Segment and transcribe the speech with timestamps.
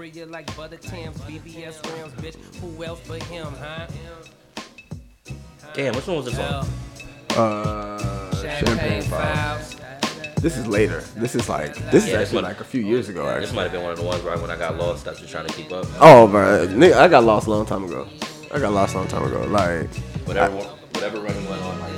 [0.00, 2.36] superior like butter tams, BBS rounds, bitch.
[2.60, 3.86] Who else but him, huh?
[5.74, 6.66] Damn, which one was this on?
[7.36, 9.74] Uh, Champagne Champagne Files.
[9.74, 10.34] files.
[10.36, 11.00] This is later.
[11.16, 13.38] This is like this is Yeah, this actually like a few years ago.
[13.40, 15.06] This might have been one of the ones right when I got lost.
[15.06, 15.86] I was just trying to keep up.
[16.00, 18.08] Oh, bro, nigga, I got lost a long time ago.
[18.52, 19.44] I got lost a long time ago.
[19.44, 19.94] Like,
[20.26, 21.92] Whatever, whatever running went on like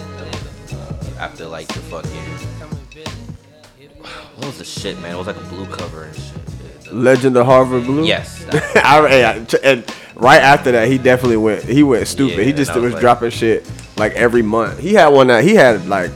[0.72, 2.10] uh, after like the fucking.
[4.36, 5.14] What was the shit, man?
[5.14, 6.61] It was like a blue cover and shit.
[6.92, 8.04] Legend of Harvard Blue.
[8.04, 8.44] Yes.
[8.76, 11.64] I, and right after that, he definitely went.
[11.64, 12.38] He went stupid.
[12.38, 14.78] Yeah, he just was was like- dropping shit like every month.
[14.78, 16.10] He had one that he had like,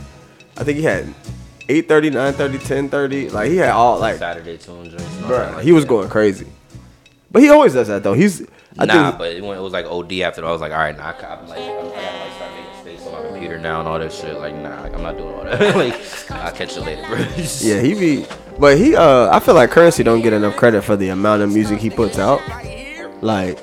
[0.57, 1.07] I think he had
[1.69, 3.31] 830, 930, 1030.
[3.31, 5.05] Like he had all like, Saturday tune joints.
[5.17, 5.89] and all bro, like he was that.
[5.89, 6.47] going crazy.
[7.31, 8.15] But he always does that though.
[8.15, 8.43] He's
[8.79, 10.47] I nah, think but it, went, it was like OD after that.
[10.47, 12.81] I was like, all right, nah, I, I'm like, I'm, I gotta like start making
[12.81, 14.39] space on my computer now and all that shit.
[14.39, 15.77] Like, nah, like, I'm not doing all that.
[15.77, 17.19] like, I'll catch you later, bro.
[17.19, 18.27] yeah, he be.
[18.59, 21.53] But he uh, I feel like Curren$y don't get enough credit for the amount of
[21.53, 22.41] music he puts out.
[23.23, 23.59] Like.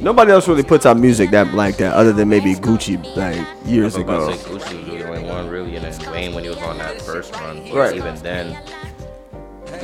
[0.00, 3.94] Nobody else really puts out music that like that, other than maybe Gucci like years
[3.94, 4.58] I was about ago.
[4.58, 7.32] Gucci was the only one really, and then Wayne when he was on that first
[7.36, 7.70] run.
[7.72, 7.96] Right.
[7.96, 8.58] Even then,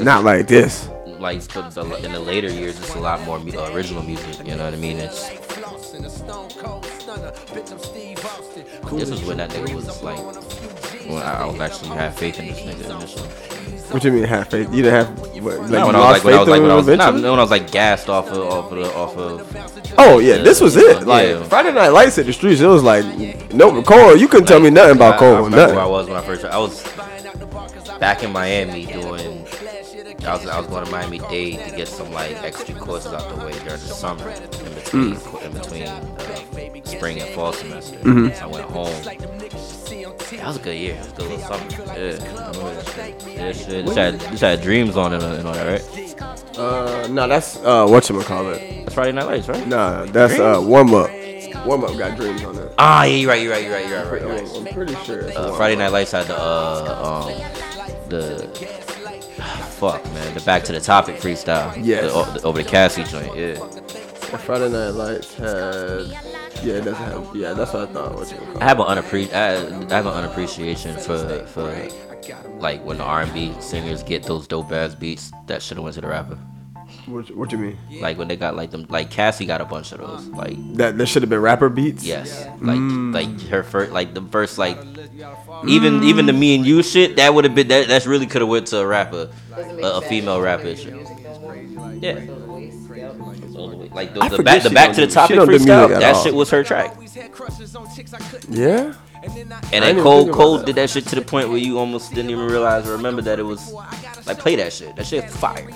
[0.01, 0.89] Not like this.
[1.21, 1.37] like
[2.05, 4.47] in the later years, it's a lot more uh, original music.
[4.47, 4.99] You know what I mean?
[4.99, 5.29] It's
[8.91, 10.19] this is when that nigga was like,
[11.07, 13.29] when I, I was actually had faith in this nigga initially.
[13.93, 14.73] What you mean have faith?
[14.73, 16.75] You didn't have what, like, when I was like, when I was like, when I
[16.75, 17.23] was, eventually?
[17.23, 19.95] when I was like gassed off of, off of, off of.
[19.99, 20.99] Oh yeah, this was it.
[20.99, 21.05] Yeah.
[21.05, 22.61] Like Friday Night Lights at the streets.
[22.61, 23.05] It was like
[23.53, 24.17] no Cole.
[24.17, 25.35] You couldn't tell me nothing about I, I Cole.
[25.37, 25.75] remember Nothing.
[25.77, 26.45] where I was when I first.
[26.45, 29.47] I was back in Miami doing.
[30.27, 33.29] I was, I was going to Miami Dade to get some like extra courses out
[33.31, 34.43] the way during the summer, in
[34.75, 35.45] between Mm.
[35.45, 37.97] in between uh, spring and fall semester.
[37.99, 38.35] Mm-hmm.
[38.35, 39.50] So I went home.
[40.31, 40.95] That was a good year.
[40.95, 41.71] It was a good little summer.
[41.71, 43.29] Yeah, I remember.
[43.31, 43.87] Yeah, shit.
[43.87, 46.59] This had, this had dreams on it and all that, right?
[46.59, 48.85] Uh, no, that's uh, what you call it.
[48.85, 49.67] That's Friday Night Lights, right?
[49.67, 51.11] Nah, that's uh, warm up.
[51.67, 52.73] Warm up got dreams on it.
[52.79, 54.57] Ah, yeah, you're right, you're right, you're right, you're right, right, right.
[54.57, 55.21] I'm pretty sure.
[55.21, 55.79] it's Uh, Warm Friday Up.
[55.81, 58.47] Night Lights had the uh um the
[59.79, 61.75] fuck man the Back to the Topic freestyle.
[61.85, 62.05] Yes.
[62.05, 63.37] The- o- the- over the Cassie joint.
[63.37, 63.59] Yeah.
[64.21, 66.07] Friday Night Lights had.
[66.63, 67.35] Yeah, it doesn't have.
[67.35, 68.15] Yeah, that's what I thought.
[68.15, 69.55] What I have an unappre- I
[69.93, 71.89] I have an unappreciation for for
[72.59, 76.01] like when the R&B singers get those dope ass beats that should have went to
[76.03, 76.39] the rapper.
[77.07, 77.79] What, what do you mean?
[78.01, 80.27] Like when they got like them like Cassie got a bunch of those.
[80.29, 82.05] Like That there should have been rapper beats.
[82.05, 83.15] yes, like Mm.
[83.15, 84.77] like her first like the first like
[85.67, 88.43] even even the me and you shit that would have been that that's really could
[88.43, 90.95] have went to a rapper a, a female rapper shit.
[92.03, 92.21] Yeah.
[93.93, 95.95] Like the, the back the back to the do- topic she don't do music freestyle,
[95.95, 96.23] at that all.
[96.23, 96.97] shit was her track.
[98.49, 98.95] Yeah.
[99.23, 99.35] And
[99.71, 102.47] then even Cole Cole did that shit to the point where you almost didn't even
[102.47, 103.73] realize or remember that it was
[104.27, 104.97] like play that shit.
[104.97, 105.69] That shit fire.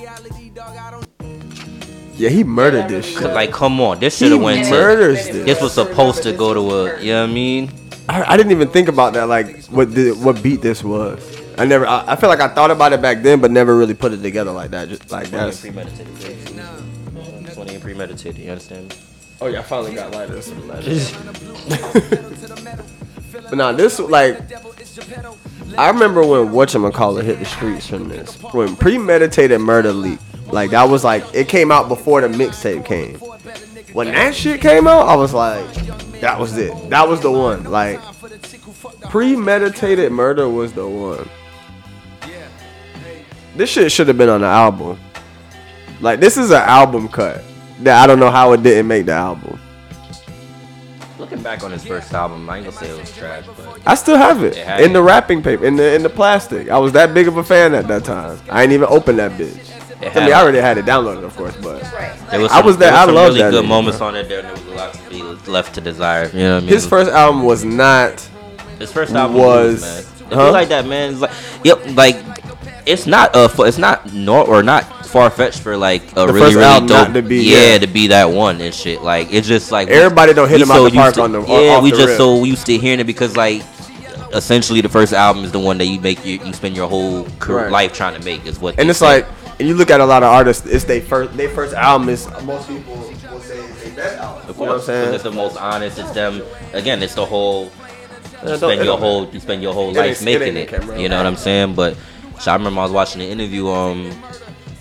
[2.16, 3.32] Yeah, he murdered this shit.
[3.32, 5.44] Like come on, this should have went to murders this.
[5.44, 7.70] this was supposed to go to a you know what I mean?
[8.08, 9.28] I, I didn't even think about that.
[9.28, 11.42] Like what the, what beat this was.
[11.58, 11.86] I never.
[11.86, 14.22] I, I feel like I thought about it back then, but never really put it
[14.22, 14.88] together like that.
[14.88, 15.64] Just like that's.
[17.84, 17.84] Premeditated.
[17.84, 18.96] Twenty and premeditated, you understand me?
[19.40, 20.34] Oh yeah, I finally got lighter.
[23.50, 24.40] but nah, this like.
[25.76, 28.40] I remember when whatchamacallit hit the streets from this.
[28.52, 30.22] When premeditated murder leaked.
[30.46, 33.16] Like that was like it came out before the mixtape came.
[33.92, 35.66] When that shit came out, I was like,
[36.20, 36.90] that was it.
[36.90, 37.64] That was the one.
[37.64, 38.00] Like
[39.10, 41.28] premeditated murder was the one.
[43.56, 44.98] This shit should have been on the album.
[46.00, 47.42] Like this is an album cut.
[47.84, 49.60] That I don't know how it didn't make the album.
[51.18, 53.94] Looking back on his first album, I ain't gonna say it was trash, but I
[53.94, 55.02] still have it It had in the it.
[55.02, 56.68] wrapping paper, in the in the plastic.
[56.70, 58.40] I was that big of a fan at that time.
[58.50, 59.56] I ain't even opened that bitch.
[60.02, 61.80] It I had mean, I already had it downloaded, of course, but
[62.30, 64.16] there was I was there- there I some love really that good nigga, moments on
[64.16, 64.28] it.
[64.28, 66.28] There, and there was a lot to be left to desire.
[66.32, 66.68] You know what I mean?
[66.70, 68.26] his first album was not.
[68.78, 70.44] His first album was- was, huh?
[70.46, 71.30] you like that, man, it's like,
[71.62, 72.16] yep, like
[72.86, 76.54] it's not uh, it's not nor or not far fetched for like a The really
[76.56, 77.78] really dope, to be, yeah, yeah.
[77.78, 79.02] to be that one and shit.
[79.02, 81.32] Like it's just like we- Everybody don't hit we him out the park to- on
[81.32, 81.80] the- yeah.
[81.80, 82.16] we the just rip.
[82.18, 83.62] so used to hearing it because like
[84.34, 87.24] essentially the first album is the one that you make you, you spend your whole
[87.38, 87.72] career, Right.
[87.72, 88.78] life trying to make is what.
[88.78, 89.06] And it's say.
[89.06, 89.26] like,
[89.60, 92.28] and you look at a lot of artists, it's their first, their first album is
[92.42, 94.50] most people will say it's their best album.
[94.50, 95.14] Of You know what I'm saying?
[95.14, 95.98] it's the most honest.
[96.00, 96.42] It's them.
[96.72, 97.70] Again, it's the whole.
[98.44, 99.28] You spend your whole.
[99.30, 100.68] You spend your whole life it making it.
[100.68, 101.00] camera.
[101.00, 101.74] You know what I'm saying?
[101.76, 101.96] But
[102.40, 103.68] so I remember I was watching the interview.
[103.68, 104.06] Um,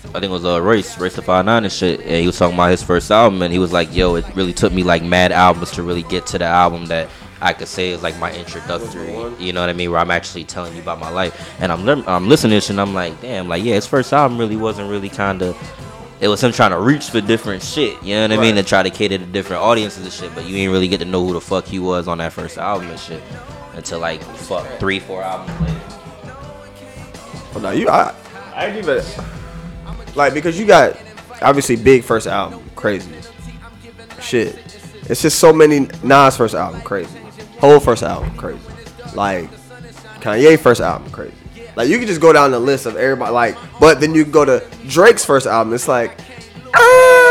[0.06, 2.54] I think it was uh, race, Royce da 5'9" and shit, and he was talking
[2.54, 5.32] about his first album, and he was like, "Yo, it really took me like mad
[5.32, 7.08] albums to really get to the album that."
[7.40, 10.44] I could say is like my introductory, you know what I mean, where I'm actually
[10.44, 13.20] telling you about my life, and I'm lim- I'm listening to this and I'm like,
[13.20, 15.54] damn, like yeah, his first album really wasn't really kind of
[16.20, 18.02] it was him trying to reach for different shit.
[18.02, 18.52] You know what I mean?
[18.52, 18.58] Right.
[18.58, 20.34] And try to cater to different audiences and shit.
[20.34, 22.56] But you ain't really get to know who the fuck he was on that first
[22.56, 23.22] album and shit
[23.74, 25.93] until like fuck three, four albums later.
[27.60, 28.14] No, you I
[28.54, 29.02] I ain't even
[30.14, 30.96] like because you got
[31.40, 33.12] obviously big first album, crazy.
[34.20, 34.58] Shit.
[35.08, 37.18] It's just so many Nas first album, crazy.
[37.58, 38.60] Whole first album, crazy.
[39.14, 39.50] Like
[40.20, 41.34] Kanye first album, crazy.
[41.76, 44.44] Like you can just go down the list of everybody like but then you go
[44.44, 46.18] to Drake's first album, it's like
[46.74, 47.23] ah,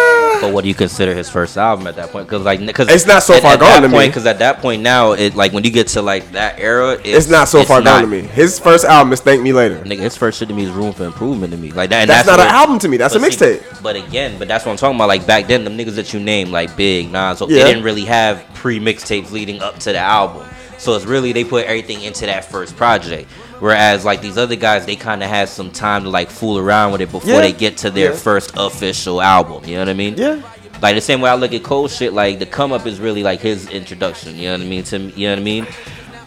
[0.43, 2.27] But what do you consider his first album at that point?
[2.27, 3.93] Because like, because It's not so far at gone that to me.
[3.95, 6.93] point, Because at that point now, it like when you get to like that era,
[6.93, 8.21] it's, it's not so far not- gone to me.
[8.21, 9.79] His first album is Thank Me Later.
[9.79, 11.71] Nigga, his first shit to me is room for improvement to me.
[11.71, 12.01] Like that.
[12.01, 12.97] And That's that's, not an album to me.
[12.97, 13.81] That's a mixtape.
[13.81, 15.07] But again, but that's what I'm talking about.
[15.07, 17.63] Like back then, the niggas that you named, like Big, Nas, so Yeah.
[17.63, 20.47] they didn't really have pre mixtapes leading up to the album.
[20.77, 23.29] So it's really they put everything into that first project.
[23.59, 26.91] Whereas like these other guys, they kind of had some time to like fool around
[26.91, 27.41] with it before Yeah.
[27.41, 28.17] they get to their Yeah.
[28.17, 29.63] first official album.
[29.65, 30.15] You know what I mean?
[30.17, 30.41] Yeah.
[30.81, 33.23] Like the same way I look at Cole shit, like the come up is really
[33.23, 34.35] like his introduction.
[34.37, 34.83] You know what I mean?
[34.83, 35.67] To you know what I mean?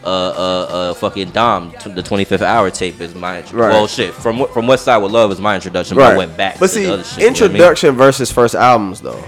[0.03, 3.73] Uh, uh, uh, fucking Dom, t- the 25th hour tape is my Right.
[3.73, 4.15] well shit.
[4.15, 6.61] From what- from West Side with Love is my introduction, but I went back.
[6.61, 7.27] But to see, shit, you know I mean?
[7.27, 9.23] introduction versus first albums though.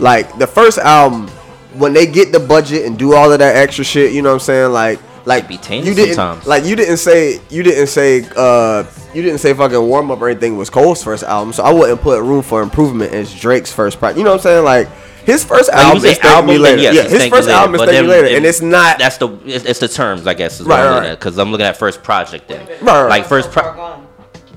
[0.00, 1.30] Like the first album,
[1.74, 4.34] when they get the budget and do all of that extra shit, you know what
[4.34, 4.72] I'm saying?
[4.72, 6.46] Like, like be tainted you didn't, sometimes.
[6.46, 8.84] like you didn't say, you didn't say, uh,
[9.14, 12.00] you didn't say fucking warm up or anything was Cole's first album, so I wouldn't
[12.00, 14.18] put room for improvement as Drake's first project.
[14.18, 14.64] You know what I'm saying?
[14.64, 14.88] Like
[15.24, 16.82] his first Like, album is Thank Me Later.
[16.82, 18.98] yes, yeah, his first Later, album is but Thank Me then Later, and it's not.
[18.98, 21.12] That's the it's, it's the terms, I guess, is Right, what I'm right, looking right.
[21.12, 22.66] at because I'm looking at first project then.
[22.66, 23.08] Right, right.
[23.08, 23.62] Like first pro-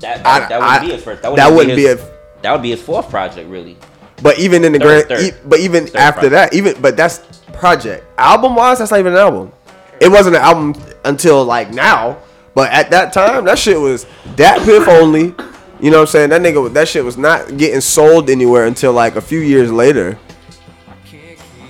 [0.00, 1.22] that, I- that wouldn't I- be his first.
[1.22, 3.76] That that wouldn't, wouldn't be, be a- that would be his fourth project, really.
[4.22, 5.34] But even in the Third, grand, third.
[5.34, 6.30] e- but even after project.
[6.32, 7.18] that, even but that's
[7.52, 8.78] project album wise.
[8.78, 9.52] That's not even an album.
[10.00, 10.74] It wasn't an album
[11.04, 12.18] until like now.
[12.54, 15.34] But at that time, that shit was Dat Piff only.
[15.78, 16.30] You know what I'm saying?
[16.30, 20.18] That nigga, that shit was not getting sold anywhere until like a few years later.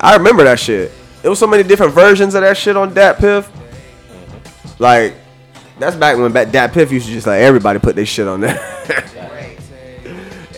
[0.00, 0.92] I remember that shit.
[1.24, 3.50] It was so many different versions of that shit on Dat Piff.
[4.78, 5.14] Like,
[5.80, 8.40] that's back when back Dat Piff used to just like everybody put their shit on
[8.42, 8.56] there.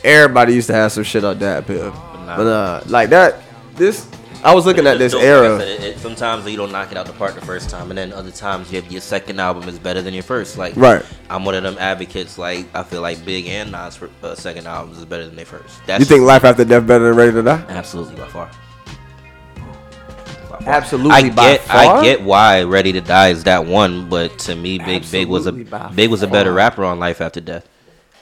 [0.05, 1.93] everybody used to have some shit on Dat Piff.
[2.27, 3.43] But uh, like that,
[3.75, 4.07] this
[4.45, 5.59] I was looking at this It's dope, like I era.
[5.59, 7.99] said, it- it- sometimes you don't knock it out the park the first time, and
[7.99, 10.57] then other times you have, your second album is better than your first.
[10.57, 11.03] Like, Right.
[11.29, 12.39] I'm one of them advocates.
[12.39, 15.45] Like, I feel like Big and Nas for, uh, second albums is better than their
[15.45, 15.75] first.
[15.87, 17.65] That's You think Life After Death better than Ready to Die?
[17.69, 18.49] absolutely by far.
[19.57, 20.69] By far.
[20.69, 21.97] Absolutely I by get, far?
[21.99, 25.47] I get why Ready to Die is that one, but to me, Big Big was
[25.47, 27.67] a Big was a better rapper on Life After Death.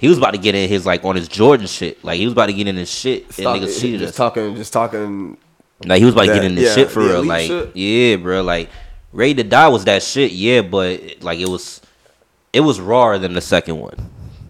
[0.01, 2.03] He was about to get in his like on his Jordan shit.
[2.05, 4.09] Like he was about to get in his shit, and Talk- niggas cheated us.
[4.09, 5.37] just talking, just talking.
[5.85, 7.25] Like he was about to get in this yeah, shit for real.
[7.25, 7.75] Like shit.
[7.77, 8.43] yeah, bro.
[8.43, 8.69] Like
[9.13, 10.33] Ready to Die was that shit.
[10.33, 11.81] Yeah, but like it was,
[12.53, 13.95] it was rawer than the second one.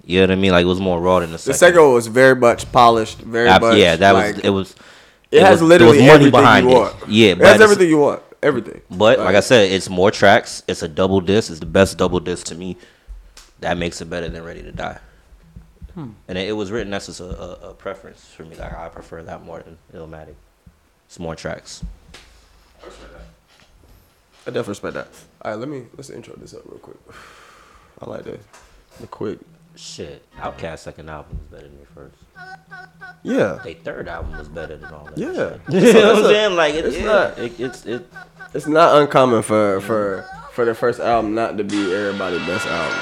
[0.05, 0.51] You know what I mean?
[0.53, 1.53] Like it was more raw than the second.
[1.53, 1.81] The second.
[1.83, 3.77] one was very much polished, very Ab- much.
[3.77, 4.51] yeah, that like, was it.
[4.51, 4.75] Was
[5.31, 6.79] It, has was- literally was money everything behind you it.
[6.79, 6.95] want.
[7.09, 8.23] Yeah, it has at the s- everything you want.
[8.43, 8.81] Everything.
[8.91, 10.63] But like I said, it's more tracks.
[10.69, 11.51] It's a double disc.
[11.51, 12.77] It's the best double disc to me.
[13.61, 14.99] That makes it better than Ready to Die.
[15.97, 16.11] Hmm.
[16.29, 16.91] And it, it was written.
[16.91, 18.55] That's just a, a, a preference for me.
[18.55, 20.35] Like I prefer that more than Illmatic.
[21.07, 21.83] It's more tracks.
[22.83, 23.21] I respect that.
[24.47, 25.09] I definitely respect that.
[25.43, 26.99] All right, let me let's intro this up real quick.
[28.03, 28.39] I like the
[29.01, 29.39] the quick.
[29.75, 32.17] Shit, OutKast second album was better than your first.
[33.23, 35.19] Yeah, Their third album was better than all that.
[35.19, 35.33] yeah.
[35.33, 35.61] shit.
[35.69, 36.57] It's, you know what a- I'm saying?
[36.57, 38.09] Like it, it's not- It, it's it.
[38.55, 42.99] it's not uncommon for for for the first album not to be everybody's best album.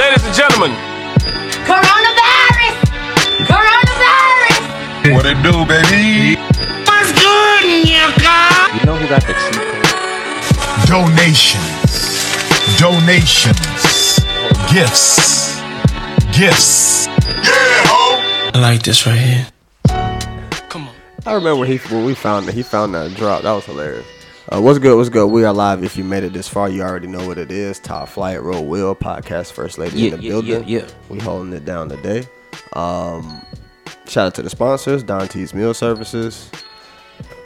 [0.00, 0.70] Ladies and gentlemen,
[1.68, 2.76] Coronavirus!
[3.44, 5.12] Coronavirus!
[5.12, 6.40] what it do, baby?
[6.88, 8.80] What's good, nigga?
[8.80, 10.86] You know who got the cheat code?
[10.88, 12.16] donations,
[12.80, 14.24] donations,
[14.72, 15.60] gifts,
[16.34, 17.06] gifts.
[17.06, 18.50] Yeah, ho!
[18.54, 19.46] I like this right here.
[20.70, 20.94] Come on.
[21.26, 23.42] I remember when he when we found that he found that drop.
[23.42, 24.19] That was hilarious.
[24.52, 24.96] Uh, what's good?
[24.96, 25.28] What's good?
[25.28, 25.84] We are live.
[25.84, 27.78] If you made it this far, you already know what it is.
[27.78, 30.68] Top Flight Roll Wheel Podcast First Lady Yeah, in the yeah, building.
[30.68, 30.86] yeah, yeah.
[31.08, 32.26] We holding it down today.
[32.72, 33.40] Um,
[34.08, 36.50] shout out to the sponsors: Don T's Meal Services,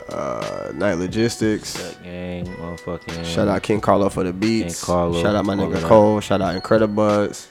[0.09, 1.95] uh, Night Logistics.
[2.03, 3.23] Gang, motherfucking.
[3.23, 4.83] Shout out King Carlo for the beats.
[4.83, 5.81] Shout out my nigga.
[5.83, 6.19] Cole.
[6.21, 7.47] Shout out Incredibuds.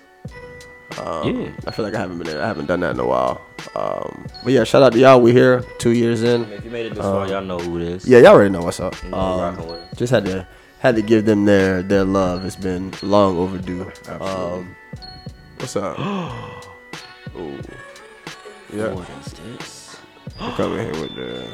[0.98, 1.50] Yeah.
[1.66, 3.40] I feel like I haven't been I haven't done that in a while.
[3.74, 5.20] Um, but yeah, shout out to y'all.
[5.20, 6.44] We here two years in.
[6.52, 8.06] If you made it this far, y'all know who it is.
[8.06, 8.94] Yeah, y'all already know what's up.
[9.02, 9.96] You know Um, rocking with it.
[9.96, 10.46] just had to
[10.78, 12.44] had to give them their their love.
[12.44, 13.90] It's been long overdue.
[14.20, 14.76] Um,
[15.58, 15.98] what's up?
[17.36, 17.58] Ooh.
[18.72, 19.96] Yeah, What is this?
[20.40, 21.46] we coming here with the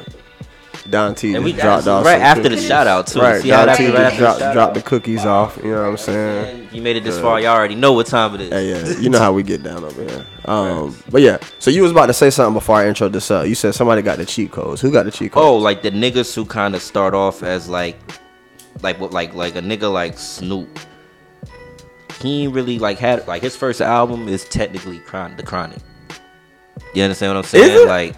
[0.89, 3.19] Don T And we dropped off right after the shout out too.
[3.19, 4.73] Right, See how Don T just after the dropped, dropped out?
[4.73, 5.57] the cookies off.
[5.57, 6.69] You know what I'm saying?
[6.71, 7.39] You made it this far.
[7.39, 8.49] Y'all already know what time it is.
[8.49, 10.25] Hey, yeah, you know how we get down over here.
[10.45, 13.47] Um, but yeah, so you was about to say something before I intro this up.
[13.47, 14.81] You said somebody got the cheat codes.
[14.81, 15.45] Who got the cheat codes?
[15.45, 17.97] Oh, like the niggas who kind of start off as like,
[18.81, 20.79] like what, like like a nigga like Snoop.
[22.21, 25.79] He ain't really like had like his first album is technically Chron- the Chronic.
[26.93, 27.87] You understand what I'm saying?
[27.87, 28.15] Like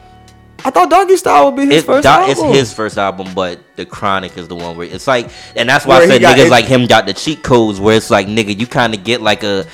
[0.65, 2.45] I thought Doggy Style would be his it's first Doc- album.
[2.49, 5.85] it's his first album, but the Chronic is the one where it's like, and that's
[5.85, 8.27] why Where I said niggas it- like him got the cheat codes where it's like
[8.27, 9.65] nigga, you kind of get like a.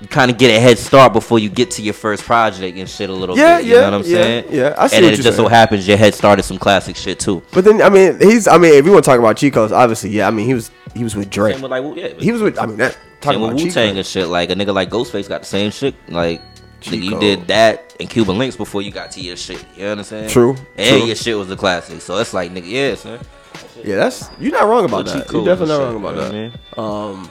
[0.00, 2.90] You kind of get a head start before you get to your first project and
[2.90, 3.66] shit a little Yeah, bit.
[3.66, 4.44] You yeah, know what I'm yeah, saying?
[4.50, 4.74] yeah.
[4.76, 5.50] I see and it just so saying.
[5.50, 7.40] happens your head started some classic shit too.
[7.52, 9.70] But then I mean, he's I mean, if you want to talk about cheat codes,
[9.70, 10.26] obviously, yeah.
[10.26, 11.62] I mean, he was he was with Drake.
[11.62, 14.26] With like, yeah, He was with I mean, that talking about Wu Tang and shit.
[14.26, 15.94] Like a nigga like Ghostface got the same shit.
[16.08, 16.42] Like
[16.82, 19.64] Cheat nigga, you did that and Cuban Linx before you got to your shit.
[19.76, 20.30] You understand?
[20.30, 21.06] True, And true.
[21.06, 22.00] your shit was the classic.
[22.00, 23.20] So it's like nigga, yeah, son.
[23.84, 25.32] Yeah, that's you're not wrong about Little cheat that.
[25.36, 26.58] You're definitely not and wrong about you know that.
[26.76, 27.20] what I mean?
[27.20, 27.30] Um,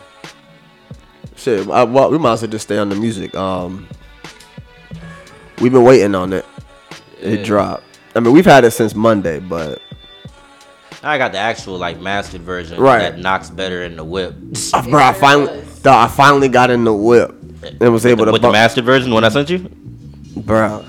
[1.36, 1.70] shit.
[1.70, 3.34] I, well, we might as well just stay on the music.
[3.36, 3.88] Um,
[5.60, 6.46] we've been waiting on it.
[7.22, 7.46] It Yeah.
[7.46, 7.84] dropped.
[8.15, 9.81] I mean, we've had it since Monday, but
[11.03, 13.00] I got the actual like mastered version Right.
[13.00, 14.36] that knocks better in the whip.
[14.89, 18.41] bro, I finally, dawg, I finally got in the whip and was able to with
[18.41, 19.60] the bump, mastered version when I sent you.
[20.36, 20.86] bro.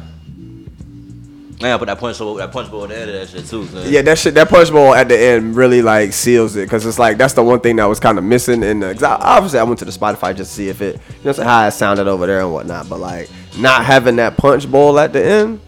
[1.61, 3.47] Man, I put that punch bowl, that punch bowl at the end of that shit
[3.47, 3.65] too.
[3.67, 3.85] son.
[3.87, 6.99] Yeah, that shit, that punch bowl at the end really like seals it because it's
[6.99, 8.99] like that's the one thing that was kind of missing in the.
[9.07, 11.71] Obviously, I went to the Spotify just to see if it, you know, how it
[11.71, 12.89] sounded over there and whatnot.
[12.89, 15.61] But like not having that punch bowl at the end,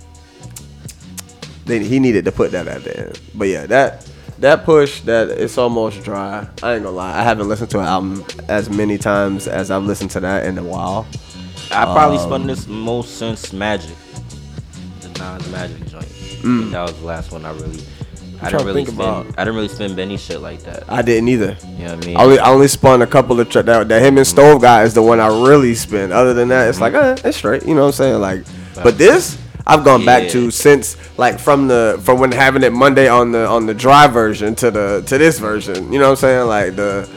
[1.66, 3.20] they, he needed to put that at the end.
[3.32, 4.10] But yeah, that
[4.44, 6.46] that push that it's almost dry.
[6.62, 9.84] I ain't gonna lie, I haven't listened to an album as many times as I've
[9.84, 11.06] listened to that in a while.
[11.70, 13.96] I probably Um, spun this most since Magic,
[15.00, 16.04] the Nas Magic joint.
[16.04, 17.82] Think that was the last one I really.
[18.42, 18.50] I Mm.
[18.50, 20.82] didn't really about- I didn't really spin Benny shit like that.
[20.90, 21.56] I didn't either.
[21.78, 22.16] You know what I mean?
[22.18, 23.64] I only, I only spun a couple of tracks.
[23.64, 26.12] That, that him and Stove God is the one I really spin.
[26.12, 27.66] Other than that, it's like, eh, it's straight.
[27.66, 28.20] You know what I'm saying?
[28.20, 28.44] Like,
[28.82, 33.08] but this I've gone back to since like from the from when having it Monday
[33.08, 35.92] on the on the dry version to the to this version.
[35.92, 36.46] You know what I'm saying?
[36.48, 37.08] Like the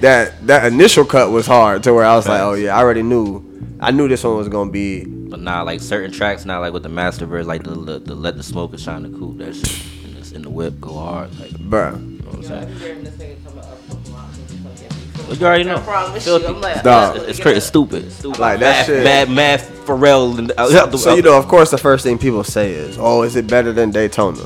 [0.00, 3.02] that that initial cut was hard to where I was like, oh yeah, I already
[3.02, 3.44] knew.
[3.80, 5.04] I knew this one was gonna be.
[5.04, 8.14] But nah, like certain tracks now, like with the master verse, like the, the, the
[8.14, 11.38] let the smoker shine the coupe, that shit in, this, in the whip go hard.
[11.38, 11.60] Like, bruh.
[11.60, 12.24] you Bruh.
[12.24, 13.39] know what I'm saying?
[15.30, 15.78] Well, you already know.
[15.80, 16.46] promise Filthy.
[16.48, 17.16] you, I'm like, Dog.
[17.16, 17.58] It's, it's crazy.
[17.58, 18.04] It's stupid.
[18.06, 18.40] It's stupid.
[18.40, 19.70] Like, that mad, shit- Mad, math.
[19.86, 20.38] Pharrell.
[20.38, 23.34] And, So, so you know, of course, the first thing people say is, "Oh, is
[23.36, 24.42] it better than Daytona?"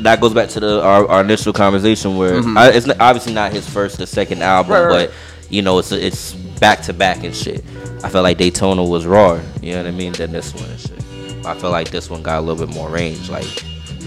[0.00, 3.68] that goes back to the our, our initial conversation where I, it's obviously not his
[3.68, 4.86] first or second album, Mm-hmm.
[4.88, 5.08] Right, right.
[5.10, 7.64] but you know it's it's back to back and shit.
[8.04, 10.78] I felt like Daytona was raw, you know what I mean, than this one and
[10.80, 11.46] shit.
[11.46, 13.46] I feel like this one got a little bit more range, like.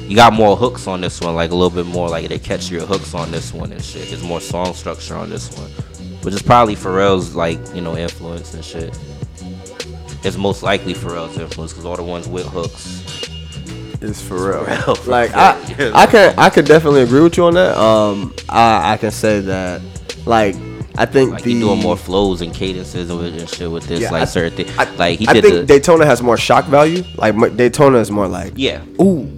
[0.08, 2.70] You got more hooks on this one, like a little bit more, like they catch
[2.72, 4.08] your hooks on this one and shit.
[4.10, 5.70] There's more song structure on this one,
[6.22, 8.98] which is probably Pharrell's like you know influence and shit.
[10.24, 13.04] It's most likely Pharrell's influence because all the ones with hooks
[14.02, 14.66] It's for real.
[14.66, 15.32] real, like.
[15.36, 15.60] I,
[15.94, 17.78] I can, I can definitely agree with you on that.
[17.78, 19.82] Um, I, I can say that,
[20.26, 20.56] like,
[20.98, 24.10] I think Like the he doing more flows and cadences and, shit with this, Yeah,
[24.12, 24.78] like I- certain things.
[24.78, 27.04] I, Like he I did think the Daytona has more shock value.
[27.16, 28.82] Like Daytona is more like, yeah.
[29.00, 29.32] ooh,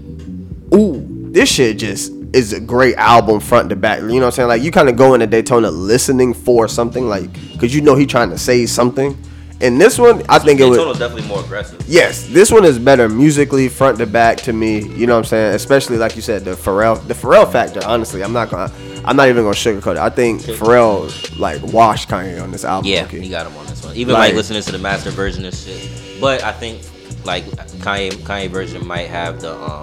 [0.73, 4.01] ooh, this shit just is a great album front to back.
[4.01, 4.49] You know what I'm saying?
[4.49, 8.05] Like you kind of go into Daytona listening for something, like because you know he
[8.05, 9.17] trying to say something.
[9.61, 10.77] And this one, I think it was.
[10.97, 11.83] Definitely more aggressive.
[11.85, 14.79] Yes, this one is better musically, front to back to me.
[14.95, 15.55] You know what I'm saying?
[15.55, 17.81] Especially like you said, the Pharrell, the Pharrell factor.
[17.85, 18.71] Honestly, I'm not gonna,
[19.03, 19.97] I'm not even gonna sugarcoat it.
[19.97, 22.89] I think Pharrell like washed Kanye on this album.
[22.89, 23.19] Yeah, okay?
[23.19, 23.97] he got him on this one.
[23.97, 25.89] Even Like- like, listening to the master version and shit.
[26.21, 26.81] But I think
[27.25, 29.81] like Kanye Kanye version might have the um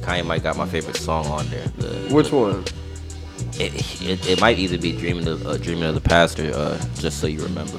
[0.00, 1.66] Kanye might got my favorite song on there.
[1.78, 2.64] The, Which one?
[3.58, 6.78] it, it, it might either be Dreaming of uh, Dreaming of the Past or uh,
[6.96, 7.78] Just So You Remember.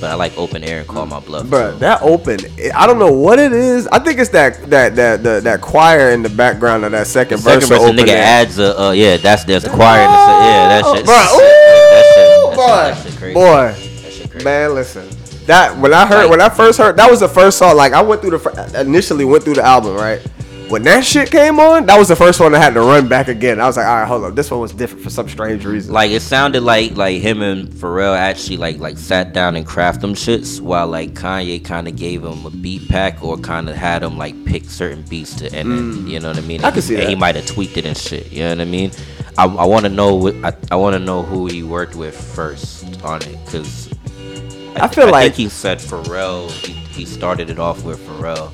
[0.00, 1.46] But I like Open Air and Call My Bluff.
[1.46, 2.38] Bruh, so- that open,
[2.74, 3.86] I don't know what it is.
[3.88, 7.38] I think it's that that that that, that choir in the background of that second,
[7.38, 7.68] Second verse.
[7.80, 8.22] verse, the nigga Air.
[8.24, 11.06] adds a uh, yeah, that's there's the choir in the yeah, that shit.
[11.06, 13.34] That shit, boy, that shit, that shit crazy.
[13.34, 13.42] boy,
[14.02, 14.44] That shit crazy.
[14.44, 15.08] man, listen.
[15.46, 17.76] That when I heard Like- when I first heard that was the first song.
[17.76, 20.20] Like I went through the initially went through the album right.
[20.68, 23.28] When that shit came on, that was the first one I had to run back
[23.28, 23.60] again.
[23.60, 25.92] I was like, all right, hold up, this one was different for some strange reason.
[25.92, 30.00] Like it sounded like like him and Pharrell actually like like sat down and craft
[30.00, 33.76] them shits, while like Kanye kind of gave him a beat pack or kind of
[33.76, 36.60] had him like pick certain beats to and then, you know what I mean.
[36.62, 36.64] Mm.
[36.64, 37.08] I can see and that.
[37.10, 38.32] He might have tweaked it and shit.
[38.32, 38.90] You know what I mean.
[39.36, 42.16] I, I want to know what I, I want to know who he worked with
[42.16, 43.92] first on it because
[44.76, 46.50] I feel I like- think he said Pharrell.
[46.66, 48.50] He, he started it off with Pharrell.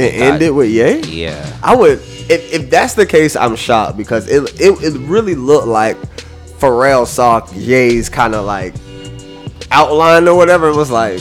[0.00, 1.00] End it ended with Ye.
[1.24, 1.58] Yeah.
[1.62, 1.98] I would
[2.30, 5.96] if, if that's the case, I'm shocked because it it, it really looked like
[6.58, 8.74] Pharrell saw Ye's kind of like
[9.70, 10.68] outline or whatever.
[10.68, 11.20] It was like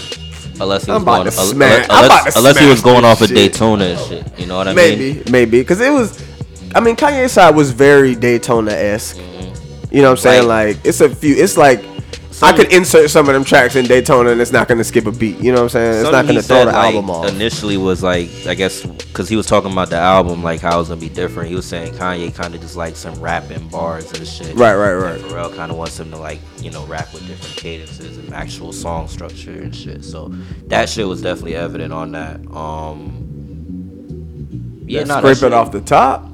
[0.62, 3.29] Unless he was going, to smash- unless, to unless he was going off of.
[3.29, 4.39] Daytona and shit.
[4.39, 5.00] You know what I mean?
[5.00, 6.21] maybe maybe because it was.
[6.75, 9.15] I mean, Kanye's side was very Daytona esque.
[9.15, 9.95] Mm-hmm.
[9.95, 10.48] You know what I'm saying?
[10.48, 11.36] Like- Like it's a few.
[11.36, 11.83] It's like.
[12.41, 15.12] I could insert some of them tracks in Daytona and it's not gonna skip a
[15.12, 15.38] beat.
[15.39, 16.01] You know what I'm saying?
[16.01, 17.27] It's not gonna throw the like, album off.
[17.29, 20.79] Initially was like, I guess, because he was talking about the album, like how it
[20.79, 21.50] was gonna be different.
[21.50, 24.55] He was saying Kanye kind of just like some rapping bars and shit.
[24.55, 25.15] Right, right, right.
[25.19, 28.34] And Pharrell kind of wants him to like, you know, rap with different cadences and
[28.34, 30.05] actual song structure and shit.
[30.05, 30.29] So
[30.67, 32.36] that shit was definitely evident on that.
[32.55, 33.25] Um,
[34.86, 36.25] yeah, Yeah, nah, that scrape it off the top.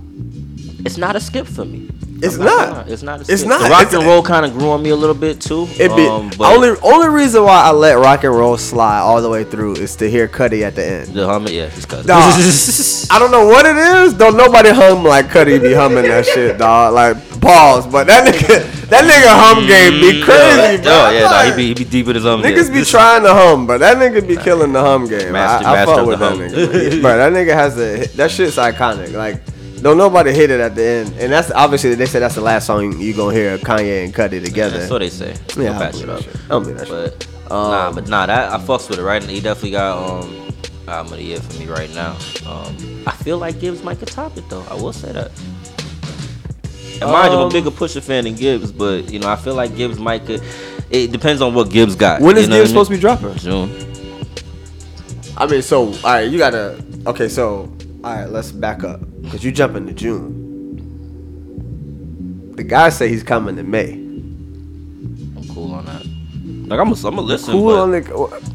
[0.85, 1.89] It's not a skip for me.
[2.21, 2.89] It's I'm not.
[2.89, 3.19] It's not.
[3.27, 3.61] A It's not.
[3.63, 5.67] The rock It's- and roll kind of grew on me a little bit too.
[5.71, 9.21] It be um, but only only reason why I let rock and roll slide all
[9.21, 11.07] the way through is to hear Cudi at the end.
[11.09, 12.05] the hum, yeah, just cause.
[12.05, 12.33] Dog,
[13.11, 14.13] I don't know what it is.
[14.13, 16.93] Don't nobody hum like Cudi be humming that shit, dog.
[16.93, 20.91] Like pause, but that nigga, that nigga hum game be crazy, bro.
[20.93, 22.41] Oh yeah, nah, he be he be deep in his um.
[22.41, 22.79] Niggas yeah.
[22.79, 25.33] be trying to hum, but that nigga be killing the hum game.
[25.33, 26.39] Master- I, I master fuck with the that hum.
[26.39, 27.01] nigga.
[27.01, 29.11] bro, that nigga has a that shit's iconic.
[29.13, 29.41] Like,
[29.85, 32.65] don't nobody hit it at the end, and that's obviously they said that's the last
[32.65, 34.79] song you gonna hear Kanye and Cudi together.
[34.79, 35.35] That's what they say.
[35.55, 36.35] Yeah, Don't I patch believe it that up.
[36.45, 37.27] I don't believe that shit.
[37.47, 39.03] But nah, but nah, that I fucks with it.
[39.03, 40.51] Right, he definitely got um
[40.87, 42.17] album of the year for me right now.
[42.47, 44.65] Um, I feel like Gibbs might could top it though.
[44.71, 45.29] I will say that.
[46.99, 49.35] And mind you, I'm a Um, bigger Pusha fan than Gibbs, but you know I
[49.35, 50.41] feel like Gibbs might could.
[50.89, 52.21] It depends on what Gibbs got.
[52.21, 53.35] When is you know Gibbs supposed to be dropping?
[53.35, 53.69] June.
[55.37, 56.83] I mean, so all right, you gotta.
[57.05, 57.71] Okay, so
[58.03, 60.53] all right, let's back up because you jump into June.
[62.55, 63.91] The guy say he's coming in May.
[63.93, 66.05] I'm cool on that.
[66.67, 67.53] Like I'm, a, I'm a listen.
[67.53, 67.97] Cool on the.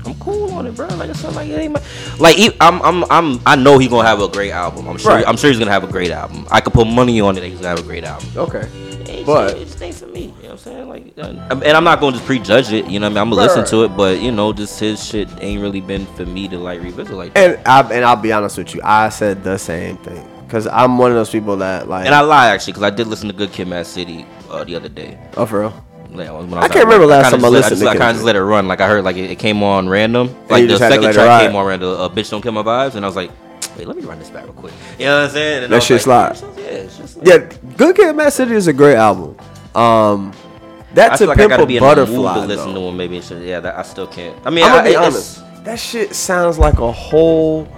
[0.04, 0.88] I'm cool on it, bro.
[0.88, 1.82] Like I said, like it ain't my.
[2.18, 4.88] Like I'm, I'm, I'm, I know he's gonna have a great album.
[4.88, 5.12] I'm sure.
[5.12, 5.24] Right.
[5.26, 6.46] I'm sure he's gonna have a great album.
[6.50, 8.28] I could put money on it that he's gonna have a great album.
[8.36, 8.68] Okay.
[9.10, 10.22] It But- just, it just ain't for me.
[10.22, 10.88] You know what I'm saying?
[10.88, 12.86] Like, uh, and I'm not gonna just prejudge it.
[12.86, 13.18] You know what I mean?
[13.18, 16.24] I'm gonna listen to it, but you know, just his shit ain't really been for
[16.24, 17.34] me to like revisit like.
[17.34, 17.58] that.
[17.58, 20.98] And I and I'll be honest with you, I said the same thing because I'm
[20.98, 22.06] one of those people that like.
[22.06, 24.74] And I lie actually, because I did listen to Good Kid, Mad City uh, the
[24.74, 25.16] other day.
[25.36, 25.84] oh for real.
[26.10, 28.24] Like, I was can't remember last kinda time I listened to I kind of just
[28.24, 28.66] let it run.
[28.66, 30.34] Like I heard, like it, it came on random.
[30.48, 32.00] Like the just had to second track came on random.
[32.00, 33.30] Uh, Bitch, don't kill my vibes, and I was like,
[33.78, 34.72] wait, let me run this back real quick.
[34.98, 35.64] You know what I'm saying?
[35.64, 36.40] And That I was shit like.
[36.58, 39.36] Yeah, like, Yeah, Good Kid, Mad City is a great album.
[39.76, 42.34] Um, I that's a like I gotta a be in the butterfly.
[42.34, 42.80] to listen though.
[42.80, 42.96] to him.
[42.96, 43.18] Maybe.
[43.18, 44.36] Yeah, that, I still can't.
[44.44, 45.44] I mean, I'm gonna I, be honest.
[45.62, 47.68] That shit sounds like a whole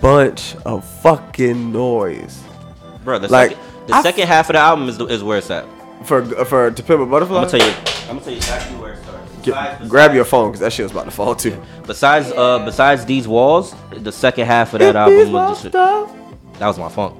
[0.00, 2.42] bunch of fucking noise
[3.04, 3.18] bro.
[3.18, 5.50] The, Like, second, the I- second half of the album is the, is where it's
[5.50, 5.64] at.
[6.04, 7.36] for for to pimp a butterfly.
[7.42, 7.74] I'm gonna tell you.
[7.74, 9.30] I'm gonna tell you exactly where it starts.
[9.42, 11.60] Get- Besides- grab your phone because that shit was about to fall too.
[11.86, 15.72] Besides, uh, besides these walls, the second half of that album was shit.
[15.72, 17.16] That was my funk.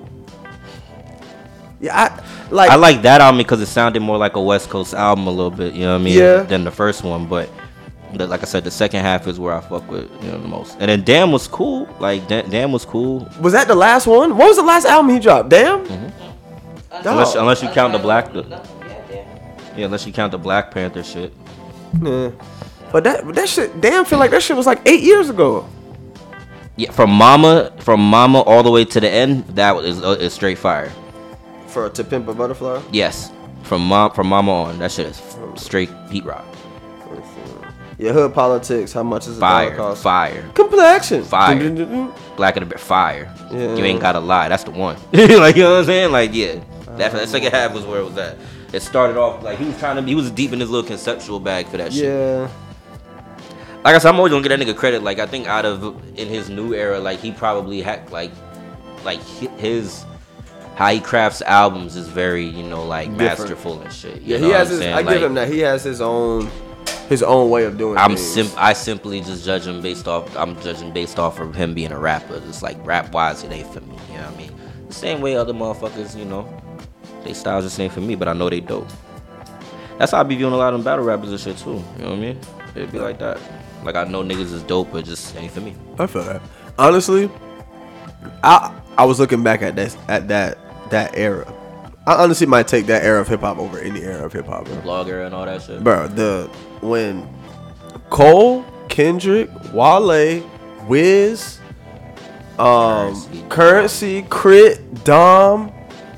[1.81, 2.71] Yeah, I like.
[2.71, 5.51] I like that album because it sounded more like a West Coast album a little
[5.51, 5.73] bit.
[5.73, 6.19] You know what I mean?
[6.19, 6.43] Yeah.
[6.43, 7.49] Than the first one, but.
[8.15, 10.49] The- like I said, the second half is where I fuck with you know the
[10.49, 11.89] most, and then Damn was cool.
[11.99, 14.37] Like Da- Damn was cool, Was that the last one?
[14.37, 15.49] What was the last album he dropped?
[15.49, 15.87] Damn.
[15.87, 17.07] Mm-hmm.
[17.09, 18.43] unless unless you count the Black, the,
[19.77, 21.33] yeah, unless you count the Black Panther shit.
[22.03, 22.31] Yeah.
[22.93, 25.67] But that that shit, damn, feel like that shit was like eight years ago.
[26.77, 30.33] Yeah, from Mama, from Mama all the way to the end, that is uh, is
[30.33, 30.91] straight fire.
[31.67, 32.81] For to pimp a butterfly.
[32.91, 33.31] Yes,
[33.63, 35.23] from mom from Mama on, that shit is
[35.57, 36.45] straight Pete Rock.
[38.01, 38.93] Yeah, hood politics.
[38.93, 40.03] How much is a Fire, dollar cost?
[40.03, 41.23] fire, Complexion.
[41.23, 42.13] Fire.
[42.37, 43.33] Black of a bit fire.
[43.53, 43.75] Yeah.
[43.75, 44.97] You ain't gotta lie, that's the one.
[45.13, 46.11] like you know what I'm saying?
[46.13, 48.37] Like yeah, uh, that, that second half was where it was at.
[48.73, 51.41] It started off like he was trying to, he was deep in his little conceptual
[51.41, 52.05] bag for that shit.
[52.05, 52.49] Yeah.
[53.85, 55.03] Like I said, I'm always gonna get that nigga credit.
[55.03, 55.83] Like I think out of
[56.19, 58.31] in his new era, like he probably had like,
[59.05, 59.21] like
[59.59, 60.05] his
[60.77, 63.39] how he crafts albums is very you know like Different.
[63.41, 64.23] masterful and shit.
[64.23, 64.79] You Yeah, know he has his.
[64.79, 64.95] saying?
[64.95, 65.49] I give him that.
[65.49, 66.51] He has his own,
[67.11, 67.97] his own way of doing.
[67.97, 68.01] It.
[68.01, 68.49] I'm things.
[68.49, 70.35] sim- I simply just judge him based off.
[70.37, 72.41] I'm judging based off of him being a rapper.
[72.47, 73.97] It's like rap wise, it ain't for me.
[74.11, 74.53] You know what I mean?
[74.87, 76.49] The same way other motherfuckers, you know,
[77.25, 78.15] they styles just ain't for me.
[78.15, 78.89] But I know they dope.
[79.99, 81.83] That's how I be viewing a lot of them battle rappers and shit too.
[81.99, 82.39] You know what I mean?
[82.77, 83.41] It'd be like that.
[83.83, 85.75] Like I know niggas is dope, but just ain't for me.
[85.99, 86.41] I feel that.
[86.79, 87.29] Honestly,
[88.45, 90.59] I I was looking back at that at that
[90.91, 91.53] that era.
[92.07, 94.67] I honestly might take that era of hip hop over any era of hip hop.
[94.67, 95.83] Blogger and all that shit.
[95.83, 96.49] Bro, the
[96.81, 97.29] when
[98.11, 100.49] Cole, Kendrick, Wale,
[100.89, 101.59] Wiz,
[102.59, 103.15] um,
[103.49, 103.49] Curren$y.
[103.49, 105.73] Curren$y, Crit, Dom,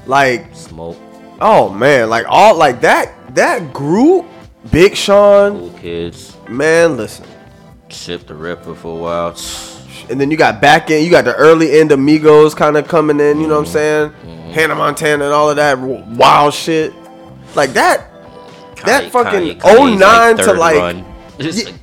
[0.07, 0.96] like Smoke,
[1.40, 4.27] oh man, like all like that that group,
[4.70, 7.27] Big Sean, cool kids, man, listen.
[7.88, 9.37] Ship the Ripper for a while.
[10.11, 13.20] and then you got back in, you got the early end Amigos kind of coming
[13.20, 13.40] in.
[13.40, 14.11] You know what I'm saying?
[14.11, 14.51] Mm-hmm.
[14.53, 16.94] Hannah Montana and all of that wild shit,
[17.55, 18.12] like that.
[18.85, 21.05] That Kanye- fucking Kanye- Kanye's, 09 to like, run.
[21.38, 21.75] Just, Yeah.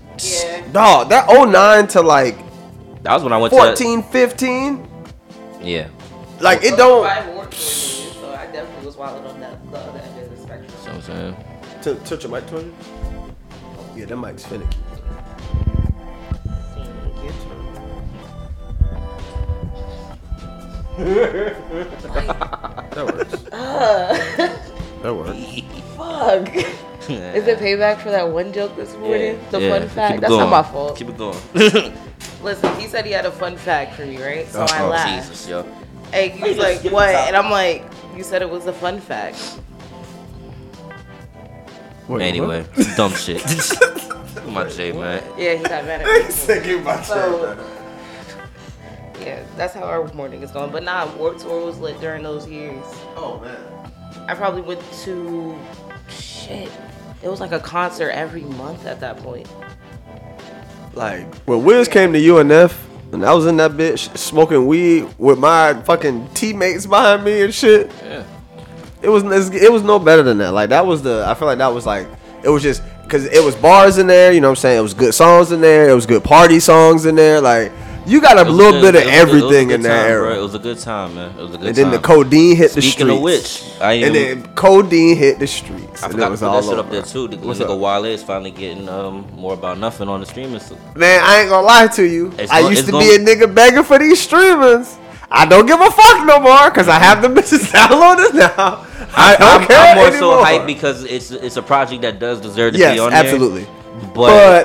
[0.54, 2.38] like, dog, that 09 to like
[3.04, 4.78] that was when I went 14, 15.
[4.78, 5.64] to.
[5.66, 5.88] Yeah.
[6.40, 7.04] Like it don't.
[7.06, 10.72] To so I definitely was wilding on that the other end of the spectrum.
[10.84, 11.36] So I'm saying.
[11.82, 12.74] T- touch your mic, touch it.
[13.96, 14.78] Yeah, that mic's finicky.
[22.92, 24.60] that works.
[25.02, 25.40] that works.
[25.98, 26.56] Fuck.
[27.10, 29.40] Is it payback for that one joke this morning?
[29.52, 30.22] the yeah, fun fact?
[30.22, 30.50] That's going.
[30.50, 30.98] not my fault.
[30.98, 31.38] Keep it going.
[32.44, 34.48] Listen, he said he had a fun fact for me, right?
[34.48, 34.90] So oh, I Uh-oh.
[34.90, 35.30] laughed.
[35.30, 35.64] Jesus, yo.
[36.12, 37.10] Hey, he was like, what?
[37.10, 37.84] And I'm like,
[38.16, 39.60] you said it was a fun fact.
[42.08, 42.66] Wait, Anyway,
[42.98, 43.44] dumb shit.
[44.48, 45.24] My J, man.
[45.38, 46.32] Yeah, he got mad at me.
[46.32, 47.80] Said you about to say So- that.
[49.22, 50.72] Yeah, that's how our morning is going.
[50.72, 52.84] But nah, Warped Tour was lit during those years.
[53.18, 53.79] Oh man.
[54.30, 55.58] I probably went to
[56.08, 56.72] shit.
[57.24, 59.50] It was like a concert every month at that point.
[60.94, 62.78] Like when Wiz came to UNF
[63.12, 67.52] and I was in that bitch smoking weed with my fucking teammates behind me and
[67.52, 67.92] shit.
[68.04, 68.24] Yeah.
[69.02, 70.52] It was it was no better than that.
[70.52, 72.08] Like that was the I feel like that was like
[72.44, 74.32] it was just because it was bars in there.
[74.32, 74.78] You know what I'm saying?
[74.78, 75.90] It was good songs in there.
[75.90, 77.42] It was good party songs in there.
[77.42, 77.72] Like
[78.06, 79.72] you got a little good- bit of it was a good- it was a everything
[79.72, 80.28] in that time, era.
[80.30, 80.40] bro.
[80.40, 81.32] It was a good time, man.
[81.38, 81.68] It was a good and time.
[81.68, 82.94] And then the codeine hit the streets.
[82.96, 86.02] Speaking of which, I and then codeine hit the streets.
[86.04, 87.28] I and forgot to put all that shit up there too.
[87.28, 87.80] The What's nigga up?
[87.80, 90.62] Wale is finally getting um more about nothing on the streaming.
[90.96, 92.34] Man, I ain't gonna lie to you.
[92.38, 94.96] It's I used to be a nigga begging for these streamers.
[95.32, 98.86] I don't give a fuck no more because I have the bitches downloaded now.
[99.16, 100.38] I care I'm more anymore.
[100.40, 103.64] so hyped because it's it's a project that does deserve to yes, be on absolutely.
[103.66, 103.74] there.
[104.00, 104.14] But,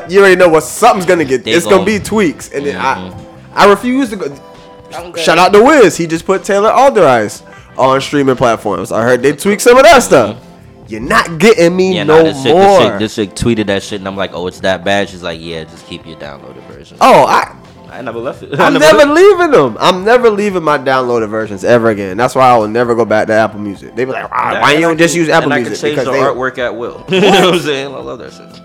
[0.03, 1.47] But, you already know what something's gonna get.
[1.47, 3.15] It's gonna gon- be tweaks, and then Mhm.
[3.55, 4.35] I, I refuse to go.
[5.17, 5.97] Shout out to Wiz.
[5.97, 7.43] He just put Taylor Allderdice
[7.77, 8.93] on streaming platforms.
[8.93, 10.37] I heard they tweak some of that stuff.
[10.87, 11.97] You're not getting me Mm-hmm.
[11.97, 12.79] yeah, no nah, this shit, more.
[12.79, 15.09] this, shit, this shit tweeted that shit, and I'm like, oh, it's that bad.
[15.09, 16.97] She's like, yeah, just keep your downloaded version.
[17.01, 17.57] oh, I.
[17.91, 18.53] I never left it.
[18.59, 19.77] I I'm never never leaving them.
[19.79, 22.17] I'm never leaving my downloaded versions ever again.
[22.17, 23.95] That's why I will never go back to Apple Music.
[23.95, 25.79] They be like, "Ah, why you don't you just use Apple and Music?
[25.79, 27.05] I can change Because the they artwork at will.
[27.09, 27.95] you know what I'm saying?
[27.95, 28.61] I love that shit.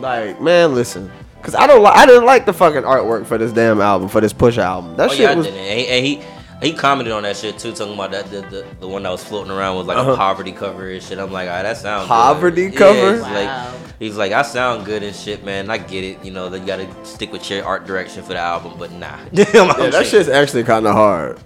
[0.00, 3.52] Like, man, listen, because I don't, li- I didn't like the fucking artwork for this
[3.52, 4.96] damn album, for this Push album.
[4.96, 5.46] That Oh shit yeah, I was.
[5.46, 5.60] didn't.
[5.60, 6.22] And he, and he
[6.62, 9.24] he commented on that shit too, talking about that the, the, the one that was
[9.24, 10.12] floating around was like Uh-huh.
[10.12, 11.18] a poverty cover and shit.
[11.18, 12.76] I'm like, ah, that sounds Poverty good.
[12.78, 12.98] cover?
[12.98, 13.72] Yeah, he's Wow.
[13.72, 15.70] like, he's like, I sound good and shit, man.
[15.70, 16.22] I get it.
[16.22, 19.16] You know, that you gotta stick with your art direction for the album, but nah.
[19.32, 21.38] yeah, Yeah, that shit's actually kind of hard.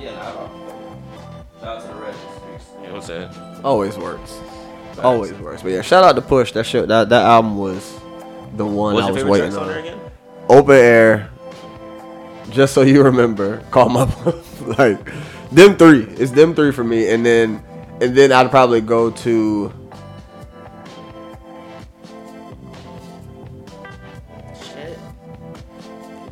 [0.00, 0.22] Yeah, nah.
[1.60, 2.80] Shout out to the rest of the.
[2.80, 3.62] You know what I'm saying?
[3.62, 4.38] Always works.
[4.98, 5.62] Always works.
[5.62, 6.52] But yeah, shout out to Push.
[6.52, 7.98] That shit, that that album was
[8.56, 9.78] the one What's I was waiting on on.
[9.78, 10.00] again?
[10.48, 11.30] Open air.
[12.50, 14.04] Just so you remember, call my
[14.78, 14.98] like
[15.50, 16.04] them three.
[16.04, 17.62] It's them three for me, and then
[18.00, 19.72] and then I'd probably go to
[24.62, 24.98] Shit.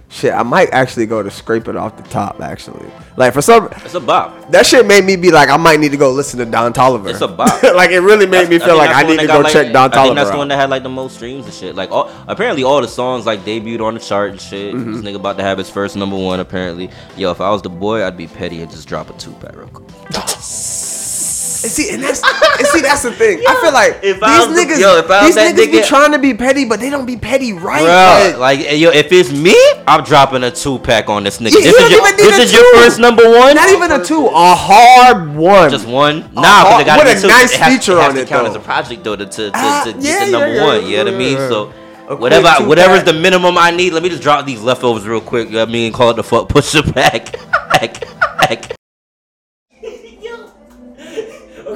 [0.08, 0.32] shit.
[0.34, 2.40] I might actually go to scrape it off the top.
[2.40, 4.50] Actually, like for some It's a bop.
[4.50, 7.10] that shit made me be like, I might need to go listen to Don Toliver.
[7.10, 7.62] It's a bop.
[7.74, 9.72] like it really made me feel think like I need to go got, check like-
[9.72, 11.74] Don I think Toliver that's the one that had like the most streams and shit.
[11.74, 14.74] Like all, apparently all the songs like debuted on the chart and shit.
[14.74, 14.92] Mm-hmm.
[14.92, 16.90] This nigga about to have his first number one apparently.
[17.16, 19.56] Yo, if I was the boy, I'd be petty and just drop a two pack
[19.56, 19.88] real quick.
[21.64, 23.40] And see, and that's and see, that's the thing.
[23.48, 25.54] I feel like if I these was the- niggas, yo, if I was these that
[25.56, 27.80] niggas be trying to be petty, but they don't be petty right.
[27.80, 29.56] Bro, Like, like yo, if it's me,
[29.88, 31.52] I'm dropping a two pack on this nigga.
[31.52, 33.54] You this is your, this is your first number one.
[33.56, 35.70] not even a two, a hard one.
[35.70, 36.16] Just one?
[36.22, 37.28] A Nah, hard- because it got to a two.
[37.28, 38.50] nice it has, feature it has on to it, count though.
[38.50, 40.82] as a project though to, to, to, Ah, to get yeah, the number yeah, one.
[40.82, 41.32] yeah, You know what I mean?
[41.38, 41.48] yeah.
[41.48, 41.72] So
[42.08, 43.06] A whatever, quick two whatever's pack.
[43.06, 43.94] the minimum I need.
[43.94, 45.46] Let me just drop these leftovers real quick.
[45.48, 45.92] You know what I mean?
[45.94, 47.32] Call it the fuck push it back.
[47.70, 48.00] back,
[48.38, 48.76] back.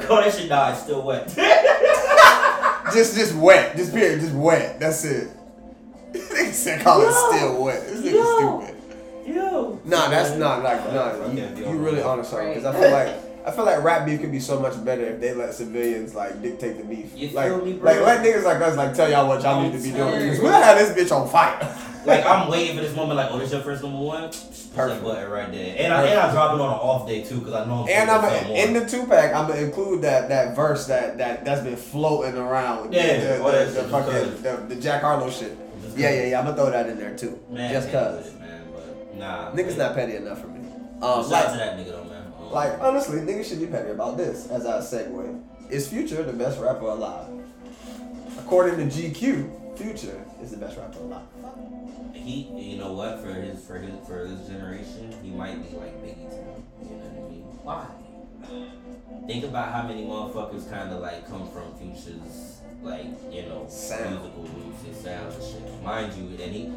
[0.11, 1.27] Oh, that shit nah, it's still wet.
[2.93, 4.79] just, just wet, just period, just wet.
[4.79, 5.29] That's it.
[6.11, 7.85] they said call it still wet.
[7.85, 9.35] This nigga stupid.
[9.35, 9.79] Yo.
[9.85, 11.31] Nah, that's not like nah.
[11.31, 14.31] You, you really honest sorry because I feel like I feel like rap beef could
[14.31, 17.15] be so much better if they let civilians like dictate the beef.
[17.15, 17.91] You like, feel me, bro?
[17.91, 20.19] like let niggas like us like tell y'all what y'all need to be doing.
[20.19, 21.59] Because we'll have this bitch on fire.
[22.05, 23.17] Like I'm waiting for this moment.
[23.17, 24.31] Like, oh, this your first number one.
[24.87, 25.75] Perfect button right there.
[25.77, 27.83] And I and I drop it on an off day too, because I know.
[27.83, 29.33] I'm And I'm gonna, in the two pack.
[29.33, 32.93] I'm gonna include that that verse that that that's been floating around.
[32.93, 35.57] Yeah, the, that the, the fucking the, the Jack Harlow shit.
[35.95, 36.39] Yeah, yeah, yeah.
[36.39, 37.39] I'm gonna throw that in there too.
[37.49, 39.51] Man, Just cause man, but nah.
[39.51, 39.77] niggas man.
[39.79, 40.59] not petty enough for me.
[40.99, 42.33] Shout Um, out to that nigga though, man.
[42.39, 44.47] Um, like honestly, niggas should be petty about this.
[44.47, 47.27] As I segue, is Future the best rapper alive?
[48.37, 51.21] According to GQ, Future is the best rapper alive.
[52.29, 53.21] He, you know what?
[53.23, 56.63] For his, for his, for his generation, he might be like Biggie to me.
[56.83, 57.41] You know what I mean?
[57.65, 57.87] Why?
[59.25, 64.11] Think about how many motherfuckers kind of like come from Future's like you know Sound.
[64.21, 65.83] musical roots and sounds and shit.
[65.83, 66.71] Mind you, and he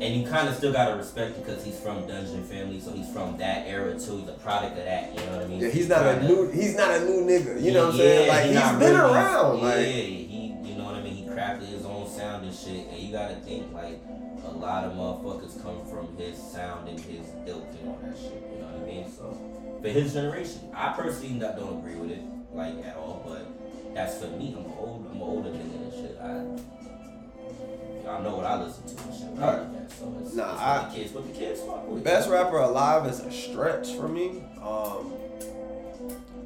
[0.00, 3.36] and you kind of still gotta respect because he's from Dungeon Family, so he's from
[3.38, 4.18] that era too.
[4.18, 5.14] He's a product of that.
[5.14, 5.60] You know what I mean?
[5.60, 6.50] Yeah, he's not a new.
[6.50, 7.62] He's not a new nigga.
[7.62, 8.28] You know what I'm saying?
[8.28, 9.58] Like he's been really- around.
[9.58, 10.33] Yeah, Like
[10.64, 11.14] you know what I mean.
[11.14, 14.00] He crafted his own sound and shit, and you gotta think like
[14.44, 18.32] a lot of motherfuckers come from his sound and his ilk and all that shit.
[18.52, 19.10] You know what I mean?
[19.10, 22.22] So for his generation, I personally don't agree with it
[22.52, 23.46] like at all, but
[23.94, 24.54] that's for me.
[24.58, 26.18] I'm old, I'm older nigga and shit.
[26.20, 29.42] I, y'all know what I listen to and shit.
[29.42, 32.04] I look so it's, Nah, it's I- the kids, what the kids fuck with.
[32.04, 34.42] best rapper alive is a stretch for me.
[34.62, 35.12] Um,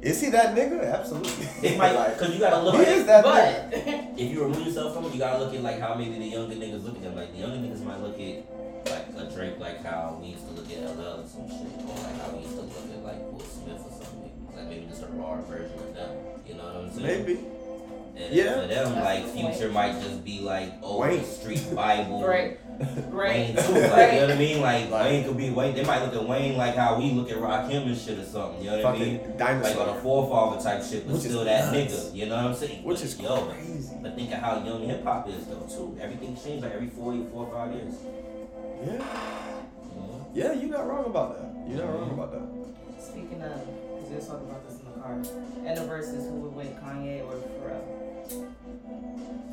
[0.01, 0.93] is he that nigga?
[0.93, 1.45] Absolutely.
[1.69, 3.98] It might, Like, cause you gotta look he at is that But nigga.
[4.19, 6.55] If you remove yourself from it, you gotta look at like how maybe the younger
[6.55, 7.15] niggas look at them.
[7.15, 8.43] Like the younger niggas might look at
[8.91, 11.95] like a Drake like how we used to look at LL or some shit, or
[12.03, 14.31] like how we used to look at like Will Smith or something.
[14.53, 16.17] Like maybe just a raw version of them.
[16.45, 17.25] You know what I'm saying?
[17.25, 17.58] Maybe.
[18.19, 18.61] And Yeah.
[18.61, 19.53] For them, That's like a good.
[19.55, 21.23] Future might just be like oh Wayne.
[21.23, 22.23] Street Bible.
[22.27, 24.61] right, Wayne right, too, like you know what I mean?
[24.61, 25.75] Like, Like- Wayne could be Wayne.
[25.75, 28.63] They might look at Wayne like how we look at Rakim and shit or something.
[28.63, 29.19] You know what I mean?
[29.37, 31.93] Fucking Like on a forefather type shit, but Which still that nuts.
[31.93, 32.15] nigga.
[32.15, 32.83] You know what I'm saying?
[32.83, 33.95] Which But is yo, crazy.
[34.01, 35.97] But think of how young hip hop is though too.
[36.01, 37.95] Everything changed like every four, four or five years.
[38.85, 38.91] Yeah.
[38.93, 39.95] Mm-hmm.
[39.95, 40.27] You know?
[40.33, 41.69] Yeah, you're not wrong about that.
[41.69, 42.19] You're not wrong mm-hmm.
[42.19, 43.03] about that.
[43.03, 45.13] Speaking of, because we were talking about this in the car,
[45.65, 47.98] and the verses who would win, Kanye or Pharrell?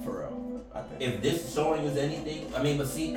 [0.07, 0.63] For real.
[0.75, 1.03] I think.
[1.03, 3.17] If this showing is anything, I mean, but see,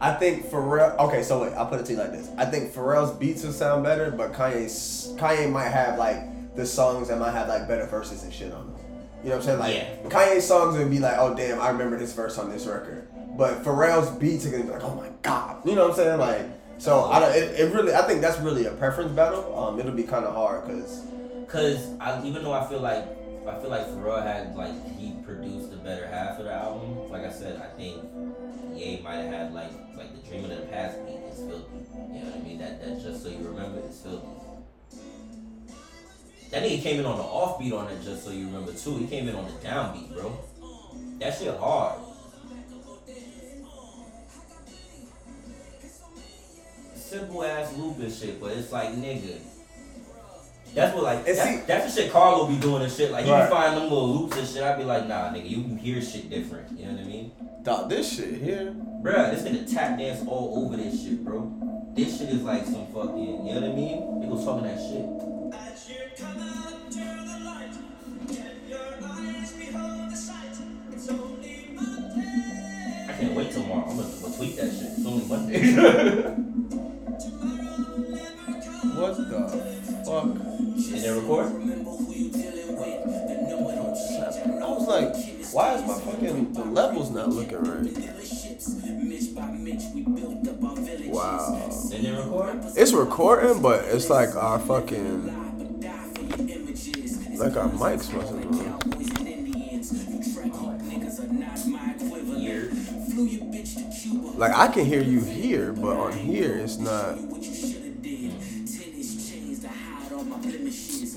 [0.00, 0.96] I think Pharrell.
[0.98, 2.30] Okay, so wait, I'll put it to you like this.
[2.38, 7.08] I think Pharrell's beats will sound better, but Kanye's Kanye might have like the songs
[7.08, 8.76] that might have like better verses and shit on them.
[9.22, 9.58] You know what I'm saying?
[9.58, 10.08] Like Yeah.
[10.08, 13.08] Kanye's songs would be like, oh damn, I remember this verse on this record.
[13.36, 15.66] But Pharrell's beats are gonna be like, oh my god.
[15.66, 16.18] You know what I'm saying?
[16.18, 16.46] Like,
[16.78, 17.34] so I don't.
[17.34, 19.58] It, it really, I think that's really a preference battle.
[19.58, 21.04] Um, it'll be kind of hard because
[21.46, 23.04] cause I, even though I feel like
[23.46, 27.10] I feel like Pharrell had like he produced the better half of the album.
[27.10, 28.04] Like I said, I think
[28.74, 31.76] Ye might have had like like the Dreaming of the Past beat is filthy.
[32.12, 32.58] You know what I mean?
[32.58, 34.28] That that just so you remember is filthy.
[36.50, 38.96] That nigga came in on the offbeat on it, just so you remember too.
[38.96, 40.36] He came in on the downbeat, bro.
[41.18, 42.00] That shit hard.
[46.94, 49.40] Simple ass and shit, but it's like nigga.
[50.74, 53.10] That's what like that's, see- that's the shit Carlo be doing and shit.
[53.10, 53.50] Like you Right.
[53.50, 54.62] find them little loops and shit.
[54.62, 56.78] I'd be like, nah, nigga, you can hear shit different.
[56.78, 57.32] You know what I mean?
[57.62, 58.74] dog, this shit here.
[59.02, 61.52] Bruh, this nigga tap dance all over this shit, bro.
[61.94, 64.00] This shit is like some fucking, you know what I mean?
[64.22, 66.10] Niggas talking that shit.
[73.08, 73.88] I can't wait till tomorrow.
[73.88, 74.92] I'm gonna, I'm gonna tweet that shit.
[74.96, 76.36] It's only Monday.
[79.00, 79.79] What the
[80.10, 80.26] fuck?
[80.76, 81.46] Is it record?
[84.60, 85.14] I was like,
[85.52, 87.86] why is my fucking the levels not looking right?
[91.06, 91.70] Wow.
[91.90, 92.60] Did it record?
[92.76, 95.38] It's recording, but it's like our fucking
[97.38, 98.80] like our mics wasn't on.
[104.36, 107.18] Like I can hear you here, but on here it's not.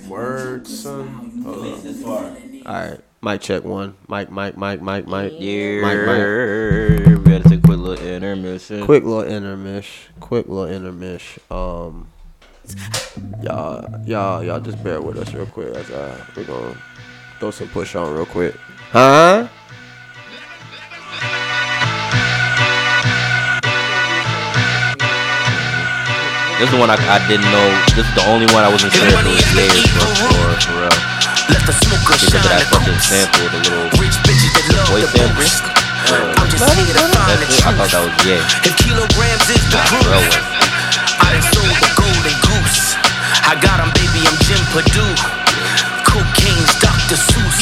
[0.07, 1.41] Word, son.
[1.43, 1.63] Hold on.
[1.63, 2.23] least this far.
[2.65, 3.95] All right, mic check one.
[4.07, 5.33] Mic, mic, mic, mic, mic.
[5.37, 5.81] Yeah.
[5.81, 8.85] Mic, We gotta take a quick little intermission.
[8.85, 9.87] Quick little intermish.
[10.19, 11.37] Quick little intermish.
[11.51, 12.07] Um,
[13.41, 16.77] y'all, y'all, y'all just bear with us real quick as uh, we gonna
[17.39, 18.55] throw some push on real quick.
[18.91, 19.47] Huh?
[26.63, 27.67] This is the one I, I didn't know.
[27.91, 30.75] This is the only one I wasn't sure if it was theirs for, for, for
[30.79, 30.95] real.
[31.51, 35.03] Let the smoker Because of that fucking sample, the little Rich bitches that love voice
[35.11, 35.43] the sample.
[35.43, 35.59] boost.
[35.59, 37.67] Uh, I'm just here to find the that's it.
[37.67, 38.63] I thought that was yeah.
[38.63, 40.23] If kilograms is the proof,
[41.19, 42.95] I done sold the golden goose.
[43.43, 45.15] I got 'em, baby, I'm Jim Perdue.
[46.07, 47.19] Cocaine's Dr.
[47.19, 47.59] Seuss.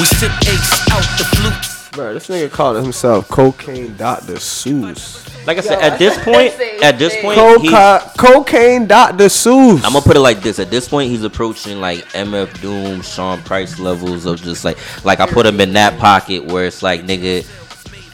[0.00, 1.73] We sip ace out the flute.
[1.94, 4.34] Bro, this nigga called himself Cocaine Dr.
[4.34, 5.46] Seuss.
[5.46, 6.52] Like I said, at this point,
[6.82, 9.26] at this point, he, Coca- cocaine Dr.
[9.26, 9.76] Seuss.
[9.84, 10.58] I'm gonna put it like this.
[10.58, 15.20] At this point, he's approaching like MF Doom, Sean Price levels of just like, like
[15.20, 17.46] I put him in that pocket where it's like, nigga,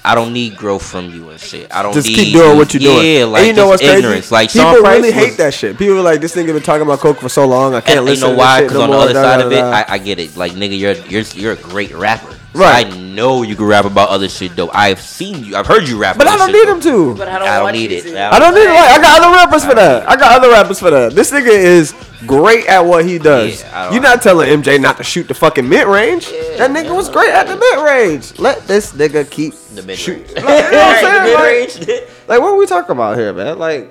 [0.05, 1.75] I don't need growth from you and shit.
[1.75, 3.17] I don't just need keep doing what you're doing.
[3.17, 4.05] Yeah, like and you know what's just crazy?
[4.05, 4.31] ignorance.
[4.31, 5.79] Like people Sean Price really hate was- that shit.
[5.79, 7.75] People are like, this nigga been talking about coke for so long.
[7.75, 8.61] I can't And you know why?
[8.61, 9.63] Because no on the other da, side da, of it.
[9.63, 10.37] I, I get it.
[10.37, 12.37] Like nigga, you're you're you're a great rapper.
[12.53, 12.87] So Right.
[12.87, 14.71] I know know you can rap about other shit though.
[14.73, 15.55] I've seen you.
[15.57, 16.17] I've heard you rap.
[16.17, 16.75] But I don't need though.
[16.75, 17.15] him to.
[17.17, 18.17] But I don't, I don't need it.
[18.17, 18.69] I I don't need it.
[18.69, 20.09] Like, I got other rappers for that.
[20.09, 21.13] I got other rappers for that.
[21.13, 21.93] This nigga is
[22.27, 23.63] great at what he does.
[23.63, 26.27] Yeah, You're not telling MJ not to shoot the fucking mid range.
[26.57, 28.39] that nigga was great at the mid range.
[28.39, 30.19] Let this nigga keep The mid shoot.
[30.19, 30.33] range.
[30.45, 31.87] Like, you know what I'm saying?
[31.87, 33.59] The Like, like, what are we talking about here, man?
[33.59, 33.91] Like,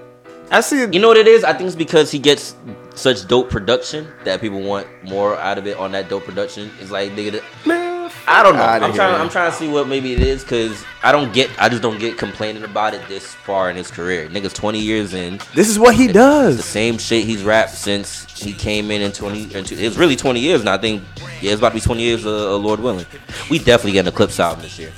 [0.51, 0.79] I see.
[0.91, 1.43] You know what it is?
[1.43, 2.55] I think it's because he gets
[2.95, 6.71] such dope production that people want more out of it on that dope production.
[6.81, 7.78] It's like nigga, that- man,
[8.27, 8.63] I don't know.
[8.63, 9.19] I'm trying.
[9.19, 11.49] I'm trying to see what maybe it is because I don't get.
[11.59, 14.29] I just don't get complaining about it this far in his career.
[14.29, 15.39] Nigga's 20 years in.
[15.55, 16.57] This is what he does.
[16.57, 19.55] The same shit he's rapped since he came in in 20.
[19.55, 20.73] Into, it was really 20 years now.
[20.73, 21.03] I think
[21.41, 22.25] yeah, it's about to be 20 years.
[22.25, 23.05] Uh, uh, Lord willing,
[23.49, 24.91] we definitely getting a Clipse album this year.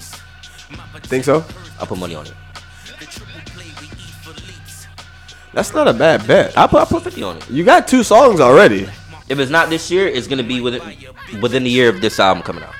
[1.04, 1.46] Think so?
[1.80, 2.34] I'll put money on it.
[5.54, 6.58] That's not a bad bet.
[6.58, 6.80] I'll put.
[6.80, 7.50] I'll put 50 on it.
[7.50, 8.88] You got two songs already.
[9.28, 10.82] If it's not this year, it's gonna be within
[11.42, 12.74] within the year of this album coming out.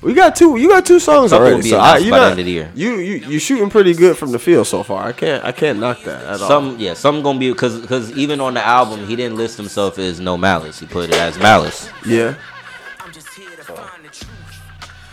[0.00, 0.56] We got two.
[0.56, 1.68] You got two songs Something already.
[1.68, 2.72] So I, announced you by the not, end of the year.
[2.74, 5.04] You you you shooting pretty good from the field so far.
[5.04, 6.48] I can't I can't knock that at all.
[6.48, 9.98] Some yeah, some gonna be because because even on the album he didn't list himself
[9.98, 10.78] as no malice.
[10.78, 11.90] He put it as malice.
[12.06, 12.36] Yeah.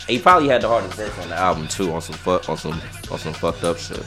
[0.06, 2.80] He probably had the hardest verse on the album too, on some fuck on some
[3.10, 4.04] on some fucked up shit.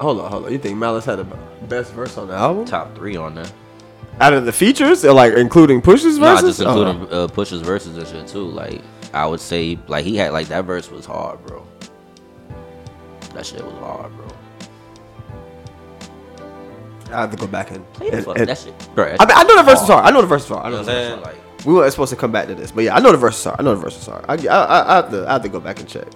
[0.00, 0.52] Hold on, hold on.
[0.52, 1.24] You think Malice had the
[1.66, 2.64] best verse on the album?
[2.64, 3.46] Top three on there.
[4.20, 6.58] Out of the features, like including Push's Not verses?
[6.58, 8.44] just including uh, Push's verses and shit too.
[8.44, 8.80] Like
[9.14, 11.66] I would say, like he had like that verse was hard, bro.
[13.34, 14.26] That shit was hard, bro.
[17.12, 17.90] I have to go back and.
[17.94, 19.04] Play the and- fuck and- that shit, bro.
[19.04, 20.02] I, mean, I know the verses are.
[20.02, 20.62] I know the verses are.
[20.64, 21.32] I You know know the what I'm verses are.
[21.56, 23.46] Like We weren't supposed to come back to this, but yeah, I know the verses
[23.46, 23.56] are.
[23.58, 24.24] I know the verses are.
[24.28, 26.06] I, I, I, I have to I have to go back and check.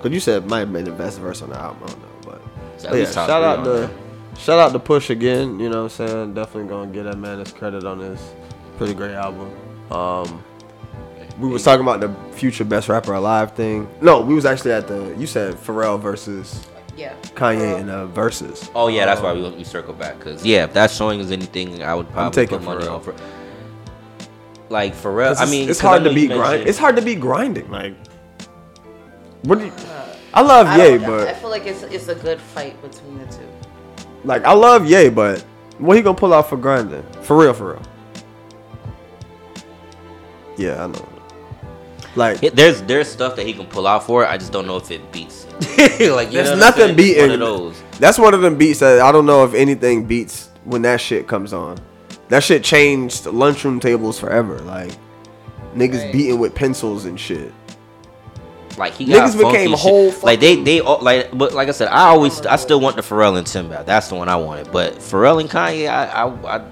[0.00, 1.82] Cause you said it might have been the best verse on the album.
[1.84, 2.42] I don't know, but,
[2.74, 3.90] It's at but yeah, shout out on to
[4.38, 5.58] shout out to Push again.
[5.58, 6.34] You know what I'm saying?
[6.34, 8.22] Definitely gonna get that man his credit on this
[8.76, 9.50] pretty great album.
[9.90, 10.44] Um,
[11.38, 13.88] we was talking about the future best rapper alive thing.
[14.00, 15.14] No, we was actually at the.
[15.18, 17.14] You said Pharrell versus Yeah.
[17.34, 18.70] Kanye and uh, verses.
[18.74, 20.18] Oh yeah, that's why we we circle back.
[20.20, 22.94] Cause yeah, if that's showing us anything, I would probably taking put money Pharrell.
[22.94, 23.14] on for.
[24.68, 26.66] Like Pharrell, 'Cause I mean, it's hard to be beat grind.
[26.68, 27.70] It's hard to be grinding.
[27.70, 27.94] Like,
[29.42, 29.72] what do you?
[30.34, 33.26] I love I, Ye, don't- I feel like it's it's a good fight between the
[33.26, 33.46] two.
[34.24, 35.40] like I love Ye, but
[35.78, 37.02] what he gonna pull out for grinding?
[37.22, 37.82] For real, for real.
[40.56, 41.08] Yeah, I know.
[42.16, 44.28] Like, It- There's there's stuff that he can pull out for it.
[44.28, 45.44] I just don't know if it beats.
[45.78, 47.22] like you there's know nothing beating.
[47.22, 47.82] one of those.
[47.98, 51.26] That's one of them beats that I don't know if anything beats when that shit
[51.28, 51.78] comes on.
[52.28, 54.58] That shit changed lunchroom tables forever.
[54.60, 54.92] Like,
[55.74, 56.12] niggas Right.
[56.12, 57.52] beating with pencils and shit.
[58.78, 60.22] Like he got Niggas became funky whole shit.
[60.24, 63.02] Like they they all- like but like I said, I always I still want the
[63.02, 63.84] Pharrell and Tim battle.
[63.84, 64.70] That's the one I wanted.
[64.72, 66.64] But Pharrell and Kanye, I I, I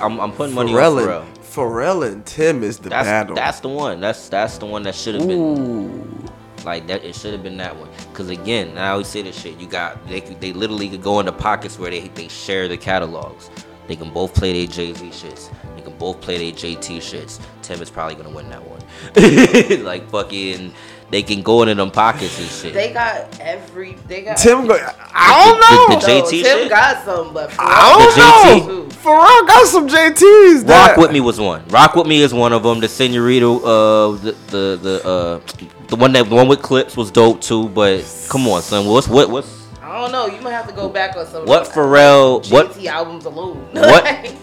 [0.00, 1.39] I'm, I'm putting money Pharrell on and, Pharrell.
[1.50, 3.34] Pharrell and Tim is the That's battle.
[3.34, 4.00] that's the one.
[4.00, 6.24] That's that's the one that should have been Ooh.
[6.64, 7.04] like that.
[7.04, 7.88] It should have been that one.
[8.14, 9.58] Cause again, I always say this shit.
[9.58, 13.50] You got they they literally could go into pockets where they they share the catalogs.
[13.88, 15.50] They can both play their Jay Z shits.
[15.74, 17.40] They can both play their JT shits.
[17.62, 18.80] Tim is probably gonna win that one.
[19.84, 20.72] like fucking,
[21.10, 22.72] they can go into them pockets and shit.
[22.74, 23.94] They got every.
[24.06, 24.36] They got.
[24.36, 24.74] Tim, go,
[25.12, 25.94] I don't know.
[26.00, 26.68] The- the No, JT Tim shit?
[26.68, 28.84] got some, but I don't The know.
[28.84, 28.90] JT?
[29.02, 30.68] Pharrell got some JTs.
[30.68, 31.66] Rock with me was one.
[31.68, 32.80] Rock with me is one of them.
[32.80, 37.10] The Senorita, uh, the the the uh, the one that the one with Clipse was
[37.10, 37.68] dope too.
[37.70, 40.26] But come on, son, what's what what's I don't know.
[40.26, 41.44] You might have to go back on some.
[41.46, 43.66] What of Pharrell- JT what- albums alone?
[43.72, 44.36] What?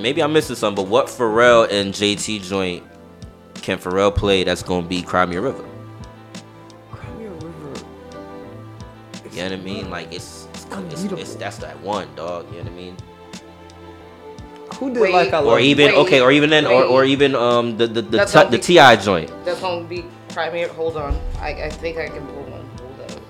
[0.00, 2.84] maybe I'm missing something, but what Pharrell and JT joint
[3.54, 5.64] can Pharrell play that's gonna be Cry Me a River?
[9.32, 9.90] You know what I mean?
[9.90, 10.66] Like it's it's,
[11.04, 12.46] it's, it's that's that one dog.
[12.52, 12.96] You know what I mean?
[14.76, 15.12] Who did Wait.
[15.12, 17.86] like I love Or even Wait, okay, or even then, or, or even um the
[17.86, 19.30] the the, That's t- gonna the Ti joint.
[19.44, 20.68] That's gonna be primary.
[20.68, 21.18] Hold on.
[21.40, 22.68] I, I think I can pull one.
[22.78, 23.20] Hold up.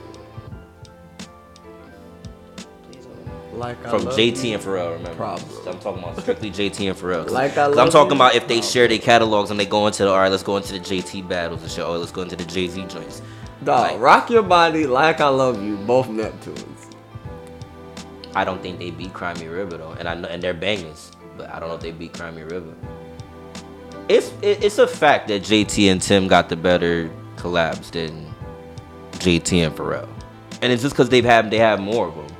[2.90, 3.18] Please hold
[3.52, 3.58] on.
[3.58, 4.54] Like I from Love JT You.
[4.54, 4.92] and Pharrell.
[4.94, 5.48] Remember, Problem.
[5.66, 7.28] I'm talking about strictly JT and Pharrell.
[7.30, 8.16] Like I 'Cause Love I'm talking You.
[8.16, 10.56] about if they share their catalogs and they go into the all right, let's go
[10.56, 11.84] into the JT battles and shit.
[11.84, 13.20] Oh, let's go into the Jay Z joints.
[13.64, 15.76] Dog, rock your body like I love you.
[15.76, 16.94] Both Neptunes.
[18.34, 20.54] I don't think they beat Cry Me a River though, and I know, and they're
[20.54, 22.74] bangers, but I don't know if they beat Cry Me a River.
[24.08, 28.34] It's it, it's a fact that JT and Tim got the better collabs than
[29.12, 30.08] JT and Pharrell,
[30.60, 32.31] and it's just because they've had they have more of them.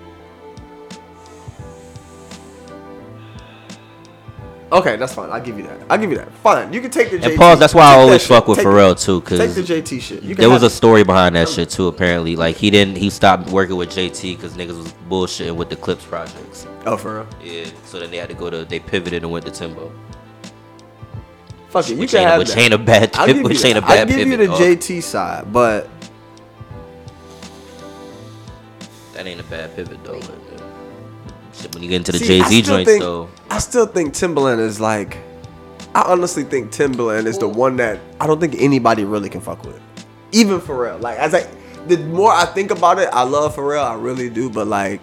[4.73, 5.29] Okay, that's fine.
[5.31, 5.81] I'll give you that.
[5.91, 6.33] I'll give you that.
[6.39, 6.73] Fine.
[6.73, 7.27] You can take the JT.
[7.27, 7.59] And pause.
[7.59, 10.23] That's why I always fuck with Take Pharrell too, Take because the JT shit.
[10.23, 11.89] You can there was a have- story behind that shit too.
[11.89, 15.77] Apparently, like he didn't he stopped working with JT because niggas was bullshitting with the
[15.77, 16.67] Clipse projects.
[16.87, 17.27] Oh, for real.
[17.45, 19.93] Yeah, so then they had to go to they pivoted and went to Timbo.
[21.69, 22.59] Fuck it, you Which can ain't, have which that.
[22.59, 24.39] ain't a bad I'll give Which you, ain't a I'll bad give you pivot.
[24.39, 24.61] the dog.
[24.79, 25.89] JT side, but
[29.15, 30.21] That ain't a bad pivot though.
[30.21, 33.29] But, uh, shit, when you get into the See, Jay Z still joints think- though,
[33.53, 35.19] I still think Timbaland is like.
[35.95, 39.63] I honestly think Timbaland is the one that I don't think anybody really can fuck
[39.67, 39.79] with,
[40.33, 40.99] even Pharrell.
[41.03, 41.47] Like as I,
[41.87, 44.49] the more I think about it, I love Pharrell, I really do.
[44.49, 45.03] But like,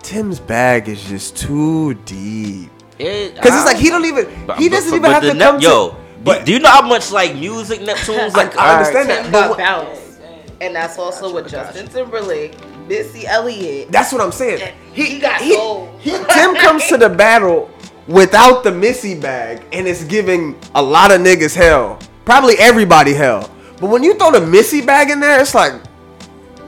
[0.00, 2.68] Tim's bag is just too deep.
[2.98, 5.34] It- Because it's like he don't even But- he doesn't but- even but have to
[5.34, 5.96] Nep- come yo, to.
[6.24, 8.56] But do you know how much like music Neptune's like?
[8.58, 10.18] I understand that, Tim but got what- bounce,
[10.60, 12.56] and that's also with Justin Timberlake,
[12.92, 13.90] Missy Elliott.
[13.90, 14.74] That's what I'm saying.
[14.92, 15.96] He, got he- soul.
[15.98, 17.70] He, Tim comes to the battle
[18.06, 21.98] without the Missy bag, and it's giving a lot of niggas hell.
[22.24, 23.50] Probably everybody hell.
[23.80, 25.72] But when you throw the Missy bag in there, it's like,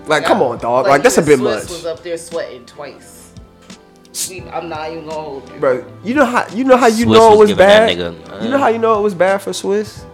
[0.06, 0.86] like, come on, dog.
[0.86, 1.70] Like, that's a even bit Swizz much.
[1.70, 3.32] was up there sweating twice.
[4.52, 5.58] I'm not even gonna hold you.
[5.60, 7.96] Bro, you know how you know how you Swizz know it was was bad.
[7.96, 10.04] nigga, uh, you know how you know it was bad for Swizz.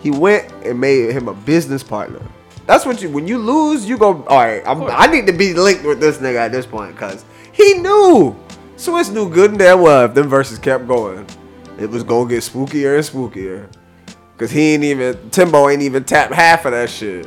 [0.00, 2.22] He went and made him a business partner.
[2.68, 4.22] That's what you when you lose, you go.
[4.24, 7.24] All right, I'm, I need to be linked with this nigga at this point because
[7.50, 8.36] he knew.
[8.76, 11.26] Swizz knew good and damn well if them verses kept going,
[11.80, 13.68] it was gonna get spookier and spookier.
[14.36, 17.26] Cause he ain't even Timbo ain't even tapped half of that shit.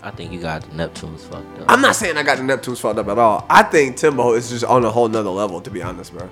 [0.00, 1.64] I think you got the Neptune's fucked up.
[1.66, 3.44] I'm not saying I got the Neptunes fucked up at all.
[3.50, 6.30] I think Timbo is just on a whole nother level, to be honest, bro.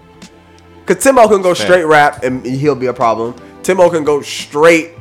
[0.87, 1.67] Cause Timbo can go Fair.
[1.67, 3.35] straight rap and he'll be a problem.
[3.65, 4.93] Timbo can go straight,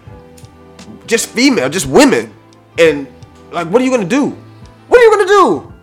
[1.06, 2.35] just female, just women,
[2.78, 3.08] and
[3.52, 4.30] like, what are you gonna do?
[4.88, 5.74] What are you gonna do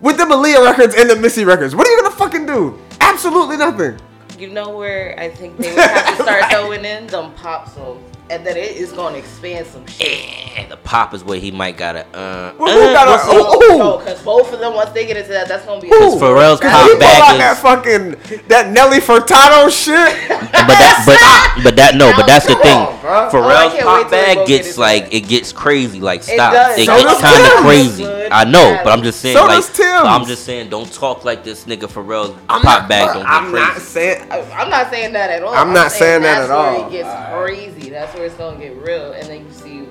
[0.00, 1.74] with the Malia records and the Missy records?
[1.74, 2.78] What are you gonna fucking do?
[3.00, 3.98] Absolutely nothing.
[4.38, 8.02] You know where I think they would have to start throwing in them pop songs,
[8.30, 10.30] and then it is gonna expand some shit.
[10.58, 12.06] And the pop is where he might gotta.
[12.16, 13.78] Uh, Who- who uh, gotta- what's who- up?
[13.78, 15.88] No, because both of them, once they get into that, that's gonna be.
[15.88, 20.28] Cause Pharrell's Cause pop he pull out bag that is, fucking that Nelly Furtado shit.
[20.28, 22.76] but that, but, but that no, but that's the thing.
[22.76, 23.04] on, bruh.
[23.04, 25.20] Oh, I Pharrell's can't wait pop till they bag go get gets into like it
[25.28, 26.00] gets crazy.
[26.00, 26.78] Like It stop, does.
[26.78, 28.02] it So gets does kind of crazy.
[28.04, 29.90] Good I know, but I'm just saying So like does Tim's.
[30.06, 33.30] I'm just saying don't talk like this nigga Pharrell's I'm pop not, bag don't get
[33.30, 33.56] I'm crazy.
[33.66, 34.30] not saying.
[34.30, 35.54] I- I'm not saying that at all.
[35.54, 36.88] I'm not saying that that's at where all.
[36.88, 37.90] It gets crazy.
[37.90, 39.88] That's where it's gonna get real, and then you see.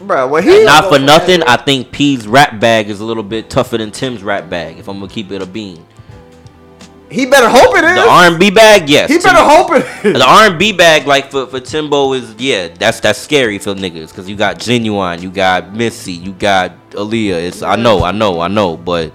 [0.00, 1.60] Bro, when he Not for nothing, forever.
[1.60, 4.78] I think P's rap bag is a little bit tougher than Tim's rap bag.
[4.78, 5.84] If I'm gonna keep it a bean,
[7.10, 7.94] he better hope it is.
[7.94, 9.10] the R&B bag, yes.
[9.10, 9.54] he better me.
[9.54, 10.18] hope it is.
[10.18, 14.28] The R&B bag, like for, for Timbo, is yeah, that's that's scary for niggas because
[14.28, 17.46] you got Ginuwine, you got Missy, you got Aaliyah.
[17.46, 19.12] It's I know, I know, I know, but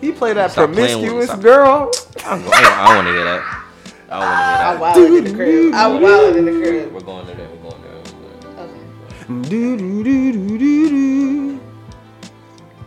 [0.00, 1.90] He played that Stop with promiscuous girl.
[2.24, 3.63] I don't, I want to hear that.
[4.10, 5.74] I I'm want to hear wilding in the crib.
[5.74, 6.62] I'm wilding in the that.
[6.62, 6.92] crib.
[6.92, 7.48] We're going to there.
[7.48, 7.90] We're going there.
[9.26, 11.60] Do, do, do, do, do, do.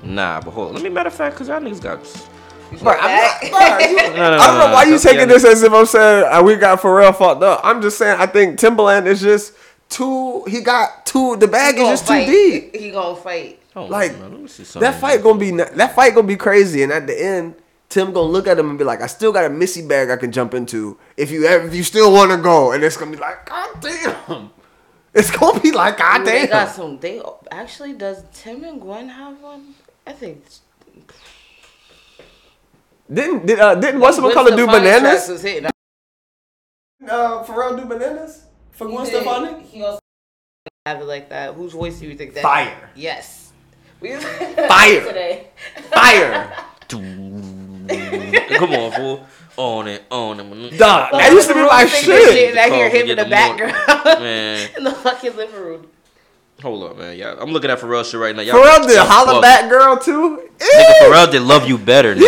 [0.04, 0.68] Nah, but hold.
[0.70, 0.74] on.
[0.76, 2.00] Let me matter of fact, cause y'all niggas got.
[2.82, 4.98] Bro, I'm not- bro, you- No, no, I don't know why no, you no.
[5.00, 7.62] taking this as if I'm saying uh, we got Pharrell fucked up.
[7.64, 9.54] I'm just saying I think Timbaland is just
[9.90, 10.44] too.
[10.48, 11.38] He got too.
[11.38, 12.76] The bag is gonna just too deep.
[12.76, 13.60] He gonna fight.
[13.74, 14.32] Hold Like, on, man.
[14.32, 17.20] Let me see That fight gonna be that fight gonna be crazy, and at the
[17.20, 17.56] end,
[17.90, 20.18] Tim gonna look at him and be like, "I still got a Missy bag I
[20.18, 23.12] can jump into if you ever, if you still want to go." And it's gonna
[23.12, 24.52] be like, "God damn!"
[25.14, 27.00] It's gonna be like, "God Ooh, They got some.
[27.00, 29.74] They actually does Tim and Gwen have one?
[30.06, 30.44] I think.
[33.12, 35.30] Didn't did, uh, didn't what's Gwen call it do Stefani bananas?
[35.30, 35.66] was hitting.
[35.66, 39.64] Uh, Pharrell do bananas for Gwen Stefani.
[39.64, 40.00] He also
[40.86, 41.54] have it like that.
[41.54, 42.44] Whose voice do you think that?
[42.44, 42.90] Fire.
[42.96, 43.54] Yes.
[44.02, 45.02] We Fire.
[45.08, 45.48] today.
[45.92, 46.54] Fire.
[48.58, 49.26] Come on, fool.
[49.58, 50.78] On it, on it.
[50.78, 52.50] Dog, that used to be my Sing that shit.
[52.52, 54.22] And I hear him in the the background.
[54.22, 55.88] Man, in the fucking living room.
[56.62, 57.18] hold up, man.
[57.18, 58.44] Yeah, I'm looking at Pharrell shit right now.
[58.44, 60.48] Y'all- Pharrell did y'all holla back girl too.
[60.60, 61.00] Nigga, Eesh.
[61.02, 62.22] Pharrell did love you better, nigga.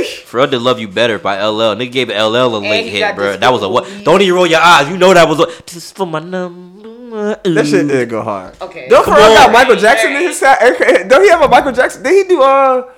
[0.00, 0.22] Yeesh.
[0.26, 1.74] Pharrell did love you better by LL.
[1.74, 3.36] Nigga gave LL a late he hit, bro.
[3.36, 3.88] That was a what?
[4.04, 4.88] Don't even roll your eyes.
[4.88, 5.66] You know that was what?
[5.66, 7.34] Just for my number.
[7.42, 8.54] That shit did go hard.
[8.60, 8.86] Okay.
[8.88, 9.52] Don't Come Pharrell got.
[9.52, 11.08] Michael Jackson in his set?
[11.08, 12.02] Don't he have a Michael Jackson?
[12.02, 12.90] Did he do uh?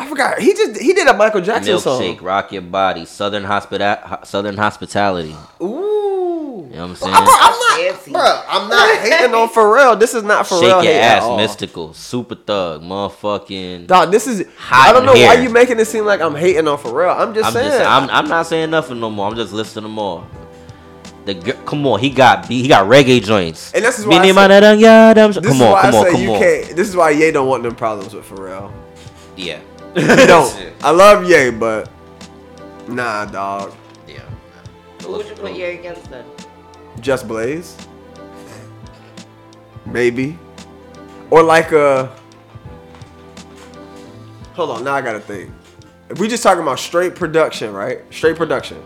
[0.00, 0.38] I forgot.
[0.40, 2.24] He just he did a Michael Jackson Milkshake, song.
[2.24, 5.36] rock your body, Southern hospita- Southern hospitality.
[5.62, 6.66] Ooh.
[6.70, 7.14] You know what I'm saying?
[7.16, 8.42] I'm, I'm not, bro.
[8.48, 9.98] I'm not hating on Pharrell.
[9.98, 10.60] This is not Pharrell.
[10.60, 11.36] Shake your hate at ass, all.
[11.36, 13.86] mystical, super thug, motherfucking.
[13.88, 14.46] Dog, this is.
[14.56, 17.18] Hot I don't know in why you making it seem like I'm hating on Pharrell.
[17.18, 17.70] I'm just I'm saying.
[17.70, 19.28] just, I'm, I'm not saying nothing no more.
[19.28, 20.26] I'm just listing them all.
[21.24, 22.62] The gir- come on, he got beat.
[22.62, 23.72] He got reggae joints.
[23.74, 25.94] And this is why I Bini said- mana dang ya dam- this Come on, come
[25.96, 26.40] on, come you on.
[26.40, 28.72] This is why Ye don't want them problems with Pharrell.
[29.36, 29.58] Yeah.
[29.94, 30.72] He don't.
[30.82, 31.90] I love Ye, but
[32.88, 33.74] nah, dog.
[34.06, 34.20] Yeah.
[35.02, 36.24] Who would you put Ye against then?
[37.00, 37.76] Just Blaze.
[39.86, 40.38] Maybe.
[41.30, 42.14] Or like a.
[44.54, 45.50] Hold on, now I gotta think.
[46.08, 48.02] If we just talking about straight production, right?
[48.10, 48.82] Straight production.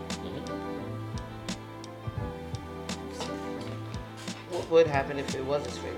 [4.69, 5.94] what would happen if it was a straight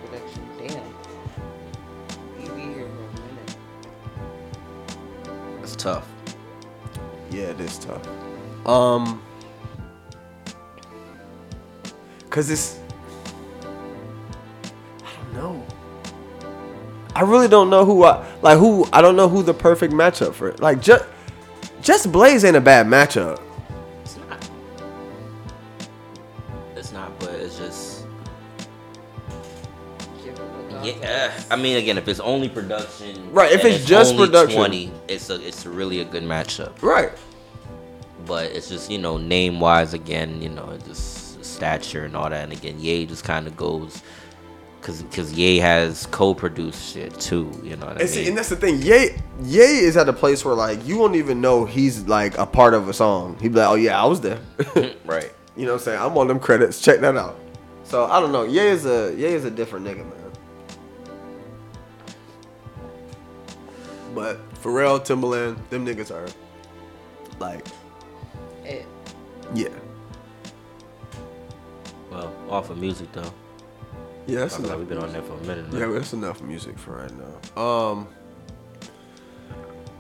[5.68, 6.07] It's tough.
[7.30, 8.07] Yeah, it is tough.
[8.65, 9.22] Um,
[12.30, 12.80] cause it's.
[15.03, 15.65] I don't know.
[17.13, 18.57] I really don't know who I like.
[18.57, 20.61] Who I don't know who the perfect matchup for it.
[20.61, 21.03] Like just,
[21.82, 23.41] just Blaze ain't a bad matchup.
[31.57, 34.57] Mean, again, if it's only production, Right, if and it's just only production.
[34.57, 36.81] 20, it's a it's really a good matchup.
[36.81, 37.11] Right.
[38.25, 42.43] But it's just you know name wise again, you know, just stature and all that.
[42.43, 44.01] And again, Ye just kind of goes
[44.81, 47.49] because because Ye has co-produced shit too.
[47.63, 48.27] You know what I And, see, mean?
[48.29, 48.81] and that's the thing.
[48.81, 49.11] Ye
[49.43, 52.73] Ye is at a place where like you won't even know he's like a part
[52.73, 53.37] of a song.
[53.41, 54.39] He'd be like, "Oh yeah, I was there."
[55.05, 55.31] right.
[55.55, 56.01] You know what I'm saying?
[56.01, 56.81] I'm on them credits.
[56.81, 57.39] Check that out.
[57.83, 58.43] So I don't know.
[58.43, 60.26] Ye is a Ye is a different nigga, man.
[64.18, 66.26] But Pharrell, Timbaland, them niggas are
[67.39, 67.63] like,
[68.65, 68.82] Eh,
[69.53, 69.68] yeah,
[72.09, 73.32] Well, off of music though.
[74.26, 74.39] yeah.
[74.39, 74.80] I That's enough.
[74.80, 75.65] we've been on there for a minute.
[75.72, 77.61] Yeah, that's enough music for right now.
[77.61, 78.07] Um.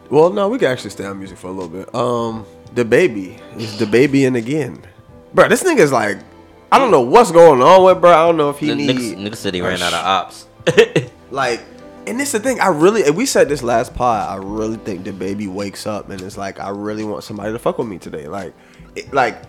[0.09, 1.93] Well, no, we can actually stay on music for a little bit.
[1.93, 2.43] Um,
[2.73, 4.81] the baby is the baby and again,
[5.35, 5.47] bro.
[5.47, 6.17] This nigga's like,
[6.71, 8.11] I don't know what's going on with bro.
[8.11, 10.03] I don't know if he The need niggas, niggas said he a ran out of
[10.03, 10.47] ops.
[11.31, 11.61] like
[12.07, 15.11] and this the thing i really we said this last pod i really think the
[15.11, 18.27] baby wakes up and it's like i really want somebody to fuck with me today.
[18.27, 18.53] Like
[18.95, 19.41] it, like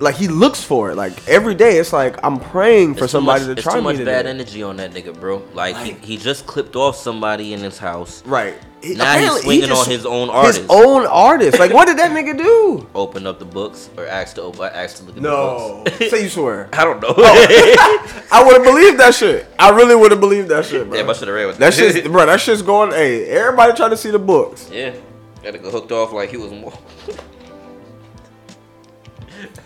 [0.00, 3.40] like he looks for it like every day it's like i'm praying for It's somebody
[3.40, 4.12] much, to it's try too me much today.
[4.12, 5.42] bad energy on that nigga, bro.
[5.54, 8.22] Like, Like- he, he just clipped off somebody in his house.
[8.24, 10.60] right He- Now he's swinging just- on his own artist.
[10.60, 14.36] his own artist like what did that nigga do Open up the books or ask
[14.36, 16.00] to open, ask to look at no the books.
[16.00, 17.14] No, say you swear I don't know.
[17.16, 18.22] Oh.
[18.32, 20.96] i would have believed that shit i really would have believed that shit bro.
[20.96, 23.90] Damn, I should have read with that shit's bro that shit's going hey everybody trying
[23.90, 24.94] to see the books Yeah,
[25.42, 26.72] that nigga hooked off like he was more.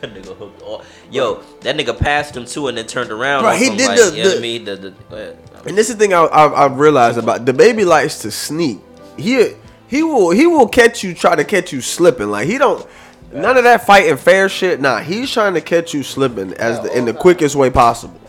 [0.03, 0.86] That nigga hooked off.
[1.11, 3.44] Yo, that nigga passed him too and then turned around.
[3.46, 4.64] On he did like, the- You know the- I mean?
[4.64, 5.36] The, the.
[5.66, 8.80] And this is the thing I, I, I realized about the baby likes to sneak.
[9.16, 9.53] He
[9.88, 12.30] he will he will catch you try to catch you slipping.
[12.30, 12.86] Like he don't
[13.32, 14.80] none of that fighting fair shit.
[14.80, 18.20] Nah, he's trying to catch you slipping as the, in the quickest way possible.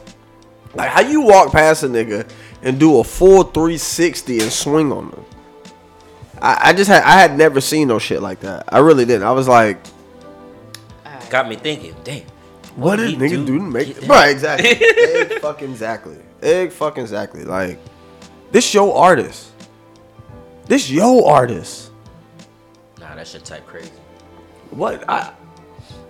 [0.75, 2.29] Like how you walk past a nigga
[2.61, 5.25] and do a full 360 and swing on them.
[6.41, 8.65] I, I just had I had never seen no shit like that.
[8.67, 9.23] I really didn't.
[9.25, 9.77] I was like,
[11.33, 11.95] Got me thinking.
[12.03, 12.21] Damn.
[12.75, 14.07] what did did nigga do do to make get that?
[14.07, 14.29] right?
[14.29, 14.69] Exactly.
[14.85, 16.17] Egg fucking exactly.
[16.43, 17.43] Egg fucking exactly.
[17.43, 17.79] Like
[18.51, 19.49] this your artist.
[20.67, 21.89] This yo artist.
[22.99, 23.89] Nah, that shit type crazy.
[24.69, 25.33] What I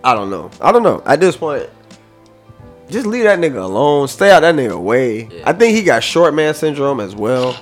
[0.04, 0.52] I don't know.
[0.60, 1.02] I don't know.
[1.06, 1.70] At this point,
[2.90, 4.10] just leave that nigga alone.
[4.10, 5.30] Stay out that nigga way.
[5.32, 5.44] Yeah.
[5.50, 7.54] I think he got short man syndrome as well.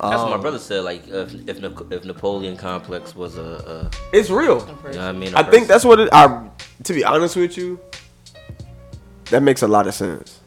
[0.00, 0.84] That's what my Um, brother said.
[0.84, 1.58] Like, if if,
[1.90, 4.58] if Napoleon complex was a, It's real.
[4.58, 5.34] a you know what I mean?
[5.34, 6.08] a I think that's what it.
[6.12, 6.48] I
[6.84, 7.78] to be honest with you,
[9.30, 10.40] that makes a lot of sense.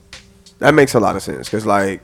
[0.60, 2.02] That makes a lot of sense because like,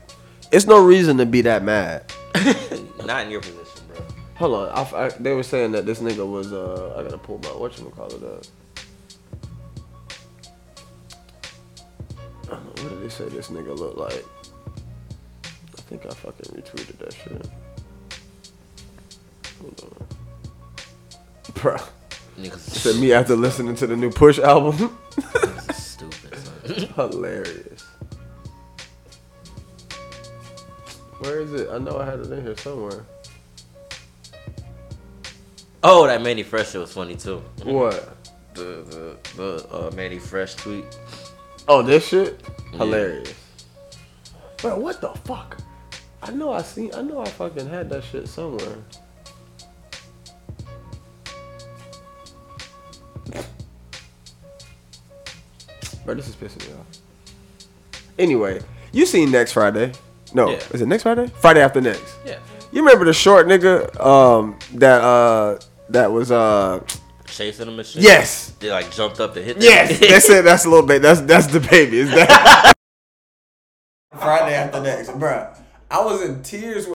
[0.51, 2.11] it's no reason to be that mad.
[3.05, 4.05] not in your position, bro.
[4.35, 6.51] Hold on, I, I- they were saying that this nigga was.
[6.53, 8.43] uh I gotta pull my whatchamacallit up.
[12.45, 14.25] I don't know, what did they say this nigga look like?
[15.45, 17.47] I think I fucking retweeted that shit.
[19.61, 20.07] Hold on.
[21.53, 21.89] Bruh.
[22.37, 24.97] Niggas Said me after listening to the new Push album.
[25.73, 26.37] stupid.
[26.37, 26.75] Son.
[26.95, 27.85] Hilarious.
[31.19, 31.69] Where is it?
[31.69, 33.05] I know I had it in here somewhere.
[35.83, 37.41] Oh, that Manny Fresh shit was funny too.
[37.63, 38.15] What?
[38.53, 40.85] The the the uh, Manny Fresh tweet.
[41.67, 42.41] Oh, this shit?
[42.71, 42.77] Yeah.
[42.79, 43.33] Hilarious.
[44.57, 45.57] Bro, what the fuck?
[46.23, 48.77] I know I seen I know I fucking had that shit somewhere.
[56.05, 58.01] Bro, this is pissing me off.
[58.17, 59.91] Anyway, you seen next Friday.
[60.33, 60.57] No, Yeah.
[60.71, 61.27] is it next Friday?
[61.39, 62.15] Friday after next.
[62.25, 62.39] Yeah.
[62.71, 66.83] You remember the short nigga um that uh that was uh
[67.25, 68.01] Chasing him and shit.
[68.01, 68.49] Yes.
[68.59, 69.55] They like jumped up to hit.
[69.59, 70.09] that Yes, nigga.
[70.09, 70.43] that's it.
[70.43, 71.01] That's a little bit.
[71.01, 71.99] That's that's the baby.
[71.99, 72.73] Is that
[74.11, 75.47] Friday after next, bro?
[75.91, 76.95] I was in tears with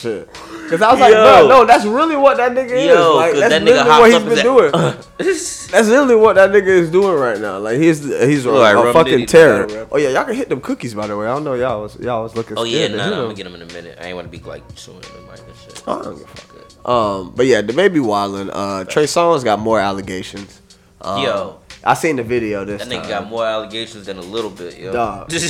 [0.00, 0.28] shit
[0.62, 1.24] because I was like, Yo.
[1.24, 2.84] bro, no, that's really what that nigga is.
[2.86, 4.70] Yo, Like, 'cause that's that nigga literally what he's up been doing.
[4.72, 7.58] "Uh." That's literally what that nigga is doing right now.
[7.58, 9.88] Like he's he's a, like a fucking terror.
[9.90, 11.26] Oh yeah, y'all can hit them cookies by the way.
[11.26, 12.56] I don't know y'all was y'all was looking.
[12.56, 13.98] Oh yeah, scared to nah, hit nah, I'm gonna get him in a minute.
[14.00, 15.82] I ain't want to be like chewing in the mic and shit.
[15.88, 16.88] I don't give a fuck.
[16.88, 18.50] Um, but yeah, the baby wildin'.
[18.52, 20.62] Uh, Trey Songz got more allegations.
[21.00, 23.08] Um, Yo, I seen the video this That nigga time.
[23.08, 24.92] got more allegations than a little bit, yo.
[24.92, 25.30] Dog.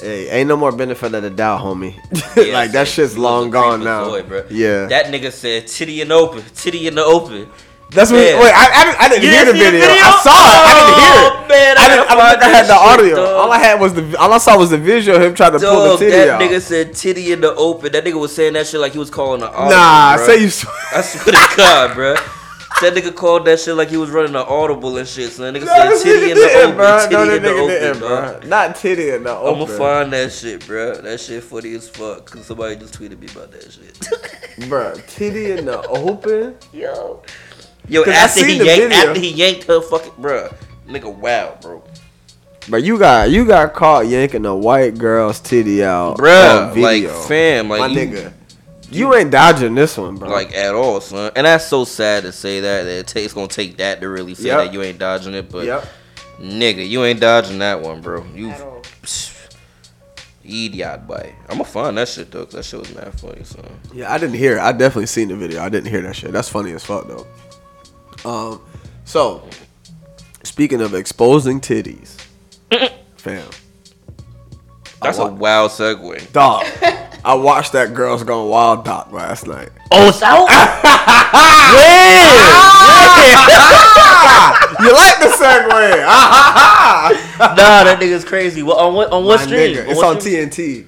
[0.00, 1.94] Hey, ain't no more benefit of the doubt, homie.
[2.52, 4.20] like that shit's long gone now.
[4.22, 4.44] bro.
[4.50, 7.48] Yeah, That nigga said titty in the open, titty in the open.
[7.90, 8.18] that's what.
[8.18, 8.40] Yeah.
[8.40, 9.88] Wait, I, I, didn't- I didn't You hear the didn't the video.
[9.88, 10.04] video?
[10.04, 10.60] I saw it.
[10.68, 11.32] I didn't hear it.
[11.32, 12.10] Oh, man, I I didn't.
[12.10, 13.16] I, don't think I had the audio.
[13.16, 13.28] dog.
[13.40, 14.18] All I had was the.
[14.18, 16.28] All I saw was the visual of him trying to pull the Dog, titty that
[16.30, 16.40] out.
[16.42, 17.92] nigga said titty in the open.
[17.92, 19.70] That nigga was saying that shit like he was calling an audible.
[19.70, 20.26] nah, bruh.
[20.26, 20.50] say you.
[20.50, 20.74] swear.
[20.94, 22.14] I swear to God, bro.
[22.80, 25.30] That nigga called that shit like he was running an audible and shit.
[25.32, 27.00] So that nigga No, said titty nigga in the open, bro.
[27.00, 28.40] titty No, in the open, bro.
[28.48, 29.62] Not titty in the open.
[29.62, 30.94] I'ma find that shit, bro.
[31.00, 32.30] That shit funny as fuck.
[32.30, 34.68] Cause somebody just tweeted me about that shit.
[34.68, 34.94] bro.
[35.08, 36.56] Titty in the open.
[36.72, 37.22] Yo,
[37.88, 38.04] yo.
[38.04, 39.08] After he yanked, video.
[39.08, 40.48] after he yanked her fucking, bro.
[40.86, 41.82] Nigga, wow, bro.
[42.70, 46.72] But you got you got caught yanking a white girl's titty out, bro.
[46.76, 48.32] like fam, like my you, nigga.
[48.90, 50.30] You ain't dodging this one, bro.
[50.30, 51.30] like at all, son.
[51.36, 52.84] And that's so sad to say that.
[52.84, 54.58] That it ta- it's gonna take that to really say Yep.
[54.58, 55.50] that you ain't dodging it.
[55.50, 55.86] But yep.
[56.40, 58.24] nigga, you ain't dodging that one, bro.
[58.34, 58.82] You At all.
[60.44, 61.34] idiot boy.
[61.50, 63.64] I'ma find that shit though, cause that shit was mad funny, son.
[63.92, 64.56] Yeah, I didn't hear.
[64.56, 64.60] it.
[64.60, 65.62] I definitely seen the video.
[65.62, 66.32] I didn't hear that shit.
[66.32, 67.26] That's funny as fuck though.
[68.24, 68.60] Um,
[69.04, 69.46] so
[70.44, 72.16] speaking of exposing titties,
[73.16, 73.46] fam,
[75.02, 76.32] That's a wa- wild segue.
[76.32, 76.64] dog.
[77.24, 79.70] I watched that Girls Gone Wild doc last night.
[79.90, 80.48] Oh, it's out.
[84.80, 86.04] You like the segue?
[86.06, 87.10] Ah,
[87.40, 88.62] nah, that nigga's crazy.
[88.62, 89.74] What on what on what My stream?
[89.74, 90.48] nigga, On It's what on stream?
[90.48, 90.86] TNT.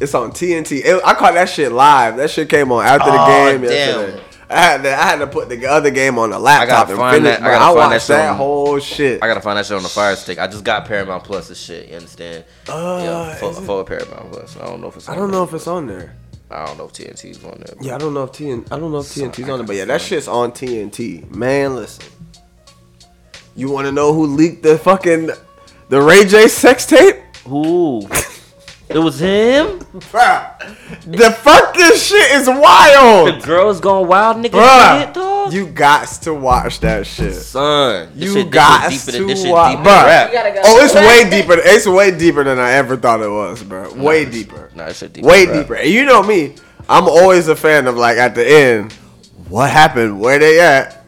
[0.00, 0.80] It's on TNT.
[0.84, 2.16] It- I caught that shit live.
[2.16, 3.70] That shit came on after the Aw, game damn.
[3.72, 4.22] yesterday.
[4.52, 6.98] I had to, I had to put the other game on the laptop gotta and
[6.98, 7.38] find finish.
[7.38, 9.22] that- I gotta I, find that watched that on- whole shit.
[9.22, 10.38] I gotta find that shit on the Fire Stick.
[10.38, 11.48] I just got Paramount Plus.
[11.48, 11.88] And shit.
[11.88, 12.44] You understand?
[12.68, 14.56] Uh, yeah, it- fuck Paramount Plus.
[14.58, 15.08] I don't know if it's.
[15.08, 15.40] I on don't there.
[15.40, 16.16] know if it's on there.
[16.50, 17.74] I don't know if TNT's on there.
[17.80, 19.86] Yeah, I don't know if TN, I don't know if TNT's on there, but yeah,
[19.86, 21.34] that shit's on TNT.
[21.34, 22.04] Man, listen.
[23.56, 25.30] You want to know who leaked the fucking
[25.88, 27.16] the Ray J sex tape?
[27.46, 28.06] Who?
[28.94, 29.78] it was him.
[29.80, 30.58] Bruh,
[31.06, 33.42] the fucking shit is wild.
[33.42, 34.50] The girls going wild, nigga.
[34.52, 35.52] Bruh, Shit, dog.
[35.52, 37.34] you got to watch that shit.
[37.34, 40.26] Son, You shit, got deeper than to this shit watch- deeper Bruh.
[40.28, 40.60] You gotta go.
[40.64, 41.54] Oh, it's way deeper.
[41.58, 43.92] It's way deeper than I ever thought it was, bro.
[43.94, 44.70] Way deeper.
[44.74, 45.28] Nah, this shit deeper.
[45.28, 45.64] Way than rap.
[45.64, 45.74] deeper.
[45.76, 46.54] And you know me,
[46.88, 48.92] I'm always a fan of like at the end,
[49.48, 50.20] what happened?
[50.20, 50.98] Where they at?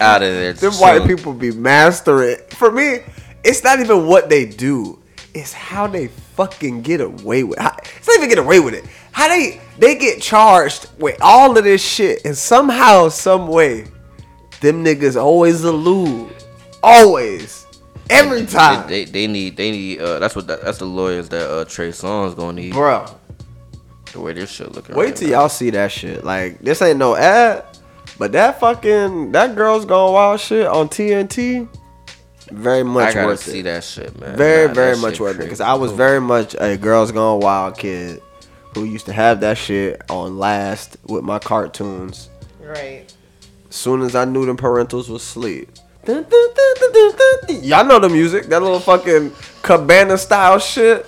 [0.00, 0.52] Out of there.
[0.52, 0.80] Them chilling.
[1.00, 2.36] white people be mastering.
[2.50, 3.00] For me,
[3.44, 4.98] it's not even what they do.
[5.34, 7.58] It's how they fucking get away with.
[7.58, 8.84] How, it's not even get away with it.
[9.12, 13.86] How they they get charged with all of this shit, and somehow, some way,
[14.60, 16.30] them niggas always elude.
[16.82, 17.66] Always,
[18.10, 21.28] every time, They, they, they need they need uh that's what that, that's the lawyers
[21.30, 23.06] that uh Trey Songz gonna need bro.
[24.12, 24.96] the way this shit looking.
[24.96, 25.40] Wait right till now.
[25.40, 26.24] y'all see that shit.
[26.24, 27.64] Like this ain't no ad,
[28.18, 31.68] but that fucking that girl's gone wild shit on TNT.
[32.50, 33.64] Very much I gotta worth see it.
[33.64, 34.36] that shit, man.
[34.36, 37.78] very Nah, very much worth it because I was very much a girls gone wild
[37.78, 38.20] kid
[38.74, 42.30] who used to have that shit on last with my cartoons.
[42.60, 43.04] Right.
[43.68, 45.22] As soon as I knew them parentals was
[46.04, 47.62] dun, dun, dun.
[47.62, 49.32] Y'all know the music, that little fucking
[49.62, 51.06] cabana style shit.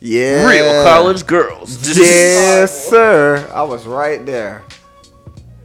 [0.00, 1.96] Yeah, real college girls.
[1.96, 3.48] Yes, sir.
[3.54, 4.64] I was right there.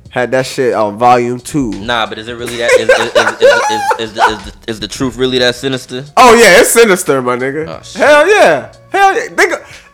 [0.09, 1.71] Had that shit on volume two.
[1.71, 2.71] Nah, but is it really that?
[2.73, 6.05] Is, is, is, is, the, is, the, the truth really that sinister?
[6.15, 7.67] Oh yeah, it's sinister, my nigga.
[7.67, 7.99] Oh.
[7.99, 9.35] Hell yeah, hell yeah.
[9.35, 9.91] Think of,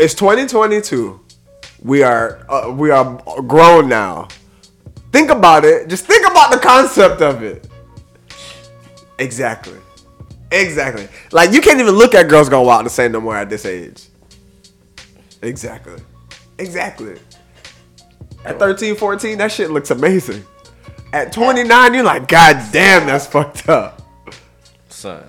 [0.00, 1.20] it's 2022.
[1.82, 4.28] We are uh, we are grown now.
[5.12, 5.88] Think about it.
[5.88, 7.68] Just think about the concept of it.
[9.18, 9.78] Exactly.
[10.50, 11.08] Exactly.
[11.32, 13.64] Like you can't even look at girls going wild the same no more at this
[13.64, 14.08] age.
[15.42, 16.02] Exactly.
[16.58, 17.16] Exactly.
[18.44, 20.44] At 13, 14, that shit looks amazing.
[21.12, 24.02] At 29, you're like, God damn, that's fucked up.
[24.88, 25.24] Son.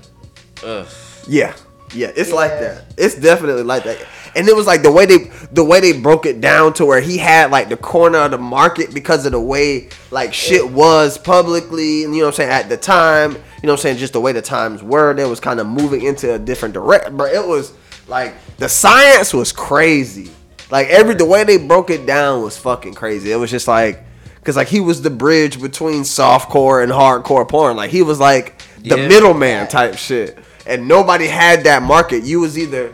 [0.63, 0.87] Ugh.
[1.27, 1.55] Yeah,
[1.93, 2.93] yeah, it's like that.
[2.97, 4.05] It's definitely like that.
[4.35, 7.01] And it was like the way they the way they broke it down to where
[7.01, 11.17] he had like the corner of the market because of the way like shit was
[11.17, 13.31] publicly, and you know what I'm saying at the time.
[13.33, 15.13] You know what I'm saying, just the way the times were.
[15.13, 17.17] They was kind of moving into a different direction.
[17.17, 17.73] But it was
[18.07, 20.31] like the science was crazy.
[20.71, 23.31] Like every the way they broke it down was fucking crazy.
[23.31, 24.03] It was just like
[24.35, 27.75] because like he was the bridge between softcore and hardcore porn.
[27.77, 29.07] Like he was like the Yeah.
[29.07, 30.39] middleman type shit.
[30.65, 32.23] And nobody had that market.
[32.23, 32.91] You was either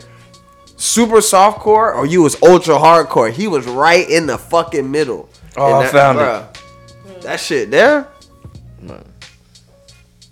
[0.76, 3.30] super softcore or you was ultra hardcore.
[3.30, 5.28] He was right in the fucking middle.
[5.56, 8.08] Oh, And I that, found bruh, That shit there,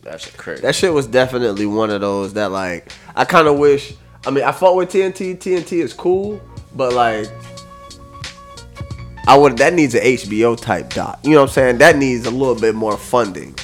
[0.03, 0.63] That shit crazy.
[0.63, 3.95] that shit was definitely one of those that like I kind of wish.
[4.27, 5.37] I mean, I fought with TNT.
[5.37, 6.41] TNT is cool,
[6.77, 7.29] but like
[9.29, 11.19] I would that needs an HBO type doc.
[11.25, 11.79] You know what I'm saying?
[11.79, 13.55] That needs a little bit more funding.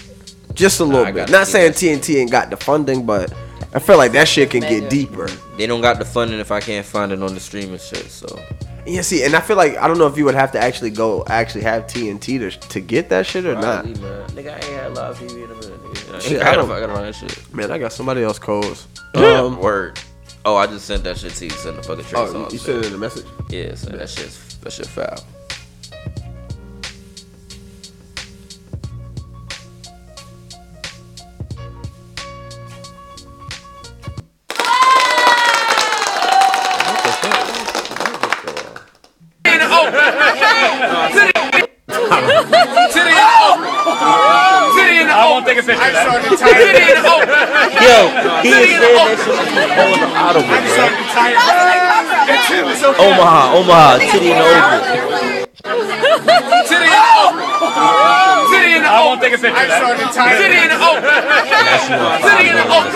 [0.54, 1.30] Just a little I bit.
[1.30, 3.32] Not see saying TNT ain't got the funding, but
[3.74, 5.28] I feel like that shit can get deeper.
[5.56, 8.10] They don't got the funding if I can't find it on the streaming shit.
[8.10, 8.26] So
[8.86, 10.90] Yeah, see, and I feel like I don't know if you would have to actually
[10.90, 13.84] go actually have TNT to to get that shit or not.
[13.84, 14.28] Probably, man.
[14.30, 15.82] Nigga, I ain't had live TV in a minute.
[15.84, 16.20] Nigga.
[16.20, 17.54] Shit, I, I gotta, don't- I gotta run that shit.
[17.54, 18.88] Man, I got somebody else codes.
[19.14, 19.98] Um, Word.
[20.44, 21.50] Oh, I just sent that shit to you.
[21.50, 23.26] Send the fucking Trey Oh, you sent it in a message?
[23.48, 25.18] Yeah, so that shit's that shit foul.
[48.82, 50.58] He is saying that shit like he's pulling audible, bro.
[52.98, 54.82] Omaha, Omaha, titty in the open.
[55.62, 57.42] Titty in the open.
[58.50, 58.92] Titty in the open.
[58.92, 60.10] I won't take a picture of that.
[60.12, 61.02] Titty in the open.
[62.22, 62.90] Titty in the open.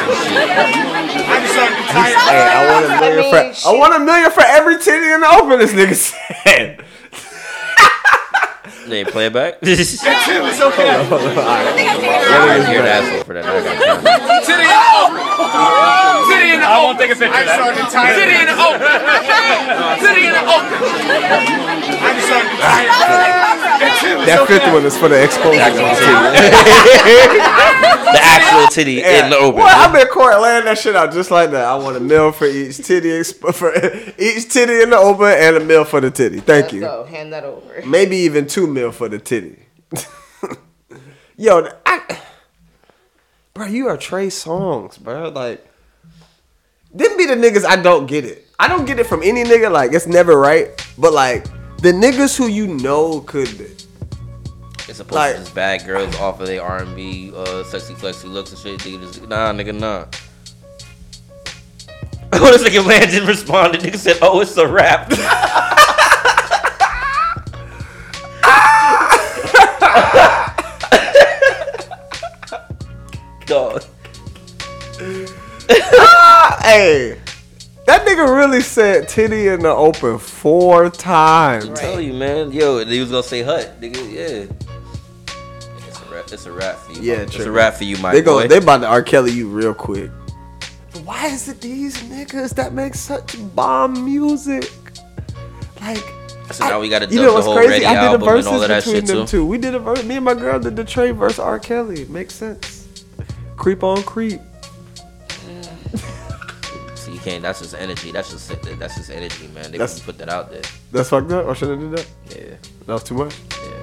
[1.27, 2.15] I just started to tire.
[2.27, 5.29] Hey, I want a million for I want a million for every titty in the
[5.39, 5.59] open.
[5.59, 6.83] This nigga said.
[8.87, 9.55] They play it back.
[9.63, 10.37] It's okay.
[12.71, 13.45] You're an asshole for that.
[13.45, 14.03] I gotta count.
[14.07, 14.47] Titty in the open.
[14.47, 14.86] Titty in the open.
[16.67, 17.63] I won't take a picture of that.
[18.19, 18.51] Titty in oh.
[18.51, 18.83] the open.
[20.03, 20.75] Titty in the open.
[22.03, 24.27] I just started to tire.
[24.27, 25.59] That fifth one is for the exposure.
[28.13, 29.61] The actual titty in the open.
[29.61, 31.65] Boy, I've been court laying that shit out just like that.
[31.65, 33.73] I want a meal for each titty, exp- for
[34.19, 36.41] each titty in the open, and a meal for the titty.
[36.41, 36.81] Thank you.
[36.81, 37.83] Go hand that over.
[37.87, 39.63] Maybe even two mil for the titty.
[41.37, 42.21] Yo, I,
[43.53, 45.29] bro, you are Trey Songz, bro.
[45.29, 45.67] Like,
[46.97, 48.47] them be the niggas I don't get it.
[48.59, 49.71] I don't get it from any nigga.
[49.71, 50.69] Like, it's never right.
[50.99, 51.45] But like,
[51.79, 53.49] the niggas who you know could.
[54.89, 57.95] It's supposed Like- to just bad girls off of their R and B, uh, sexy
[57.95, 58.81] flexy looks and shit.
[58.81, 60.05] Nigga just, nah, nigga, nah.
[62.33, 63.81] Oh, this nigga Landon responded.
[63.83, 65.11] Nigga said, "Oh, it's a rap."
[76.67, 77.19] hey,
[77.87, 81.69] that nigga really said titty in the open four times.
[81.71, 82.51] I tell you, man.
[82.53, 84.13] Yo, he was gonna say hut, nigga.
[84.13, 84.53] Yeah.
[85.87, 86.25] It's a rap.
[86.33, 87.03] It's a rap for you.
[87.03, 88.43] Yeah, it's a rap for you, my they boy.
[88.43, 88.49] go.
[88.49, 89.03] They about to R.
[89.03, 90.11] Kelly you real quick.
[91.05, 94.71] Why is it these niggas that make such bomb music?
[95.81, 96.03] Like,
[96.51, 97.85] so now we gotta you know the what's whole crazy?
[97.85, 99.39] Ready I did a album and verses all of that between shit them too.
[99.39, 99.47] two.
[99.47, 100.03] We did a verse.
[100.03, 101.61] Me and my girl did the Trey verse R.
[101.61, 102.07] Kelly.
[102.07, 102.89] Makes sense.
[103.57, 104.41] Creep on creep.
[107.27, 107.43] Can't.
[107.43, 108.13] That's just energy.
[108.13, 108.49] That's just
[108.79, 109.73] that's just energy, man.
[109.73, 110.63] They That's- put that out there.
[110.93, 111.49] That's fucked up.
[111.49, 112.07] I do that?
[112.31, 112.55] Yeah.
[112.87, 113.35] That was too much.
[113.51, 113.83] Yeah.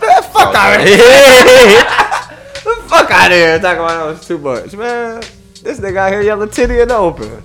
[0.00, 1.82] Man, fuck out of here.
[2.88, 3.58] fuck out of here.
[3.58, 5.22] Talking about that was too much, man.
[5.64, 7.42] This nigga out here yelling titty in the open.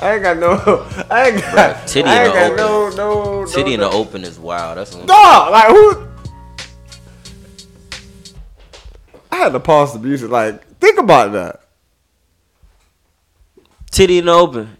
[0.00, 0.52] I ain't got no.
[1.10, 1.76] I ain't got.
[1.76, 2.96] Bruh, titty I in the got open.
[2.96, 3.46] no no.
[3.46, 3.90] Titty no, in no.
[3.90, 4.78] the open is wild.
[4.78, 6.08] That's what Dog, like who?
[9.30, 10.30] I had to pause the music.
[10.30, 11.61] Like, think about that.
[13.92, 14.76] Titty in the open.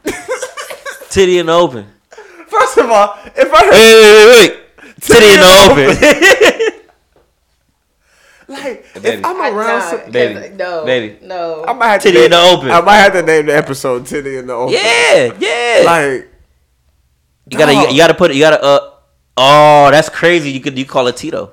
[1.10, 1.86] Titty in the open.
[2.48, 5.00] First of all, if I heard Wait, wait, wait, wait.
[5.00, 6.82] Titty in the open.
[8.48, 9.08] like, Baby.
[9.08, 10.54] if I'm I- around, nah, some, 'cause- Baby.
[10.56, 10.84] No.
[10.84, 11.18] Baby.
[11.26, 11.64] No.
[11.66, 12.70] I might have Titty to in the name- open.
[12.70, 15.82] I might have to name the episode "Titty in the Open." yeah, yeah.
[15.84, 16.28] like
[17.50, 18.34] you gotta, you, you gotta put it.
[18.34, 18.62] You gotta.
[18.62, 18.88] Uh.
[19.36, 20.50] Oh, that's crazy.
[20.50, 20.78] You could.
[20.78, 21.52] You call it Tito.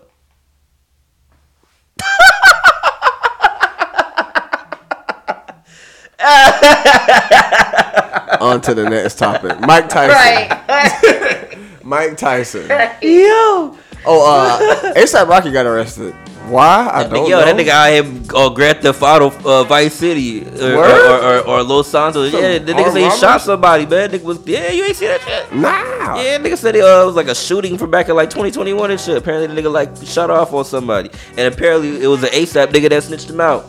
[8.42, 9.60] on to the next topic.
[9.62, 10.16] Mike Tyson.
[10.16, 11.58] Right.
[11.84, 12.68] Mike Tyson.
[13.02, 13.76] Yo.
[14.06, 16.14] Oh, uh, ASAP Rocky got arrested.
[16.48, 16.90] Why?
[16.92, 17.46] I That don't nigga, yo, know.
[17.46, 18.06] that nigga out here
[18.36, 22.32] uh, Grand Theft Auto uh, Vice City or, or, or, or, or Los Santos.
[22.32, 23.20] Some Yeah, the nigga armed said he robbers?
[23.20, 24.10] shot somebody, man.
[24.10, 25.52] Nigga was yeah, you ain't see that shit.
[25.54, 26.16] Nah.
[26.20, 28.90] Yeah, nigga said it, uh, it was like a shooting from back in like 2021
[28.92, 29.16] and shit.
[29.18, 32.90] Apparently the nigga like shot off on somebody, and apparently it was an ASAP nigga
[32.90, 33.66] that snitched him out.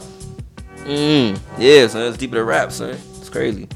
[0.85, 2.91] Mm, yeah, son, it's deeper than rap, son.
[2.91, 3.69] It's crazy.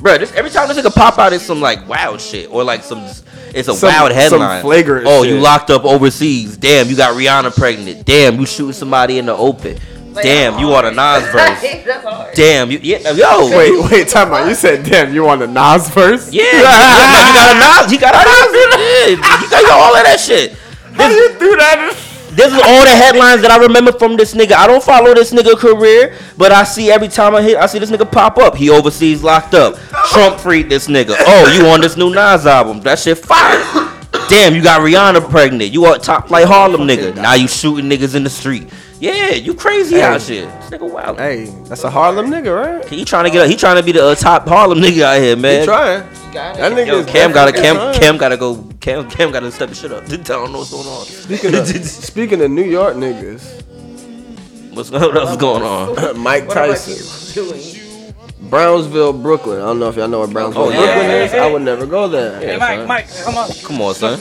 [0.00, 2.82] Bro, this, every time this nigga pop out, it's some like wild shit or like
[2.82, 3.04] some.
[3.52, 4.62] It's a Some- wild some headline.
[4.62, 5.34] flagrant Oh, shit.
[5.34, 6.56] you locked up overseas.
[6.56, 8.06] Damn, you got Rihanna pregnant.
[8.06, 9.76] Damn, you shooting somebody in the open.
[10.14, 12.34] Damn, you on a Nas verse.
[12.34, 13.48] Damn, you yeah, yo.
[13.56, 14.48] Wait, wait, time out.
[14.48, 16.32] You said, damn, you want a Nas verse?
[16.32, 17.90] Yeah, you got a Nas.
[17.92, 18.52] He got a Nas.
[18.80, 20.52] Yeah, you got all of that shit.
[20.94, 21.96] How you do that?
[22.32, 24.52] This is all the headlines that I remember from this nigga.
[24.52, 27.78] I don't follow this nigga career, but I see every time I hit, I see
[27.80, 28.56] this nigga pop up.
[28.56, 29.76] He overseas locked up.
[30.10, 31.16] Trump freed this nigga.
[31.18, 32.80] Oh, you on this new Nas album?
[32.80, 33.58] That shit fire.
[34.28, 35.72] Damn, you got Rihanna pregnant.
[35.72, 37.16] You a top flight Harlem nigga.
[37.16, 38.70] Now you shooting niggas in the street.
[39.00, 40.02] Yeah, you crazy Hey.
[40.02, 40.44] out here.
[40.46, 41.18] This nigga wild.
[41.18, 42.86] Hey, that's a Harlem nigga, right?
[42.86, 43.48] He trying to get.
[43.48, 45.60] He trying to be the uh, top Harlem nigga out here, man.
[45.60, 46.02] He trying.
[46.32, 47.94] got That nigga Yo, Cam gotta Cam trying.
[48.00, 48.62] Cam gotta go.
[48.80, 50.04] Cam Cam gotta step his shit up.
[50.10, 51.04] I don't know what's going on.
[51.06, 53.62] Speaking of, speaking of New York niggas,
[54.74, 56.18] What's what else going on?
[56.20, 58.16] Mike What am I Tyson.
[58.42, 59.58] Brownsville, Brooklyn.
[59.60, 60.76] I don't know if y'all know where Brownsville, Oh, yeah.
[60.78, 61.34] Brooklyn Hey, is.
[61.34, 62.42] I would never go there.
[62.42, 62.86] Yeah, son.
[62.88, 63.48] Mike, come on.
[63.62, 64.18] Come on, son.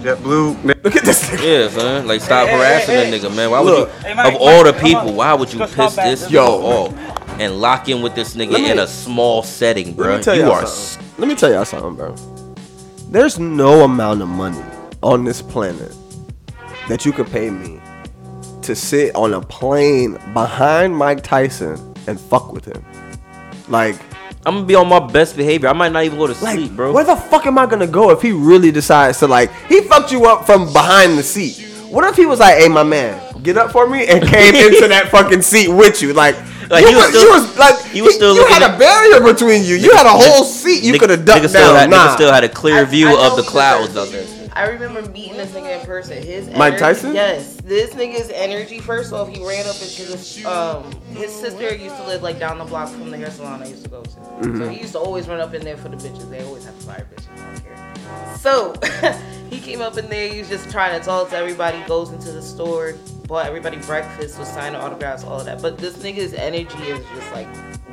[0.00, 0.64] JetBlue.
[0.84, 1.62] Look at this nigga.
[1.62, 2.06] Yeah, son.
[2.06, 3.50] Like stop Hey, hey, harassing hey, the nigga, man.
[3.50, 3.88] Why Look.
[3.88, 4.02] would you?
[4.08, 6.06] Hey, Mike, of all the Mike, come people, why would you Just piss back.
[6.06, 6.66] this yo Yo.
[6.66, 6.94] off
[7.40, 10.08] and lock in with this nigga me- in a small setting, bro?
[10.08, 10.66] Let me tell you are.
[10.66, 11.06] something.
[11.18, 12.14] Let me tell y'all something, bro.
[13.10, 14.62] There's no amount of money
[15.02, 15.94] on this planet
[16.88, 17.80] that you could pay me
[18.62, 22.84] to sit on a plane behind Mike Tyson and fuck with him.
[23.68, 23.96] Like,
[24.46, 25.68] I'm gonna be on my best behavior.
[25.68, 26.92] I might not even go to like, sleep, bro.
[26.92, 29.52] where the fuck am I gonna go if he really decides to like?
[29.68, 31.66] He fucked you up from behind the seat.
[31.90, 34.88] What if he was like, "Hey, my man, get up for me," and came into
[34.88, 36.36] that fucking seat with you, like?
[36.70, 38.76] Like, you, he was was, still- you was like he was still you had at-
[38.76, 39.74] a barrier between you.
[39.74, 40.84] You had a whole seat.
[40.84, 41.90] You could have ducked nigga still down.
[41.90, 44.12] Had, nigga still had a clear I- view I know of the clouds deserve out
[44.12, 44.39] there.
[44.60, 46.22] I remember meeting this nigga in person.
[46.22, 47.14] His Mike energy- Tyson?
[47.14, 48.78] Yes, this nigga's energy.
[48.78, 50.44] First off, he ran up into this.
[50.44, 53.68] Um, his sister used to live like down the block from the hair salon I
[53.68, 54.08] used to go to.
[54.10, 54.58] Mm-hmm.
[54.58, 56.28] So he used to always run up in there for the bitches.
[56.28, 57.40] They always have to fire bitches.
[57.40, 58.36] I don't care.
[58.36, 59.18] So
[59.50, 60.30] he came up in there.
[60.30, 61.82] He was just trying to talk to everybody.
[61.88, 62.96] Goes into the store,
[63.28, 65.62] bought everybody breakfast, was signing autographs, all of that.
[65.62, 67.48] But this nigga's energy is just like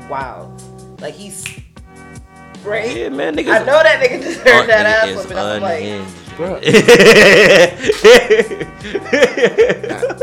[0.09, 0.53] wow.
[0.99, 1.47] Like he's
[2.65, 2.93] right.
[2.93, 3.61] Yeah, man, niggas.
[3.61, 5.38] I know that nigga deserved Uh, that ass is whipping.
[5.38, 6.27] I'm like.
[6.46, 6.78] Unhinged.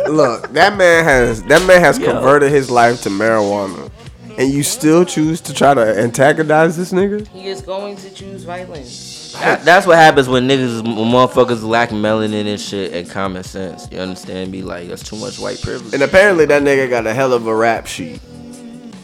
[0.08, 2.12] Look, that man has that man has Yo.
[2.12, 3.90] converted his life to marijuana,
[4.38, 7.26] and you still choose to try to antagonize this nigga.
[7.28, 9.32] He is going to choose violence.
[9.40, 13.88] That- that's what happens when niggas, when motherfuckers lack melanin and shit and common sense.
[13.90, 14.62] You understand me?
[14.62, 15.94] Like that's too much white privilege.
[15.94, 18.20] And apparently, that nigga got a hell of a rap sheet.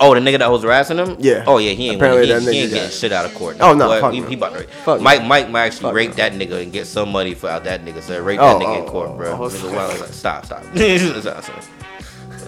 [0.02, 1.16] Oh, the nigga that was harassing him?
[1.18, 1.44] Yeah.
[1.46, 1.96] Oh yeah, he ain't.
[1.96, 3.58] Apparently he, that he ain't getting shit out of court.
[3.60, 4.28] Oh, no, Well, fuck he, no.
[4.28, 4.62] he about to.
[4.66, 5.28] Fuck Mike, no.
[5.28, 6.16] Mike might actually Fuck rape no.
[6.16, 8.00] that nigga and get some money for out that nigga.
[8.02, 9.32] So rape Oh, that nigga in oh, court, oh, bro.
[9.32, 9.98] oh, Nigga oh.
[10.00, 10.04] oh.
[10.04, 10.64] as- Stop, stop.
[10.64, 11.64] Stop, stop.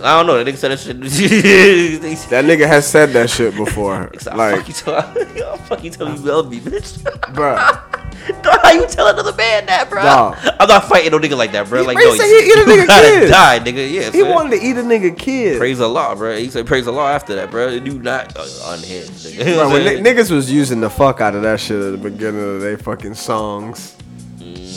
[0.03, 0.43] I don't know.
[0.43, 1.01] That nigga said that shit.
[2.31, 4.11] That nigga has said that shit before.
[4.35, 4.95] Like, fuck you tell,
[5.51, 7.03] I'll fuck you tell me you love me, bitch.
[7.35, 10.03] Dog, How you tell another man that, bro?
[10.03, 10.37] Dog.
[10.61, 11.81] I'm not fighting no nigga like that, bro.
[11.83, 13.29] He- Like, no, said he eat a you nigga gotta kid.
[13.31, 13.93] die, nigga.
[13.93, 14.31] Yeah, He son.
[14.31, 15.59] wanted to eat a nigga kid.
[15.59, 16.37] Praise Allah, bro.
[16.37, 17.79] He said praise Allah after that, bro.
[17.79, 19.57] Do not uh, unhinged, nigga.
[19.57, 22.57] Bro, when ni- niggas was using the fuck out of that shit at the beginning
[22.57, 23.97] of their fucking songs.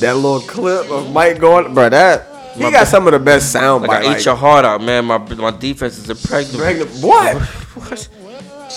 [0.01, 1.89] That little clip of Mike going, bro.
[1.89, 2.87] That he My got bad.
[2.87, 4.25] some of the best sound Like I ate bites.
[4.25, 5.05] your heart out, man.
[5.05, 6.59] My my defense is impregnable.
[6.59, 7.35] Pregnant- What?
[7.75, 8.09] what?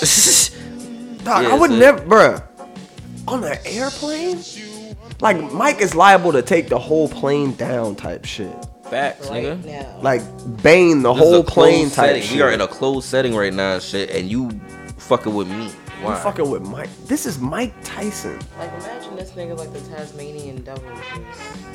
[1.24, 1.78] Dog, Yeah, I would son.
[1.78, 2.42] never, bruh.
[3.26, 4.40] On an airplane?
[5.20, 8.54] Like Mike is liable to take the whole plane down, type shit.
[8.88, 9.64] Facts, Right nigga.
[9.66, 9.98] now.
[10.00, 10.22] Like
[10.62, 12.22] bang the This whole a closed plane type setting.
[12.22, 12.36] shit.
[12.36, 14.50] We are in a closed setting right now, and shit, and you
[14.96, 15.70] fucking with me.
[15.98, 16.14] You Why?
[16.20, 16.90] fucking with Mike.
[17.06, 18.38] This is Mike Tyson.
[18.58, 20.84] Like imagine this nigga like the Tasmanian devil.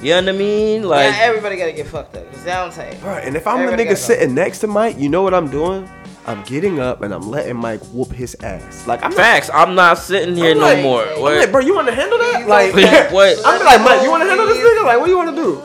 [0.01, 0.83] you know what I mean?
[0.83, 2.31] Like, yeah, everybody gotta get fucked up.
[2.31, 2.99] Cause down tight.
[3.01, 4.15] Bro, and if I'm Everybody the nigga gotta go.
[4.19, 5.89] sitting next to Mike, you know what I'm doing?
[6.25, 8.87] I'm getting up and I'm letting Mike whoop his ass.
[8.87, 9.49] Like I'm not, facts.
[9.53, 11.03] I'm not sitting here I'm no like- more.
[11.05, 12.47] I'm like, bro, you want to handle that?
[12.47, 13.37] Like, like, what?
[13.45, 14.85] I'm like, Mike, you want to handle this nigga?
[14.85, 15.61] Like, what do you want to do?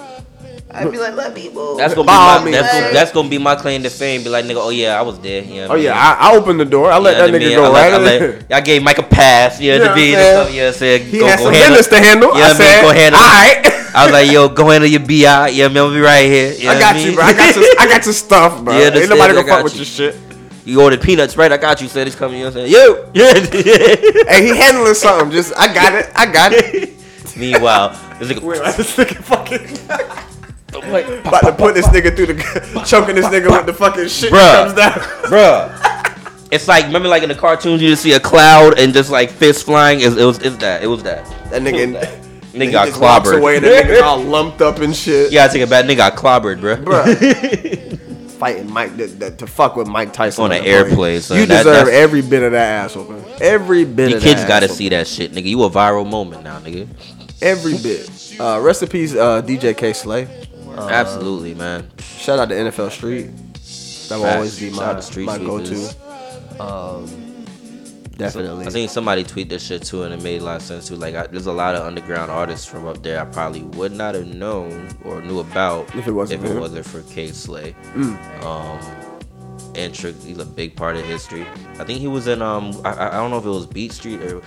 [0.71, 1.79] I'd be like, let me move.
[1.79, 2.83] That's gonna be By all my, means, that's, man.
[2.83, 4.23] gonna, that's gonna be my claim to fame.
[4.23, 5.43] Be like, nigga, oh yeah, I was there.
[5.43, 6.91] You know Oh I yeah, I, I opened the door.
[6.93, 7.57] I let You know that nigga mean?
[7.57, 8.33] go I let- right I in.
[8.41, 9.61] let- I gave Mike a pass.
[9.61, 10.13] You know what know I mean?
[10.15, 12.29] what I'm yeah, I said, He go, had go some handle- business to handle.
[12.37, 13.21] Yeah, I I mean, said, go handle.
[13.21, 13.95] all right.
[13.95, 15.49] I was like, yo, go handle your bi.
[15.49, 16.53] Yeah, man, I'll be right here.
[16.53, 17.07] You know I what got mean?
[17.09, 17.25] you, bro.
[17.25, 18.75] I got your, I got your stuff, bro.
[18.75, 19.79] Yeah, Ain't understand, nobody I gonna got fuck with you.
[19.79, 20.21] your shit.
[20.67, 21.51] You ordered peanuts, right?
[21.51, 21.89] I got you.
[21.89, 22.41] Said it's coming.
[22.41, 22.87] You know what I'm saying?
[22.87, 23.11] Yo.
[23.15, 23.33] Yeah.
[24.29, 25.31] Hey, he handling something.
[25.31, 26.11] Just, I got it.
[26.15, 26.93] I got it.
[27.39, 28.43] Meanwhile, this nigga.
[28.43, 30.38] Wait, this nigga fucking.
[30.69, 34.67] About to put this nigga through the, choking this nigga with the fucking shit that
[34.67, 35.31] comes Bruh.
[35.31, 35.73] down.
[36.45, 36.49] Bruh.
[36.51, 39.31] It's like remember like in the cartoons you just see a cloud and just like
[39.31, 40.01] fists flying.
[40.01, 40.83] It, it was it's that.
[40.83, 41.25] It was that.
[41.51, 41.95] That nigga,
[42.53, 43.39] Nigga he got just walks clobbered.
[43.39, 43.59] away.
[43.61, 45.31] That nigga's all lumped up and shit.
[45.33, 45.85] Yeah, I take it back.
[45.85, 46.77] Nigga got clobbered, bro.
[46.77, 48.31] Bruh.
[48.39, 51.39] Fighting Mike to, to, to fuck with Mike Tyson On an the airplane, son.
[51.39, 53.25] You That- deserve every bit of that ass whooping.
[53.41, 55.47] Every bit You of kids gotta see that shit, nigga.
[55.47, 56.87] You a viral moment now, nigga.
[57.43, 58.09] every bit.
[58.41, 60.29] Uh, rest in peace, uh, DJ Kay Slay.
[60.79, 61.89] Uh, Absolutely, man.
[61.99, 63.31] Shout out to NFL Street.
[64.09, 64.37] That will Facts.
[64.37, 66.63] always be my, Street my go-to.
[66.63, 67.45] Um,
[68.17, 68.67] definitely.
[68.67, 70.97] I think somebody tweeted this shit too, and it made a lot of sense too.
[70.97, 74.15] Like, I, there's a lot of underground artists from up there I probably would not
[74.15, 77.75] have known or knew about If it wasn't if for it wasn't for Kay Slay.
[77.95, 78.45] Mm.
[78.45, 79.09] Um,
[79.75, 80.23] intricate.
[80.23, 81.47] He's a big part of history.
[81.79, 83.93] I think he was in um I, I I don't know if it was Beat
[83.93, 84.43] Street or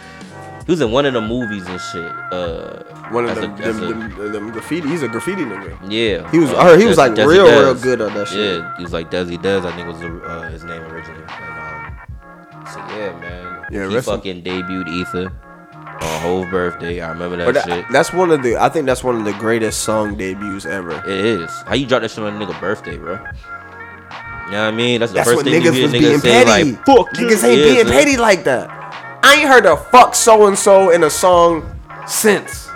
[0.66, 2.03] he was in one of the movies and shit.
[2.32, 4.88] Uh, One of as a- them, them, a- them, them graffiti.
[4.88, 5.78] He's a graffiti nigga.
[5.89, 8.28] yeah, He was- uh, I heard he was, like, Desi real, real good at that
[8.28, 8.59] shit.
[8.62, 9.59] Yeah, he was like Desi Des.
[9.68, 11.24] I think was the, uh, his name originally.
[11.24, 13.57] And, um, so yeah, man.
[13.72, 15.32] Yeah, he fucking debuted Ether
[16.01, 17.01] on Hove birthday.
[17.01, 17.86] I remember that that- shit.
[17.91, 18.57] that's one of the.
[18.57, 21.01] I think that's one of the greatest song debuts ever.
[21.05, 21.51] It is.
[21.68, 23.14] How you drop that shit on a nigga birthday, bro?
[23.14, 24.99] You know what I mean?
[24.99, 26.72] That's the That's first what thing you niggas hear was niggas being say, petty.
[26.72, 28.70] like, fuck niggas ain't Yeah, being petty like that.
[29.32, 31.63] I ain't heard a fuck so and so in a song
[32.05, 32.67] since.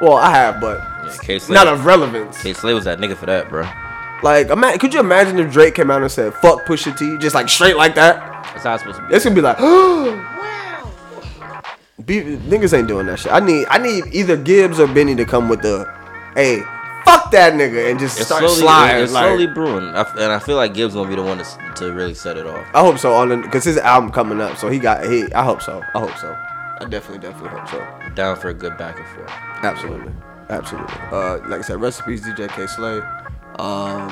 [0.00, 2.42] Well, I have, but Yeah, Kay Slay- not of relevance.
[2.42, 3.68] Kay Slay was that nigga for that, bro.
[4.22, 7.34] Like, ima- could you imagine if Drake came out and said "fuck Pusha T" just
[7.34, 8.16] like straight like that?
[8.54, 9.14] That's how it's supposed to be.
[9.14, 9.58] It's gonna be like,
[12.06, 13.30] Be- niggas ain't doing that shit.
[13.32, 15.84] I need, I need either Gibbs or Benny to come with the,
[16.34, 16.62] hey,
[17.04, 19.04] fuck that nigga, and just It's start slowly, sliding.
[19.04, 21.38] it's like- slowly brewing, I f- and I feel like Gibbs gonna be the one
[21.38, 21.44] to,
[21.76, 22.66] to really set it off.
[22.74, 25.32] I hope so on the because his album coming up, so he got he.
[25.32, 25.82] I hope so.
[25.94, 26.36] I hope so.
[26.80, 27.86] I definitely, definitely hope so.
[28.14, 29.30] Down for a good back and forth.
[29.62, 30.12] Absolutely,
[30.48, 30.94] absolutely.
[31.12, 33.00] Uh, like I said, recipes DJ Kay Slay.
[33.58, 34.10] Um,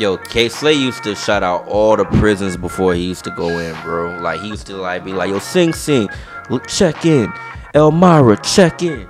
[0.00, 3.48] Yo, Kay Slay used to shout out all the prisons before he used to go
[3.48, 4.18] in, bro.
[4.20, 6.08] Like he used to like be like, "Yo, sing, sing,
[6.50, 7.32] Look, check in,
[7.74, 9.06] Elmira, check in."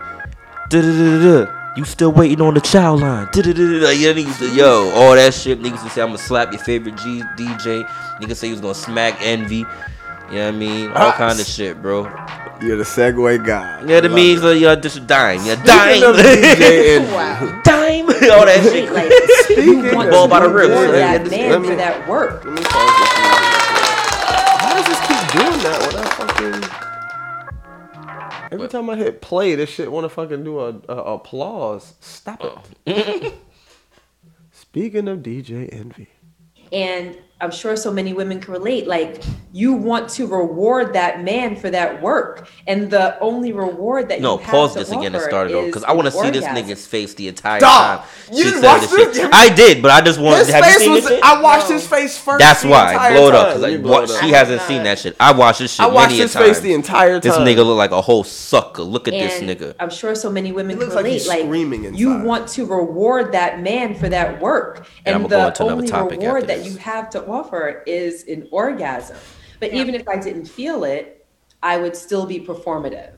[0.68, 1.64] Da da da da.
[1.77, 3.29] You still waiting on the child line?
[3.35, 5.61] Yo, all that shit.
[5.61, 7.85] Niggas to say I'm gonna slap your favorite G- DJ.
[8.20, 9.57] Niggas say he was gonna smack Envy.
[9.57, 10.89] You know what I mean?
[10.91, 12.05] All Ah, kind of shit, bro.
[12.62, 13.81] you're the Segway guy.
[13.87, 14.47] Yeah, that Love means it.
[14.47, 15.45] uh, you're just a dime.
[15.45, 16.14] You're a Speaking dime.
[16.14, 18.07] DJ Envy, dime.
[18.31, 18.93] all that shit.
[18.93, 19.12] Like,
[19.45, 20.70] Speaking you want of Ball by the to ribs.
[20.70, 22.45] reward Yeah, that this- man let me- for that work.
[22.45, 23.09] let me pause this.
[24.62, 26.84] How does this keep doing that when I fucking?
[28.55, 31.95] Every time I hit play, this shit want to fucking do a, a applause.
[32.01, 32.53] Stop it.
[32.87, 33.35] Oh.
[34.53, 36.09] Speaking of DJ Envy,
[36.71, 38.86] And I'm sure so many women can relate.
[38.86, 39.22] Like,
[39.53, 42.49] you want to reward that man for that work.
[42.66, 45.20] And the only reward that No, you have to No, pause to this again to
[45.20, 47.61] start it off is because I want to an see this nigga's face the entire
[47.61, 48.09] Dog, time.
[48.32, 49.16] you she said watched this this?
[49.18, 49.30] shit.
[49.34, 50.38] I did, but I just want.
[50.38, 51.03] his Have you face seen was.
[51.05, 51.22] this shit?
[51.22, 52.38] I watched his face first.
[52.38, 54.22] That's the why entire blow it up because You like blow what it up.
[54.22, 55.16] she hasn't seen that shit.
[55.20, 57.20] I watched this shit I watched many a his face the entire time.
[57.20, 58.82] This nigga look like a whole sucker.
[58.82, 59.74] Look at this nigga.
[59.78, 61.26] I'm sure so many women can looks like relate.
[61.26, 65.90] Like, screaming you want to reward that man for that work, And and, the only
[65.92, 69.16] reward that you have to offer is an orgasm.
[69.61, 71.26] But even if I didn't feel it,
[71.62, 73.14] I would still be performative.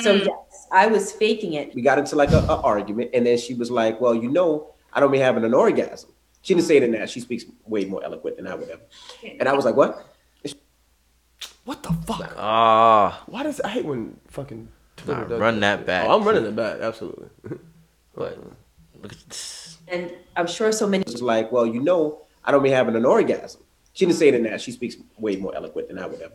[0.00, 0.26] So Mm.
[0.26, 1.74] yes, I was faking it.
[1.74, 4.74] we got into like a, a argument, and then she was like, "Well, you know,
[4.92, 6.10] I don't be having an orgasm."
[6.42, 7.08] She didn't say it in that.
[7.10, 8.80] She speaks way more eloquent than I would have.
[9.40, 10.04] And I was like, "What?"
[11.64, 12.32] What the fuck?
[12.36, 15.86] Ah, Why does I hate when fucking Twitter Nah, does run that shit.
[15.86, 16.06] back.
[16.08, 16.80] Oh, I'm running it back.
[16.80, 17.28] Absolutely.
[18.14, 18.38] but
[19.02, 19.78] look at this.
[19.88, 22.96] And I'm sure so many It was like, "Well, you know, I don't be having
[22.96, 24.60] an orgasm." She didn't say it in that.
[24.60, 26.32] She speaks way more eloquent than I would have.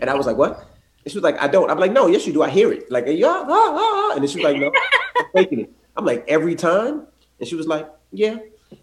[0.00, 0.58] And I was like, "What?"
[1.04, 2.42] And she was like, "I don't." I'm like, "No, yes, you do.
[2.42, 4.12] I hear it." Like, yeah, ah, ah, ah.
[4.14, 4.72] and then she was like, "No,
[5.16, 7.06] I'm faking it." I'm like, "Every time,"
[7.38, 8.38] and she was like, "Yeah."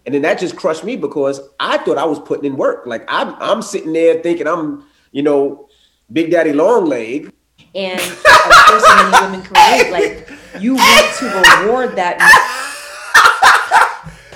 [0.06, 2.86] And then that just crushed me because I thought I was putting in work.
[2.86, 5.68] Like I'm, I'm sitting there thinking I'm, you know,
[6.12, 7.32] Big Daddy Long Leg.
[7.74, 9.92] and sure so many women can.
[9.92, 11.26] Like you want to
[11.60, 12.16] reward that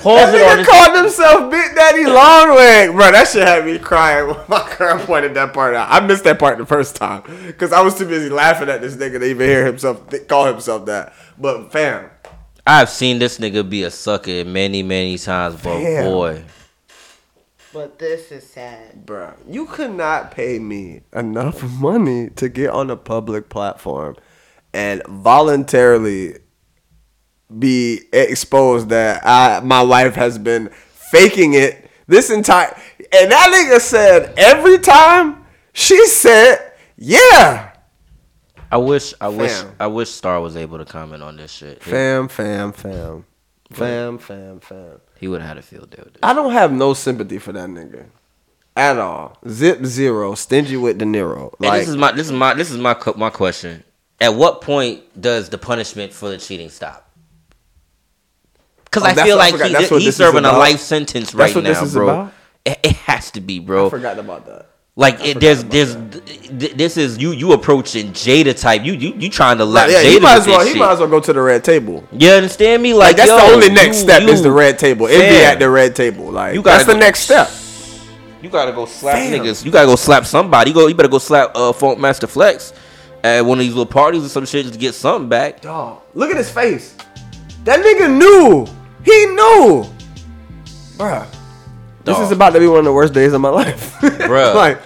[0.03, 0.69] Pause That it on nigga this.
[0.69, 3.11] called himself Big Daddy Longleg, bro.
[3.13, 5.89] That shit had me crying when my girl pointed that part out.
[5.91, 8.95] I missed that part the first time because I was too busy laughing at this
[8.97, 11.13] nigga to even hear himself th- call himself that.
[11.37, 12.11] But fam,
[12.67, 16.05] I've seen this nigga be a sucker many, many times, but Damn.
[16.05, 16.45] boy,
[17.73, 19.05] But this is sad.
[19.07, 24.17] bro, you could not pay me enough money to get on a public platform
[24.73, 26.37] and voluntarily
[27.57, 30.69] be exposed that I my wife has been
[31.11, 32.77] faking it this entire
[33.13, 37.73] and that nigga said every time she said yeah
[38.71, 41.83] I wish, I wish, I wish Star was able to comment on this shit.
[41.83, 43.25] fam fam fam
[43.73, 46.03] fam fam fam He would have had a field day.
[46.23, 48.07] I don't have no sympathy for that nigga
[48.77, 52.33] at all zip zero stingy with De Niro And like this is my, this is
[52.33, 53.83] my, this is my, my question.
[54.21, 57.08] At what point does the punishment for the cheating stop?
[58.91, 61.55] Because Oh, I feel what- I like he, he's serving a life sentence That's right
[61.55, 62.09] what now, this is bro.
[62.09, 62.33] about?
[62.65, 63.87] It, it has to be, bro.
[63.87, 64.67] I forgot about that
[64.97, 68.83] Like it, there's there's th- this is you you approaching Jada type.
[68.85, 70.79] You you you trying to let yeah, Jada he might as well he shit.
[70.79, 72.95] might as well go to the red table You understand me?
[72.95, 75.07] Like, Like, that's yo, the only next you- step is the red table.
[75.07, 76.31] Envy be at the red table.
[76.33, 77.49] Like You that's the go- next step.
[78.43, 79.33] You gotta go slap Fam.
[79.33, 79.65] niggas.
[79.65, 80.71] You gotta go slap somebody.
[80.71, 80.87] You go.
[80.87, 82.73] You better go slap uh, Funkmaster Flex
[83.25, 85.61] at one of these little parties or some shit just to get something back.
[85.61, 86.95] Dog, look at his face.
[87.65, 88.67] That nigga knew.
[89.05, 89.87] He knew.
[90.97, 91.27] Bruh.
[92.05, 92.25] This Dog.
[92.25, 93.95] is about to be one of the worst days of my life.
[94.01, 94.55] Bruh.
[94.55, 94.81] like,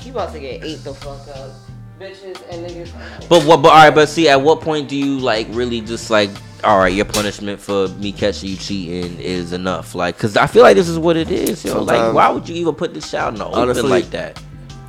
[0.00, 1.50] He about to get ate the fuck up.
[1.98, 3.28] Bitches and niggas.
[3.28, 3.62] But what?
[3.62, 3.94] But all right.
[3.94, 6.30] But see, at what point do you like really just like?
[6.64, 9.94] All right, your punishment for me catching you cheating is enough.
[9.94, 11.64] Like, cause I feel like this is what it is.
[11.64, 14.40] Yo, like, why would you even put this out in the open Honestly, like that?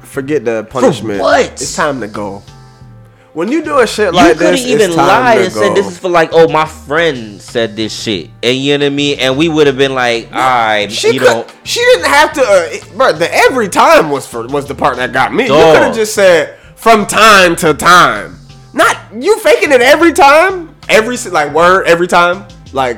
[0.02, 1.20] forget the punishment.
[1.22, 1.46] what?
[1.52, 2.42] It's time to go.
[3.38, 5.54] When you do a shit you like could have this, even it's time lied and
[5.54, 8.94] said this is for like, oh, my friend said this shit, and you know what
[8.94, 11.80] I mean, and we would have been like, all right, She you could, know, She
[11.80, 12.42] didn't have to.
[12.42, 15.44] Uh, bro, the every time was for was the part that got me.
[15.44, 18.40] You could have just said from time to time.
[18.74, 20.76] Not you faking it every time.
[20.90, 22.48] Every like word every time.
[22.74, 22.98] Like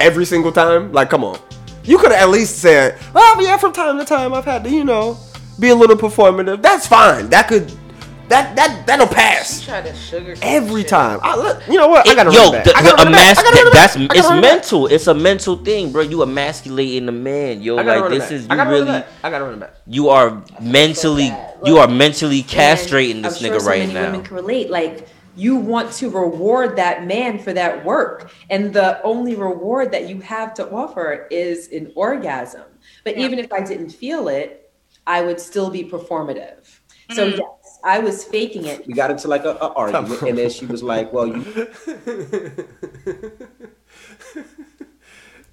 [0.00, 0.92] every single time.
[0.92, 1.38] Like come on.
[1.84, 4.70] You could have at least said, "Oh yeah, from time to time I've had to,
[4.70, 5.16] you know,
[5.58, 7.30] be a little performative." That's fine.
[7.30, 7.72] That could.
[8.28, 11.18] That that that'll pass Try to sugar every time.
[11.22, 12.06] I, look, you know what?
[12.06, 12.64] I It- gotta yo, run it back.
[12.64, 13.36] the, I gotta the run it back.
[13.36, 14.02] emas- I gotta that's back.
[14.02, 14.52] I gotta it's run it back.
[14.52, 14.86] mental.
[14.86, 16.02] It's a mental thing, bro.
[16.02, 17.76] You emasculating the man, yo.
[17.76, 18.32] Like this back.
[18.32, 18.86] is I you gotta run really.
[19.00, 19.06] back.
[19.24, 19.74] I gotta run it back.
[19.86, 21.32] You are mentally,
[21.64, 24.02] you are mentally castrating this I'm nigga sure so right many now.
[24.06, 24.70] Women can relate.
[24.70, 30.08] Like you want to reward that man for that work, and the only reward that
[30.08, 32.64] you have to offer is an orgasm.
[33.04, 34.70] But even if I didn't feel it,
[35.06, 36.66] I would still be performative.
[37.12, 37.40] So Mm.
[37.84, 38.86] Yes, I was faking it.
[38.86, 41.44] We got into like a, a argument, and then she was like, "Well, you."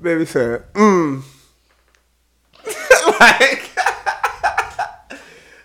[0.01, 1.23] Baby said, mm.
[3.19, 3.71] like,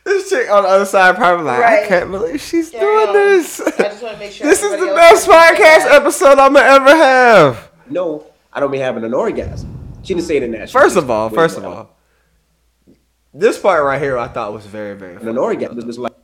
[0.05, 3.15] this chick on the other side probably like, I can't believe she's Carry doing on.
[3.15, 3.61] this.
[3.61, 4.47] I just want to make sure.
[4.47, 7.71] This is the best else podcast episode I'm gonna ever have.
[7.89, 9.99] No, I don't be having an orgasm.
[10.03, 10.71] She didn't say it in that.
[10.71, 11.97] First of all, first of all,
[13.35, 16.15] this part right here I thought was very, very An orgasm was like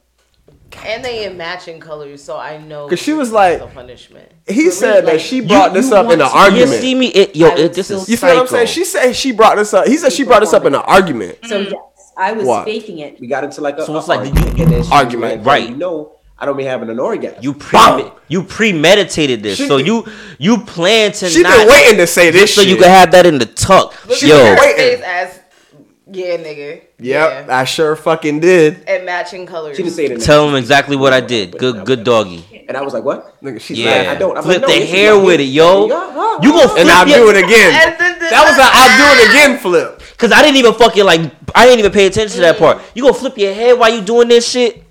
[0.84, 2.88] And they in matching colors, so I know.
[2.88, 4.30] 'Cause she was like- the punishment.
[4.46, 6.70] He said that like, she brought you this up in want an argument.
[6.72, 7.06] You see me?
[7.08, 8.66] It, yo, it, this is You see what I'm saying?
[8.68, 9.86] She said she brought this up.
[9.86, 11.38] He said she brought this up in an argument.
[11.46, 11.70] So mm.
[11.70, 12.64] yes, I was What?
[12.64, 13.20] faking it.
[13.20, 14.90] we got into like a, So a it's like, argument, did you- and then she
[14.92, 15.68] Argument, like, right.
[15.70, 17.38] You know, I don't be having an orgasm.
[17.42, 18.10] You pre Bang!
[18.28, 20.04] you premeditated this, She- so you
[20.38, 22.80] you plan to She not been waiting to say this so you shit.
[22.82, 23.94] can have that in the tuck.
[24.06, 24.76] Look Yo, at her waiting.
[24.98, 25.40] face as,
[26.16, 26.80] yeah, nigga.
[26.98, 27.46] Yep, Yeah.
[27.60, 28.82] I sure fucking did.
[28.88, 29.76] And matching colors.
[29.76, 30.20] she didn't say it that.
[30.24, 31.56] tell him exactly what I did.
[31.58, 32.64] Good good doggy.
[32.68, 34.36] And I was like, "What?" Nigga, she's Yeah, like, I don't.
[34.36, 35.88] I'm flip like, no, the hair like- with it, yo.
[35.88, 36.40] Uh-huh.
[36.42, 37.70] You gonna flip and I'll your- do it again.
[37.82, 40.02] And then the- That was a I'll do it again flip.
[40.18, 41.20] Cause I didn't even fucking like
[41.54, 42.78] I didn't even pay attention to that part.
[42.78, 42.82] Mm.
[42.94, 44.82] You gonna flip your head while you doing this shit?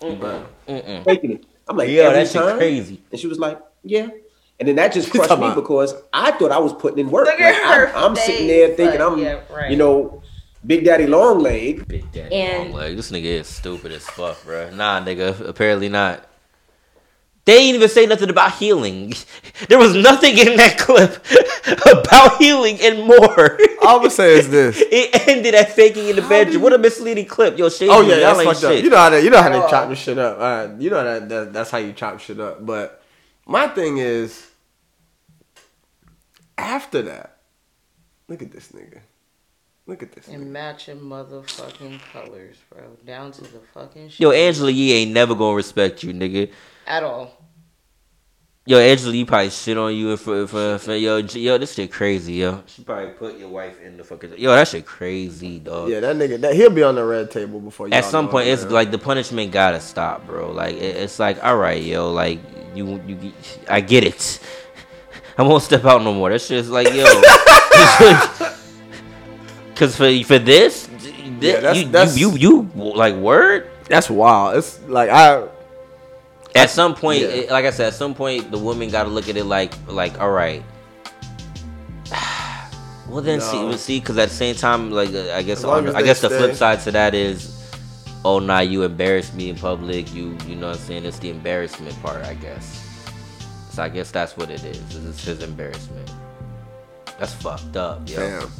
[0.00, 1.44] faking it.
[1.68, 3.00] I'm like, Yeah, every that shit crazy.
[3.10, 4.08] And she was like, yeah.
[4.58, 7.26] And then that just crushed me because I thought I was putting in work.
[7.26, 9.70] Like, I'm, I'm sitting there thinking like, I'm, yeah, right.
[9.70, 10.22] you know,
[10.66, 11.86] Big Daddy Long Leg.
[11.86, 12.96] Big daddy And- long leg.
[12.96, 14.70] This nigga is stupid as fuck, bro.
[14.70, 15.46] Nah, nigga.
[15.46, 16.26] Apparently not.
[17.44, 19.12] They ain't even say nothing about healing.
[19.68, 21.24] There was nothing in that clip
[21.86, 23.58] about healing and more.
[23.80, 24.82] All I'm gonna say is this.
[24.90, 26.60] It ended at faking in the bedroom.
[26.62, 27.56] What a misleading clip.
[27.56, 28.84] Yo, shade Oh yeah, y'all that's ain't fucked up.
[28.84, 29.88] You know how they, you know how they At chop all.
[29.88, 30.36] this shit up.
[30.38, 32.66] Uh, you know that, that that's how you chop shit up.
[32.66, 33.02] But
[33.46, 34.45] my thing is,
[36.58, 37.38] after that,
[38.28, 39.00] look at this nigga.
[39.86, 40.26] Look at this.
[40.26, 40.34] Nigga.
[40.34, 42.96] And matching motherfucking colors, bro.
[43.04, 44.20] Down to the fucking shit.
[44.20, 46.50] Yo, Angela Yee ain't never gonna respect you, nigga.
[46.86, 47.30] At all.
[48.68, 51.56] Yo, Angela Yee probably shit on you for for, for yo yo.
[51.56, 52.64] This shit crazy, yo.
[52.66, 54.50] She probably put your wife in the fucking yo.
[54.56, 55.88] That shit crazy, dog.
[55.88, 56.40] Yeah, that nigga.
[56.40, 57.86] That he'll be on the red table before.
[57.86, 58.72] At y'all some know point, it's man.
[58.72, 60.50] like the punishment gotta stop, bro.
[60.50, 62.40] Like it, it's like, all right, yo, like
[62.74, 63.32] you you,
[63.68, 64.40] I get it.
[65.38, 66.30] I won't step out no more.
[66.30, 67.04] That shit's like, yo,
[69.74, 70.88] because for for this,
[71.40, 73.68] Yeah, that's- you, that's- you you you like word.
[73.88, 74.56] that's wild.
[74.56, 75.46] It's like I.
[76.54, 77.28] At some point, yeah.
[77.28, 79.74] it- like I said, at some point, the woman got to look at it like,
[79.88, 80.62] like, all right.
[83.08, 83.68] Well then, see, No.
[83.68, 86.28] well, see, because at the same time, like, uh, I guess, on, I guess the
[86.28, 87.54] flip side to that is,
[88.24, 90.12] oh, nah, you embarrassed me in public.
[90.12, 92.84] You, you know, what I'm saying it's the embarrassment part, I guess.
[93.76, 94.78] So I guess that's what it is.
[95.06, 96.10] It's his embarrassment.
[97.18, 98.16] That's fucked up, yo.
[98.16, 98.50] Damn,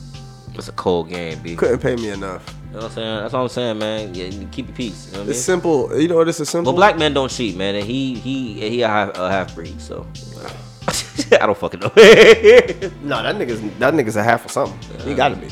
[0.53, 1.57] It's a cold game, b.
[1.57, 2.55] Couldn't pay me enough.
[2.67, 3.17] You know what I'm saying?
[3.23, 4.15] That's all I'm saying, man.
[4.15, 5.07] Yeah, keep your peace.
[5.07, 5.31] You know what I mean?
[5.31, 5.99] It's simple.
[5.99, 6.29] You know what?
[6.29, 6.71] It's a simple.
[6.75, 9.81] Well, black men don't cheat, man, and he he he a half, a half breed,
[9.81, 10.07] so
[11.41, 11.87] I don't fucking know.
[11.97, 15.01] No, that nigga's that nigga's a half or something.
[15.01, 15.47] He got to be.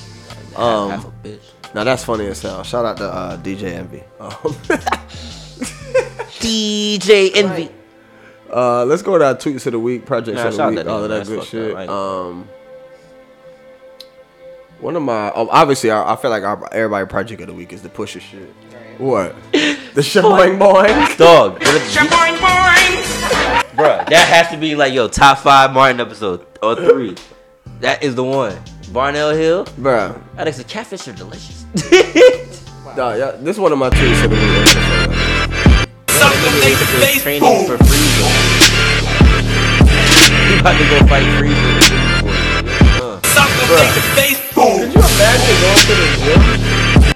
[0.56, 1.40] Um, half a bitch.
[1.74, 2.62] Now that's funny as hell.
[2.64, 4.04] Shout out to uh, DJ Envy.
[4.20, 4.30] Um,
[6.44, 7.70] DJ Envy.
[8.54, 10.86] Uh, let's go to our tweets of the week, projects Nah, of the week, that
[10.86, 11.72] all of that good shit.
[11.72, 11.76] up.
[11.76, 12.48] I ain't- Um,
[14.80, 17.72] one of my oh, obviously I, I feel like our everybody project of the week
[17.72, 18.52] is the Pusha shit.
[18.98, 19.34] What?
[19.52, 19.58] The
[20.02, 21.16] shaboing boing.
[21.18, 21.58] Dog,
[23.76, 27.16] bruh, that has to be like yo top five Martin episode or three.
[27.80, 28.56] That is the one.
[28.92, 29.64] Barnell Hill.
[29.80, 30.20] Bruh.
[30.36, 31.64] That nigga said catfish are delicious.
[32.96, 35.33] Nah, yeah, this is one of my tweets of the week.
[37.20, 38.32] Training for freezing.
[40.48, 41.78] He about to go fight freezing.
[43.00, 43.20] Uh.
[44.54, 47.14] Could you imagine going to the gym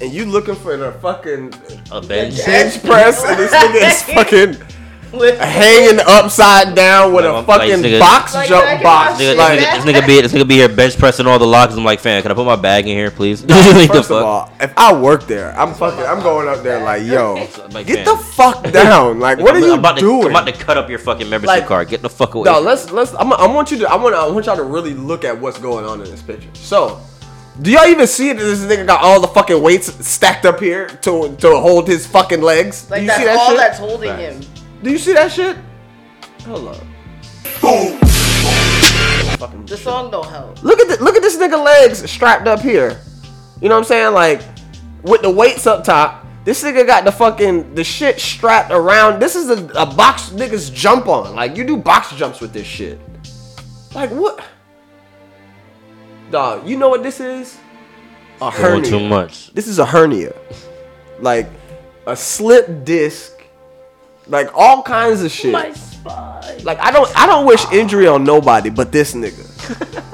[0.00, 1.52] and you looking for the fucking
[1.90, 2.44] A bench.
[2.46, 4.77] bench press and this nigga is fucking
[5.38, 9.20] hanging upside down with a fucking nigga- box Like jump back in box.
[9.20, 11.46] Nigga, Like, this, nigga, this nigga be this nigga be here bench pressing all the
[11.46, 11.74] locks.
[11.74, 13.42] I'm like, fam, can I put my bag in here, please?
[13.48, 16.00] Like, the First of all, if I work there, I'm fucking.
[16.04, 17.34] I'm going up there like, yo,
[17.70, 18.16] Like, get fam.
[18.16, 19.18] the fuck down.
[19.20, 20.24] Like, what are I'm, you I'm about to, doing?
[20.26, 21.88] I'm about to cut up your fucking membership Like- card.
[21.88, 22.44] Get the fuck away.
[22.50, 23.14] No, let's let's.
[23.14, 23.90] I'm, I want you to.
[23.90, 24.14] I want.
[24.14, 26.48] I want y'all to really look at what's going on in this picture.
[26.54, 27.00] So,
[27.62, 30.86] do y'all even see that this nigga got all the fucking weights stacked up here
[30.88, 32.90] to to hold his fucking legs?
[32.90, 33.56] Like do you that's see that all shit?
[33.58, 34.40] that's holding him.
[34.82, 35.56] Do you see that shit?
[36.44, 36.82] Hold up.
[39.66, 40.62] The song don't help.
[40.62, 43.00] Look at the, look at this nigga legs strapped up here.
[43.60, 44.14] You know what I'm saying?
[44.14, 44.42] Like
[45.02, 46.26] with the weights up top.
[46.44, 49.20] This nigga got the fucking the shit strapped around.
[49.20, 51.34] This is a, a box niggas jump on.
[51.34, 52.98] Like you do box jumps with this shit.
[53.94, 54.42] Like what?
[56.30, 57.58] Dog, you know what this is?
[58.40, 58.90] A Doing hernia.
[58.90, 59.52] too much.
[59.52, 60.34] This is a hernia.
[61.20, 61.48] Like
[62.06, 63.32] a slip disc.
[64.28, 65.52] Like all kinds of shit.
[65.52, 69.44] Like I don't I don't wish injury on nobody but this nigga.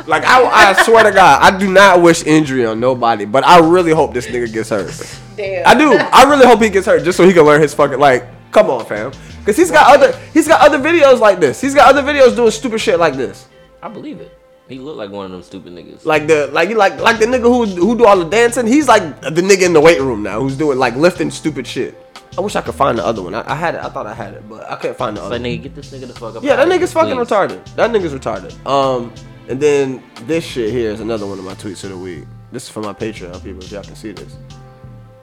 [0.06, 3.58] like I, I swear to God, I do not wish injury on nobody, but I
[3.60, 4.92] really hope this nigga gets hurt.
[5.36, 5.66] Damn.
[5.66, 5.92] I do.
[5.92, 8.26] I really hope he gets hurt just so he can learn his fucking like.
[8.52, 9.10] Come on, fam.
[9.44, 11.60] Cause he's got other he's got other videos like this.
[11.60, 13.48] He's got other videos doing stupid shit like this.
[13.82, 14.38] I believe it.
[14.68, 16.06] He looked like one of them stupid niggas.
[16.06, 18.66] Like the like you, like like the nigga who who do all the dancing.
[18.66, 21.94] He's like the nigga in the weight room now who's doing like lifting stupid shit.
[22.36, 23.34] I wish I could find the other one.
[23.34, 23.82] I, I had it.
[23.84, 25.38] I thought I had it, but I couldn't find the It's other.
[25.38, 25.50] like, one.
[25.58, 26.42] nigga, get this nigga the fuck up.
[26.42, 27.28] Yeah, that nigga's fucking please.
[27.28, 27.74] retarded.
[27.76, 28.66] That nigga's retarded.
[28.66, 29.12] Um,
[29.48, 32.24] and then this shit here is another one of my tweets of the week.
[32.50, 34.36] This is for my Patreon people, if y'all can see this.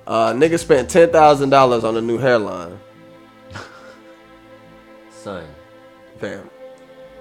[0.08, 2.80] Uh, nigga spent ten thousand dollars on a new hairline.
[5.10, 5.46] Son.
[6.20, 6.50] Fam.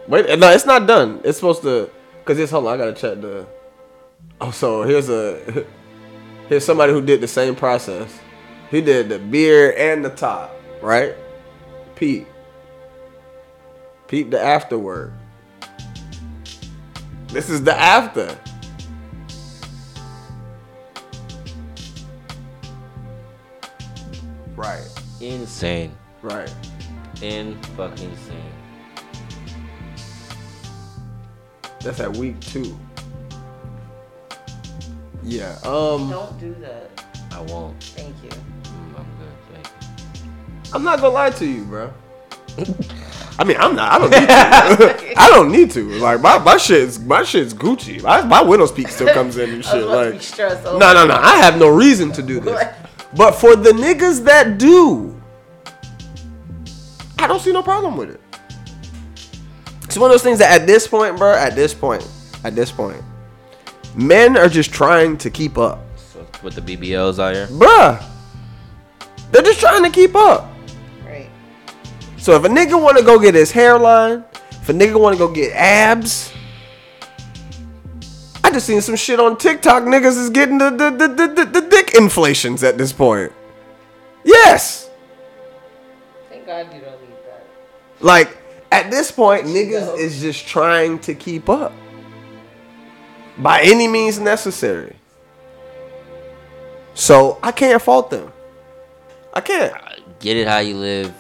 [0.09, 1.21] Wait, no, it's not done.
[1.25, 1.91] It's supposed to,
[2.25, 2.75] cause it's hold on.
[2.75, 3.47] I gotta check the.
[4.41, 5.65] Oh, so here's a
[6.49, 8.19] here's somebody who did the same process.
[8.71, 11.17] He did the beard and the top, right?
[11.97, 12.29] Peep.
[14.07, 15.13] Peep the afterward.
[17.29, 18.39] This is the after.
[24.55, 24.87] Right.
[25.21, 25.93] Insane.
[26.23, 26.53] Right.
[27.23, 28.53] In fucking insane.
[31.81, 32.79] That's at week two.
[35.23, 35.59] Yeah.
[35.65, 36.11] Um.
[36.11, 37.05] Don't do that.
[37.33, 37.83] I won't.
[37.83, 38.31] Thank you.
[40.73, 41.93] I'm not gonna lie to you, bro.
[43.39, 43.93] I mean, I'm not.
[43.93, 45.15] I don't need to.
[45.21, 45.89] I don't need to.
[45.99, 48.03] Like my my shit's my shit's Gucci.
[48.03, 50.43] My, my Widow's Peak still comes in and I was shit.
[50.45, 51.15] about to be Like no, no, no.
[51.15, 52.63] I have no reason to do this.
[53.17, 55.21] But for the niggas that do,
[57.19, 58.21] I don't see no problem with it.
[59.85, 62.07] It's one of those things that at this point, bro, at this point,
[62.45, 63.03] at this point,
[63.97, 65.81] men are just trying to keep up.
[65.97, 67.47] So with the BBLs out here.
[67.49, 68.05] Bruh.
[69.33, 70.49] They're just trying to keep up.
[72.21, 72.25] Right.
[72.25, 75.53] So if a nigga wanna go get his hairline, if a nigga wanna go get
[75.55, 76.33] abs,
[78.45, 79.85] I just seen some shit on TikTok.
[79.85, 83.33] Niggas is getting the the, the, the, the, the dick inflations at this point.
[84.25, 84.91] Yes.
[86.29, 87.47] Thank God you don't need that.
[88.01, 88.37] Like
[88.71, 91.73] at this point, niggas is just trying to keep up.
[93.39, 94.97] By any means necessary.
[96.93, 98.31] So I can't fault them.
[99.33, 99.75] I can't.
[100.19, 101.15] Get it how you live.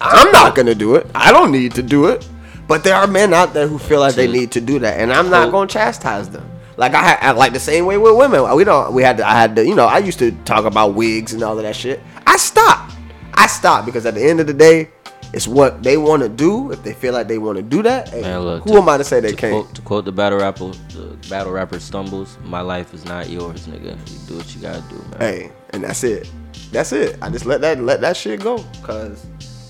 [0.00, 1.06] I'm not gonna do it.
[1.14, 2.26] I don't need to do it.
[2.66, 5.12] But there are men out there who feel like they need to do that, and
[5.12, 6.48] I'm not gonna chastise them.
[6.76, 8.54] Like I, had, like the same way with women.
[8.54, 8.94] We don't.
[8.94, 9.18] We had.
[9.18, 9.66] To, I had to.
[9.66, 9.86] You know.
[9.86, 12.00] I used to talk about wigs and all of that shit.
[12.26, 12.94] I stopped.
[13.34, 14.88] I stopped because at the end of the day,
[15.32, 16.72] it's what they want to do.
[16.72, 18.96] If they feel like they want to do that, Man, look, who to- am I
[18.98, 19.52] to say they to can't?
[19.52, 22.38] Quote, to quote the battle rapper, the battle rapper stumbles.
[22.44, 23.98] My life is not yours, nigga.
[24.10, 25.18] You do what you gotta do, man.
[25.18, 26.30] Hey, and that's it.
[26.72, 27.18] That's it.
[27.20, 29.26] I just let that let that shit go because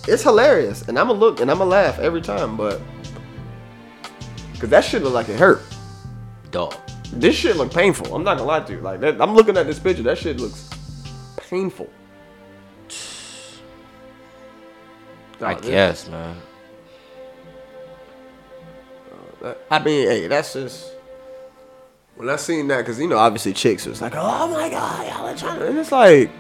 [0.08, 2.80] it's hilarious, and I'ma look and I'ma laugh every time, but
[4.52, 5.62] because that shit look like it hurt.
[6.50, 6.74] Dog.
[7.12, 8.14] This shit look painful.
[8.14, 8.80] I'm not gonna lie to you.
[8.80, 10.02] Like that, I'm looking at this picture.
[10.02, 10.68] That shit looks
[11.36, 11.88] painful.
[15.42, 16.36] I Dog, this- guess, man.
[19.42, 20.92] that- I mean, hey, that's just
[22.16, 25.26] when I seen that because you know obviously chicks was like, oh my god, y'all
[25.26, 26.30] are trying and it's like,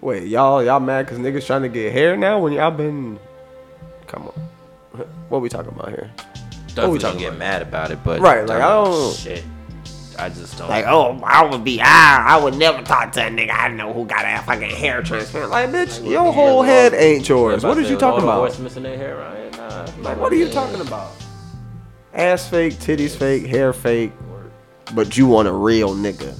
[0.00, 3.18] wait, y'all y'all mad because niggas trying to get hair now when y'all been,
[4.06, 6.10] come on, what we talking about here?
[6.68, 7.38] definitely we don't talking get about?
[7.38, 9.44] mad about it, but Right, like, I don't- shit.
[10.20, 13.30] I just don't Like, oh, I would be, ah, I would never talk to a
[13.30, 15.50] nigga I know who got a fucking hair transplant.
[15.50, 17.62] Like, bitch, your whole head ain't yours.
[17.64, 18.40] What is you talking about?
[18.40, 19.56] Voice missing their hair, right?
[19.56, 21.12] Nah, Like, what are you talking about?
[22.12, 24.10] Ass fake, titties fake, hair fake,
[24.92, 26.34] but you want a real nigga.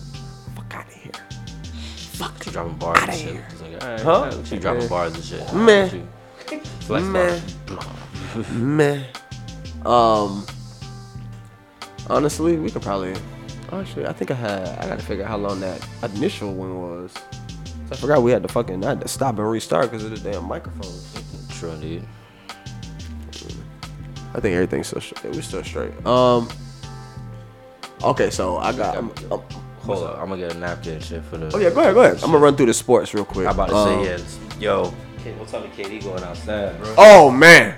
[2.49, 3.37] Fuck, you dropping bars and shit.
[3.51, 4.12] It's like, alright, Huh?
[4.20, 4.89] alright, She dropping Man.
[4.89, 5.55] bars and shit.
[5.55, 6.09] Man.
[6.81, 7.43] Flex Man.
[7.66, 8.45] bar.
[8.53, 9.07] Man.
[9.85, 10.47] Um.
[12.11, 13.15] Honestly, we could probably.
[13.70, 14.66] Actually, I think I had.
[14.79, 17.15] I gotta figure out how long that initial one was.
[17.91, 18.85] I forgot we had to fucking.
[18.85, 20.93] I had to stop and restart because of the damn microphone.
[21.51, 22.05] True indeed.
[24.35, 25.35] I think everything's still straight.
[25.35, 26.07] We're still straight.
[26.07, 26.49] Um.
[28.03, 28.95] Okay, so I got.
[28.97, 29.43] I'm- I'm-
[29.94, 31.51] Hold up, I'm gonna get a napkin and shit for the.
[31.55, 32.16] oh yeah, go ahead, go ahead.
[32.16, 33.47] I'm gonna run through the sports real quick.
[33.47, 34.39] I'm about to Um, say yes.
[34.60, 34.94] Yo,
[35.24, 36.94] K- what time is KD going outside, bro?
[36.98, 37.74] Oh man,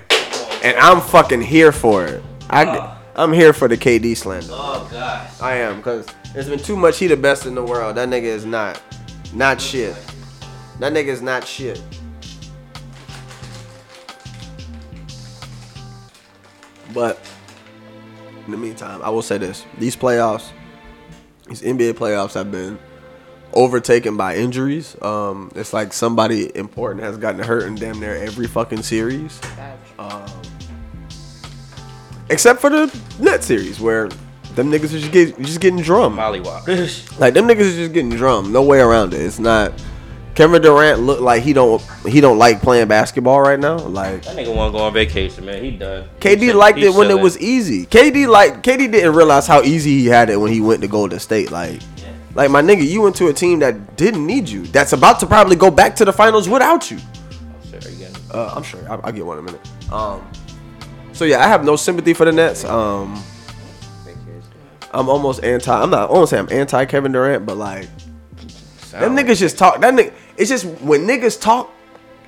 [0.63, 2.21] and I'm fucking here for it.
[2.49, 4.47] I I'm here for the KD slander.
[4.51, 5.27] Oh god.
[5.41, 6.97] I am because there's been too much.
[6.99, 7.95] He the best in the world.
[7.97, 8.81] That nigga is not,
[9.33, 9.95] not shit.
[10.79, 11.81] That nigga is not shit.
[16.93, 17.19] But
[18.45, 20.49] in the meantime, I will say this: these playoffs,
[21.51, 22.79] these NBA playoffs, have been
[23.53, 24.99] overtaken by injuries.
[25.01, 29.39] Um, it's like somebody important has gotten hurt in damn near every fucking series.
[29.99, 30.25] Um,
[32.29, 34.07] except for the net series where
[34.55, 36.17] them niggas are just, get, just getting drummed.
[36.17, 37.19] Mollywop.
[37.19, 38.51] Like them niggas is just getting drummed.
[38.51, 39.21] No way around it.
[39.21, 39.73] It's not.
[40.41, 43.77] Kevin Durant look like he don't he don't like playing basketball right now.
[43.77, 45.63] Like That nigga wanna go on vacation, man.
[45.63, 46.09] He done.
[46.19, 47.85] KD He liked it when it was easy.
[47.85, 51.19] KD like KD didn't realize how easy he had it when he went to Golden
[51.19, 51.51] State.
[51.51, 51.79] Like,
[52.33, 54.65] like my nigga, you went to a team that didn't need you.
[54.65, 56.97] That's about to probably go back to the finals without you.
[57.69, 58.11] Sure, again.
[58.33, 58.81] Uh, I'm sure.
[58.89, 59.93] I'll, I'll get one in a minute.
[59.93, 60.27] Um,
[61.13, 62.65] so yeah, I have no sympathy for the Nets.
[62.65, 63.23] Um,
[64.91, 65.71] I'm almost anti.
[65.71, 66.09] I'm not.
[66.09, 67.87] I won't say I'm anti Kevin Durant, but like,
[68.89, 69.79] them niggas just talk.
[69.81, 70.13] That nigga.
[70.41, 71.71] It's just when niggas talk,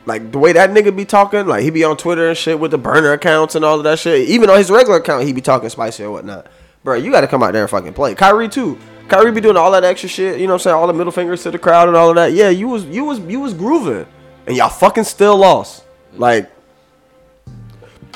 [0.06, 2.70] like the way that nigga be talking, like he be on Twitter and shit with
[2.70, 4.30] the burner accounts and all of that shit.
[4.30, 6.46] Even on his regular account, he be talking spicy or whatnot.
[6.84, 8.14] Bro, you got to come out there and fucking play.
[8.14, 8.78] Kyrie too.
[9.08, 10.40] Kyrie be doing all that extra shit.
[10.40, 10.76] You know what I'm saying?
[10.76, 12.34] All the middle fingers to the crowd and all of that.
[12.34, 14.06] Yeah, you was you was you was grooving,
[14.46, 15.84] and y'all fucking still lost.
[16.14, 16.52] Like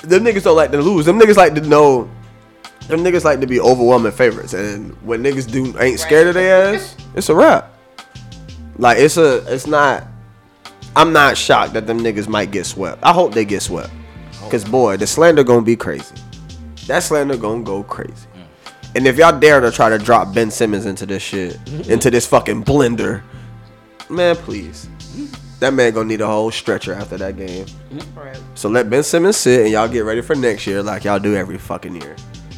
[0.03, 1.07] them niggas don't like to lose.
[1.07, 2.07] Them niggas like to know.
[2.88, 6.76] Them niggas like to be overwhelming favorites, and when niggas do ain't scared of their
[6.76, 7.74] ass, it's a wrap.
[8.78, 10.06] Like it's a, it's not.
[10.95, 13.04] I'm not shocked that them niggas might get swept.
[13.04, 13.91] I hope they get swept,
[14.49, 16.16] cause boy, the slander gonna be crazy.
[16.88, 18.28] That slander gonna go crazy.
[18.95, 22.26] And if y'all dare to try to drop Ben Simmons into this shit, into this
[22.26, 23.22] fucking blender,
[24.10, 24.90] man, please.
[25.60, 27.66] That man gonna need a whole stretcher after that game.
[28.16, 28.40] Right.
[28.54, 31.36] So let Ben Simmons sit and y'all get ready for next year like y'all do
[31.36, 32.16] every fucking year.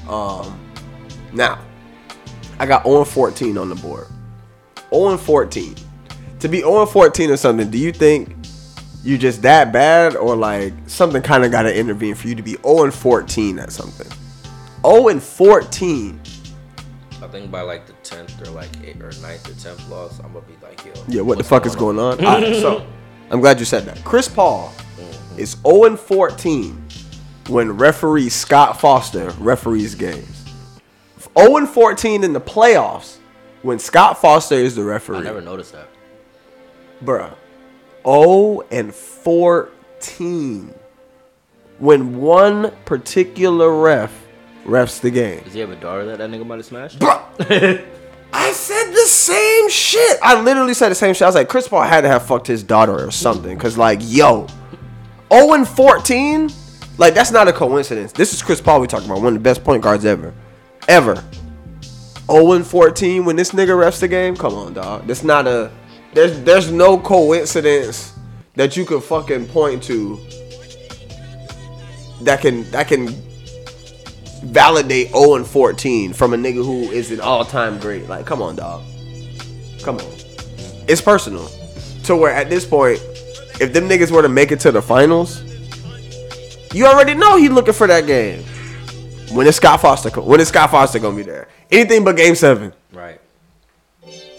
[0.10, 0.60] Um,
[1.32, 1.60] now,
[2.60, 4.08] I got 0 14 on the board.
[4.94, 5.76] 0 14.
[6.40, 8.36] To be 0 14 or something, do you think
[9.04, 12.44] you just that bad or like something kind of got to intervene for you to
[12.44, 14.08] be 0 14 at something?
[14.86, 16.20] 0 14.
[17.22, 20.34] I think by like the tenth or like eighth or ninth or tenth loss, I'm
[20.34, 20.94] gonna be like, yo.
[21.08, 22.14] Yeah, what the what's fuck is going on?
[22.26, 22.88] Alright, so
[23.30, 24.04] I'm glad you said that.
[24.06, 25.40] Chris Paul mm-hmm.
[25.40, 26.88] is 0 14
[27.50, 30.46] when referee Scott Foster referees games.
[31.38, 33.18] 0 14 in the playoffs
[33.62, 35.18] when Scott Foster is the referee.
[35.18, 35.90] I never noticed that.
[37.04, 37.34] Bruh.
[38.06, 40.74] 0 and 14
[41.80, 44.28] when one particular ref
[44.66, 45.44] refs the game.
[45.44, 47.00] Does he have a daughter that that nigga might have smashed?
[47.00, 47.86] Bruh.
[48.34, 50.20] I said the same shit.
[50.22, 51.24] I literally said the same shit.
[51.24, 53.58] I was like, Chris Paul had to have fucked his daughter or something.
[53.58, 54.48] Cause like, yo,
[55.32, 56.52] 0 and 14,
[56.98, 58.12] like that's not a coincidence.
[58.12, 60.34] This is Chris Paul we talking about, one of the best point guards ever,
[60.88, 61.24] ever.
[62.30, 64.36] 0 and 14 when this nigga refs the game.
[64.36, 65.08] Come on, dog.
[65.08, 65.72] That's not a.
[66.14, 68.14] There's there's no coincidence
[68.56, 70.18] that you can fucking point to.
[72.22, 73.08] That can that can
[74.44, 78.08] validate 0 and 14 from a nigga who is an all time great.
[78.08, 78.84] Like, come on, dog.
[79.84, 80.06] Come on.
[80.88, 81.48] It's personal.
[82.06, 83.00] To where at this point,
[83.62, 85.44] if them niggas were to make it to the finals,
[86.74, 88.44] you already know he looking for that game.
[89.32, 90.10] When is Scott Foster?
[90.22, 91.48] When is Scott Foster gonna be there?
[91.72, 92.74] Anything but Game Seven.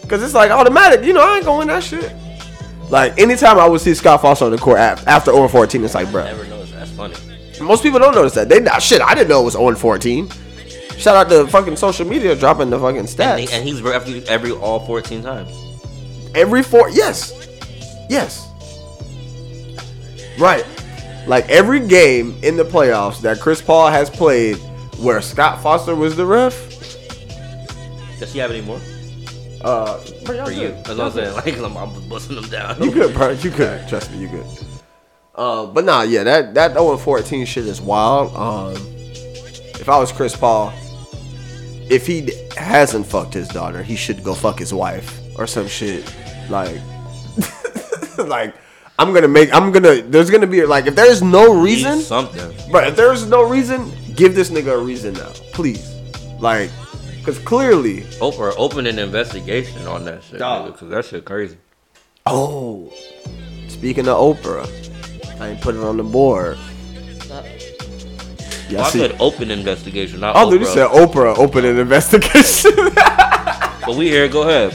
[0.07, 1.05] Cause it's like automatic.
[1.05, 2.13] You know, I ain't gonna win that shit.
[2.89, 5.83] Like anytime I would see Scott Foster on the court af- after 0 and 14,
[5.83, 6.23] it's like, bro.
[6.23, 6.73] Never noticed.
[6.73, 7.15] That's funny.
[7.61, 8.49] Most people don't notice that.
[8.49, 9.01] They nah, shit.
[9.01, 10.29] I didn't know it was 0 and 14.
[10.97, 13.39] Shout out to fucking social media dropping the fucking And, stats.
[13.39, 15.49] he, and he's every, every all 14 times.
[16.35, 17.33] Every four, yes,
[18.09, 18.47] yes,
[20.39, 20.65] right.
[21.27, 24.55] Like every game in the playoffs that Chris Paul has played
[24.99, 26.55] where Scott Foster was the ref.
[28.19, 28.79] Does he have any more?
[29.63, 30.67] Uh, bro, y'all For you.
[30.69, 30.77] good.
[30.85, 31.35] That's what I'm saying.
[31.35, 32.81] Like, I'm, I'm busting them down.
[32.81, 33.31] You good, bro.
[33.31, 33.87] You good.
[33.87, 34.45] Trust me, you good.
[35.35, 38.35] Uh, but nah, yeah, that that 0 14 shit is wild.
[38.35, 38.75] Um,
[39.79, 40.73] if I was Chris Paul,
[41.89, 46.13] if he hasn't fucked his daughter, he should go fuck his wife or some shit.
[46.49, 46.79] Like,
[48.17, 48.55] like
[48.99, 49.53] I'm gonna make.
[49.53, 50.01] I'm gonna.
[50.01, 52.53] There's gonna be like if there's no reason, Need something.
[52.71, 55.87] But if there's no reason, give this nigga a reason now, please.
[56.39, 56.69] Like,
[57.23, 60.39] cause clearly, Oprah open an investigation on that shit.
[60.39, 60.73] Dog.
[60.73, 61.57] Because that shit crazy.
[62.25, 62.91] oh,
[63.67, 64.67] speaking of Oprah,
[65.39, 66.57] I ain't put it on the board.
[68.69, 70.73] Yeah, Well, I see- said open investigation, not Oh, dude, you Oprah.
[70.73, 72.71] said Oprah open an investigation.
[73.83, 74.27] But we here.
[74.27, 74.71] Go ahead.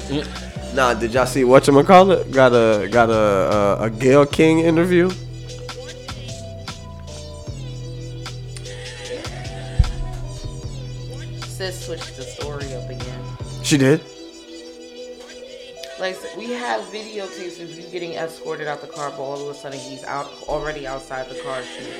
[0.74, 2.32] Nah, did y'all see what you call it?
[2.32, 5.08] Got a got a a, a Gayle King interview.
[11.46, 12.15] Sis switched
[13.66, 14.00] She did.
[15.98, 19.58] Like we have videotapes of you getting escorted out the car, but all of a
[19.58, 21.92] sudden he's out already outside the car shooting.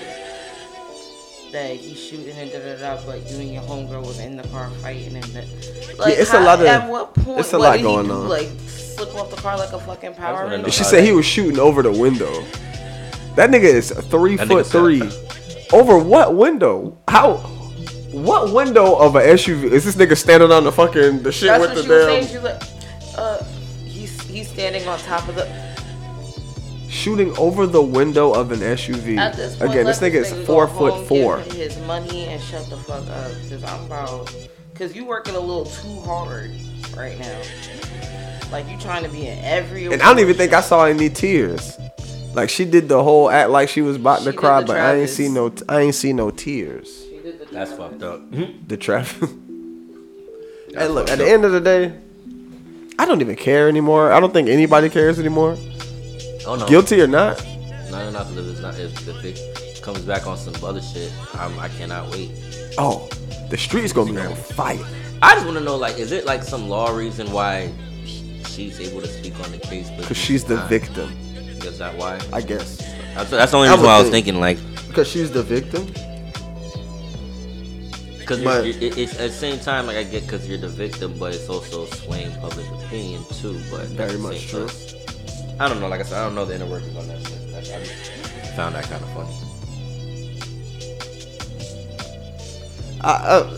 [1.51, 4.47] That he's shooting and da da da, but you and your homegirl was in the
[4.49, 5.41] car fighting and the,
[5.99, 7.41] like Yeah, it's a lot of- At what point?
[7.41, 8.13] it's a what lot did going do?
[8.13, 8.29] on.
[8.29, 10.57] Like slip off the car like a fucking Power what I know.
[10.57, 10.71] Ranger.
[10.71, 12.33] She said he was shooting over the window.
[13.35, 15.77] That nigga is three That foot nigga three.
[15.77, 16.97] Over what window?
[17.09, 17.39] How?
[18.17, 21.61] What window of a SUV is this nigga standing on the fucking the shit That's
[21.61, 22.29] with what the she was damn saying.
[22.29, 23.45] She was like, uh,
[23.85, 25.77] he's he's standing on top of the.
[26.89, 29.19] shooting over the window of an SUV?
[29.19, 31.43] At this point, Again, let this nigga is four go foot four.
[31.43, 34.35] Give his money and shut the fuck up, cause I'm about,
[34.75, 36.51] cause you working a little too hard
[36.97, 37.43] right now.
[38.51, 39.93] Like you trying to be in every.
[39.93, 41.77] And I don't even think I saw any tears.
[42.33, 44.95] Like she did the whole act like she was about She to cry, but I
[44.97, 47.06] ain't see no I ain't see no tears.
[47.57, 48.21] That's fucked up.
[48.31, 48.67] Mm-hmm.
[48.67, 49.31] The traffic.
[50.77, 51.99] and look, at the end of the day,
[52.99, 54.13] I don't even care anymore.
[54.13, 55.57] I don't think anybody cares anymore.
[56.47, 56.69] Oh no.
[56.69, 57.43] Guilty or not.
[57.91, 61.11] No, no, not if it's not if, if it comes back on some other shit.
[61.33, 62.31] I'm, I cannot wait.
[62.77, 63.09] Oh,
[63.49, 64.85] the street's gonna be on fire.
[65.23, 67.73] I just want to know, like, is it like some law reason why
[68.05, 69.89] she's able to speak on the case?
[69.97, 70.69] but Cause she's the not?
[70.69, 71.11] victim.
[71.65, 72.21] Is that why?
[72.35, 72.77] I guess.
[73.15, 74.27] That's, that's the only I reason would why I was think.
[74.27, 74.59] thinking, like,
[74.89, 75.87] Because she's the victim.
[78.27, 81.15] Because But- it, it's at the same time, like, I get because you're the victim,
[81.17, 83.57] but it's also swaying public opinion too.
[83.71, 84.67] But Very much true.
[84.67, 84.77] time-
[85.61, 85.87] I don't know.
[85.89, 87.53] Like I said, I don't know the inner workings on that shit.
[87.53, 89.33] That's, I just found that kind of funny.
[93.03, 93.57] I, uh,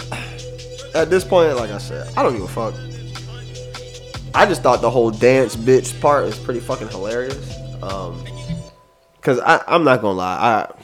[0.95, 2.75] at this point, like I said, I don't give a fuck.
[4.35, 7.55] I just thought the whole dance bitch part is pretty fucking hilarious.
[7.83, 8.23] Um,
[9.23, 10.78] cause I, I'm not gonna lie, I,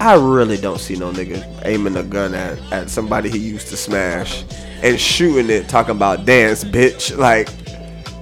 [0.00, 3.76] I really don't see no nigga aiming a gun at, at somebody he used to
[3.76, 4.44] smash
[4.82, 7.14] and shooting it, talking about dance bitch.
[7.18, 7.50] Like,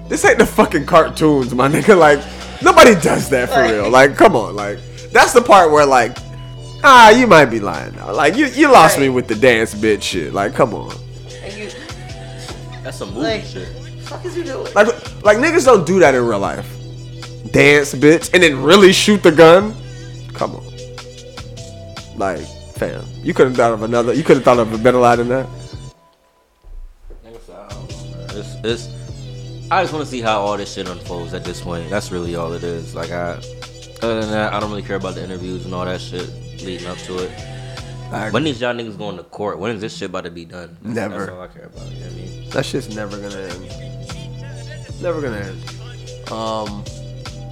[0.09, 1.97] this ain't the fucking cartoons, my nigga.
[1.99, 2.19] Like,
[2.63, 3.89] nobody does that for real.
[3.91, 4.81] Like, come on, like,
[5.13, 6.17] that's the part where like,
[6.83, 8.13] ah, you might be lying now.
[8.13, 10.35] Like, you you lost me with the dance bitch shit.
[10.35, 10.91] Like, come on.
[11.57, 11.71] You,
[12.83, 13.69] That's some movie like, shit.
[14.03, 14.73] fuck is you doing?
[14.75, 14.89] Like,
[15.23, 16.69] like niggas don't do that in real life.
[17.53, 19.77] Dance, bitch, and then really shoot the gun.
[20.35, 20.68] Come on.
[22.19, 22.41] Like,
[22.75, 24.13] fam, you could have thought of another.
[24.13, 25.49] You could have thought of a better lie than that.
[28.31, 28.89] It's, it's,
[29.71, 31.89] I just want to see how all this shit unfolds at this point.
[31.91, 32.95] That's really all it is.
[32.95, 33.41] Like I,
[34.03, 36.29] other than that, I don't really care about the interviews and all that shit
[36.63, 37.31] leading up to it.
[38.13, 39.59] I when these y'all niggas going to court?
[39.59, 40.77] When is this shit about to be done?
[40.83, 41.19] Never.
[41.19, 41.87] That's all I care about.
[41.89, 42.51] You know what I mean?
[42.51, 45.03] That shit's never gonna end.
[45.03, 46.33] Never gonna end.
[46.33, 46.85] Um,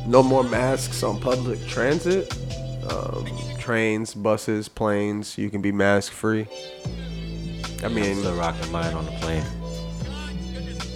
[0.06, 2.32] no more masks on public transit.
[2.90, 3.26] Um,
[3.70, 5.36] trains, buses, planes.
[5.36, 6.46] You can be mask free.
[7.82, 9.44] I mean, still rocking mine on the plane.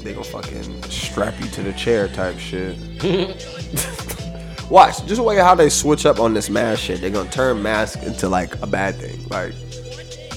[0.05, 2.77] they gonna fucking strap you to the chair type shit.
[4.71, 7.01] Watch, just wait how they switch up on this mask shit.
[7.01, 9.19] They're gonna turn mask into like a bad thing.
[9.29, 9.53] Like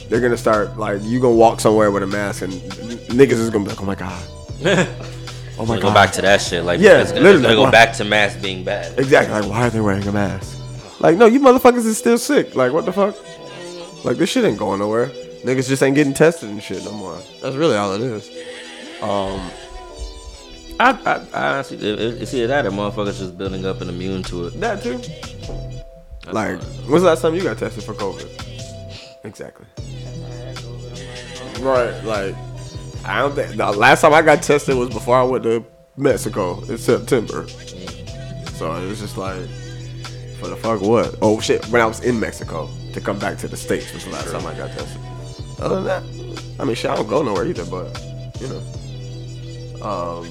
[0.09, 2.51] they're gonna start like you gonna walk somewhere with a mask and
[3.13, 4.23] niggas is gonna be like, oh my god,
[5.59, 5.93] oh my Go god.
[5.93, 6.63] back to that shit.
[6.63, 8.97] Like, Yeah, it's gonna, literally, it's gonna go why- back to mask being bad.
[8.97, 9.39] Exactly.
[9.39, 10.52] Like, why are they wearing a mask?
[11.03, 12.55] Like, no, you motherfuckers is still sick.
[12.55, 13.15] Like, what the fuck?
[14.05, 15.07] Like, this shit ain't going nowhere.
[15.43, 17.17] Niggas just ain't getting tested and shit no more.
[17.41, 18.29] That's really all it is.
[19.01, 19.51] Um,
[20.79, 23.89] I, I, I honestly, it- it- it's either that or motherfuckers just building up and
[23.89, 24.59] immune to it.
[24.61, 24.97] that too.
[26.31, 28.29] Like, when's the last time you got tested for COVID?
[29.25, 29.65] Exactly.
[31.61, 31.93] Right.
[32.05, 32.35] Like,
[33.05, 35.65] I don't think the last time I got tested was before I went to
[35.97, 37.45] Mexico in September.
[38.55, 39.41] So it was just like,
[40.43, 41.15] For the fuck what?
[41.21, 41.65] Oh shit!
[41.67, 44.45] When I was in Mexico to come back to the states was the last time
[44.45, 44.99] I got tested.
[45.61, 46.03] Other than that,
[46.59, 47.63] I mean, shit, I don't go nowhere either.
[47.63, 47.97] But
[48.41, 48.57] you know,
[49.81, 50.29] um,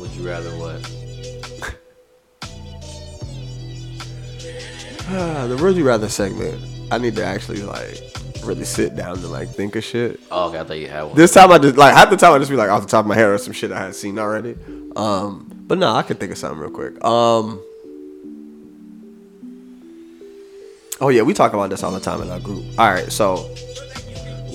[0.00, 0.82] Would you rather what?
[5.48, 6.60] the would you rather segment.
[6.90, 8.02] I need to actually like
[8.42, 10.18] really sit down and like think of shit.
[10.32, 11.14] Oh, okay, I thought you had one.
[11.14, 13.04] This time I just like half the time I just be like off the top
[13.04, 14.56] of my head or some shit I had seen already.
[14.96, 17.04] Um, but no, I can think of something real quick.
[17.04, 17.62] Um,
[21.00, 22.64] oh yeah, we talk about this all the time in our group.
[22.78, 23.48] All right, so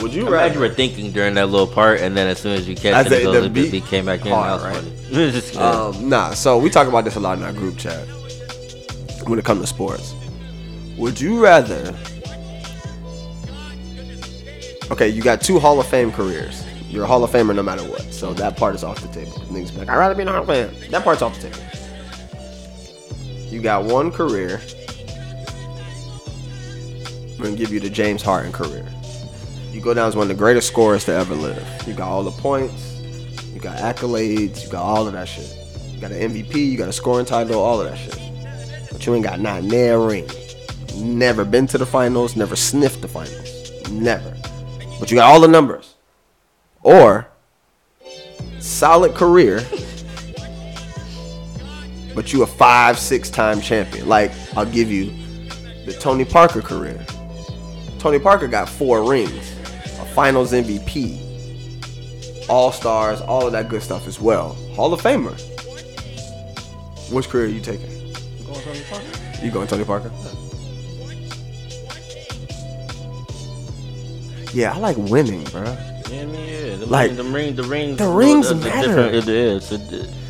[0.02, 0.54] would you I'm glad rather?
[0.56, 3.08] you were thinking during that little part, and then as soon as you catch As
[3.08, 4.32] it, the- it, goes, the beat beat came back in.
[4.32, 4.76] hard, that right?
[4.76, 4.92] funny.
[5.32, 5.62] Just kidding.
[5.62, 8.08] Um, nah, so we talk about this a lot in our group chat
[9.28, 10.14] when it comes to sports.
[10.98, 11.96] Would you rather?
[14.92, 16.64] Okay, you got two Hall of Fame careers.
[16.90, 19.32] You're a Hall of Famer no matter what, so that part is off the table.
[19.48, 20.92] Niggas be like, I'd rather be in a Hall of Fame.
[20.92, 21.64] That part's off the table.
[23.50, 24.62] You got one career.
[27.44, 28.86] Gonna give you the James Harden career.
[29.74, 31.68] You go down as one of the greatest scorers to ever live.
[31.86, 33.02] You got all the points,
[33.54, 35.54] you got accolades, you got all of that shit.
[35.92, 38.18] You got an MVP, you got a scoring title, all of that shit.
[38.90, 40.26] But you ain't got not near ring.
[40.96, 43.92] Never been to the finals, never sniffed the finals.
[43.92, 44.34] Never.
[45.02, 45.96] But you got all the numbers.
[46.82, 47.28] Or
[48.60, 49.62] solid career,
[52.16, 54.08] but you a five, six time champion.
[54.08, 55.12] Like, I'll give you
[55.86, 57.06] the Tony Parker career.
[58.04, 59.54] Tony Parker got four rings,
[59.98, 64.56] a finals MVP, all stars, all of that good stuff as well.
[64.76, 65.40] Hall of Famer.
[67.14, 67.90] Which career are you taking?
[69.42, 70.12] You going Tony Parker?
[74.52, 75.64] Yeah, I like winning, bro.
[75.64, 76.76] Yeah, I mean, yeah.
[76.76, 79.00] The Like, ring, the ring, the ring, the rings matter.
[79.00, 79.72] It is.
[79.72, 80.23] It, it, I be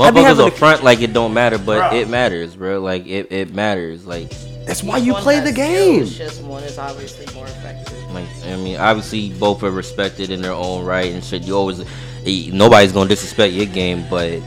[0.00, 2.00] motherfuckers having up front like it don't matter, but Bruh.
[2.00, 2.80] it matters, bro.
[2.80, 4.06] Like it, it matters.
[4.06, 4.30] Like
[4.66, 6.02] That's why you play the game.
[6.02, 7.98] It's just one is obviously more effective.
[8.12, 11.42] Like I mean, obviously both are respected in their own right and shit.
[11.42, 11.80] You always,
[12.26, 14.40] eh, nobody's gonna disrespect your game, but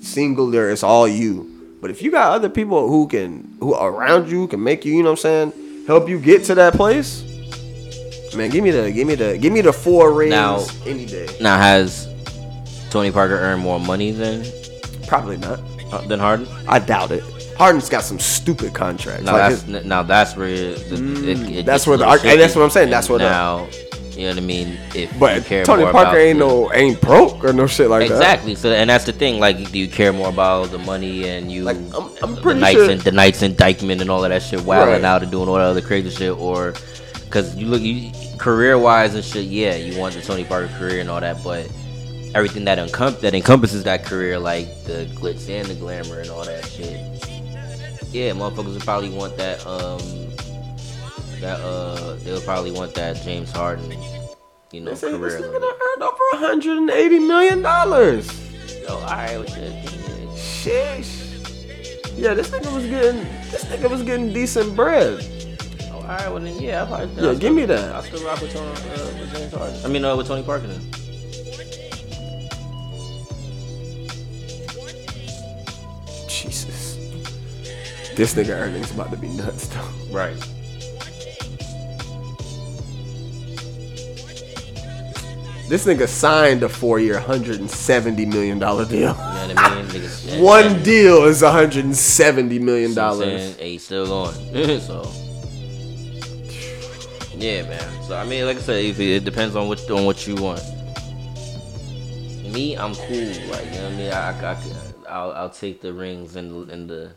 [0.00, 1.50] Singular, it's all you.
[1.80, 4.92] But if you got other people who can, who are around you, can make you,
[4.94, 7.22] you know what I'm saying, help you get to that place.
[8.36, 11.28] Man, give me the, give me the, give me the four rings Now- any day.
[11.40, 12.08] Now has
[12.90, 14.44] Tony Parker earned more money than
[15.06, 15.60] Probably not.
[15.92, 16.48] uh, than Harden?
[16.66, 17.22] I doubt it.
[17.56, 19.24] Harden's got some stupid contracts.
[19.24, 22.40] Now Like that's his- Mm, now that's where it, it, it that's where the and
[22.40, 23.68] that's what I'm saying, that's And where the- now
[24.16, 24.78] you know what I mean.
[24.94, 27.88] If you but care Tony Parker about ain't the- no ain't broke or no shit
[27.90, 28.14] like that.
[28.14, 28.54] exactly.
[28.54, 29.40] So and that's the thing.
[29.40, 32.60] Like, do you care more about the money and you Like, I'm- I'm the pretty
[32.60, 35.04] nights sure- and the nights indictment and all of that shit, wilding Right.
[35.04, 36.74] out and doing all that other crazy shit, or
[37.24, 39.44] because you look you career wise and shit.
[39.46, 41.66] Yeah, you want the Tony Parker career and all that, but
[42.34, 46.44] everything that encom- that encompasses that career, like the glitz and the glamour and all
[46.44, 46.98] that shit.
[48.12, 49.64] Yeah, motherfuckers would probably want that.
[49.66, 50.00] Um,
[51.44, 53.92] that uh, they'll probably want that James Harden,
[54.72, 55.30] you know, say career.
[55.30, 58.26] this nigga done earned over 180 million dollars.
[58.80, 59.84] Yo, alright with that.
[60.34, 61.20] Sheesh.
[62.16, 65.20] Yeah, this nigga was getting this nigga was getting decent bread.
[65.92, 67.22] Oh, all right, well then, yeah, I probably.
[67.22, 67.94] Yeah, I'll give me that.
[67.94, 69.84] I still rock with Tony, uh, with James Harden.
[69.84, 70.66] I mean, uh, with Tony Parker.
[70.66, 70.80] Then.
[76.26, 76.96] Jesus.
[78.14, 79.82] This nigga earnings about to be nuts though.
[80.10, 80.53] Right.
[85.66, 89.00] This nigga signed a four-year, hundred and seventy million dollar deal.
[89.00, 89.86] You know what I mean?
[89.86, 93.52] Niggas, One deal is hundred and seventy million You know what I'm dollars.
[93.52, 94.80] And he's still going.
[94.80, 95.10] so.
[97.36, 98.02] Yeah, man.
[98.02, 100.60] So I mean, like I said, it, it depends on what on what you want.
[102.52, 103.16] Me, I'm cool.
[103.50, 104.12] Like you know what I mean.
[104.12, 104.56] I, I,
[105.08, 107.12] I will I'll take the rings and and the.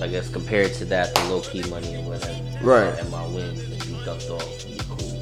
[0.00, 2.32] I guess compared to that, the low key money and whatever.
[2.62, 2.96] Right.
[3.00, 5.21] And my wins and be ducked off and be cool.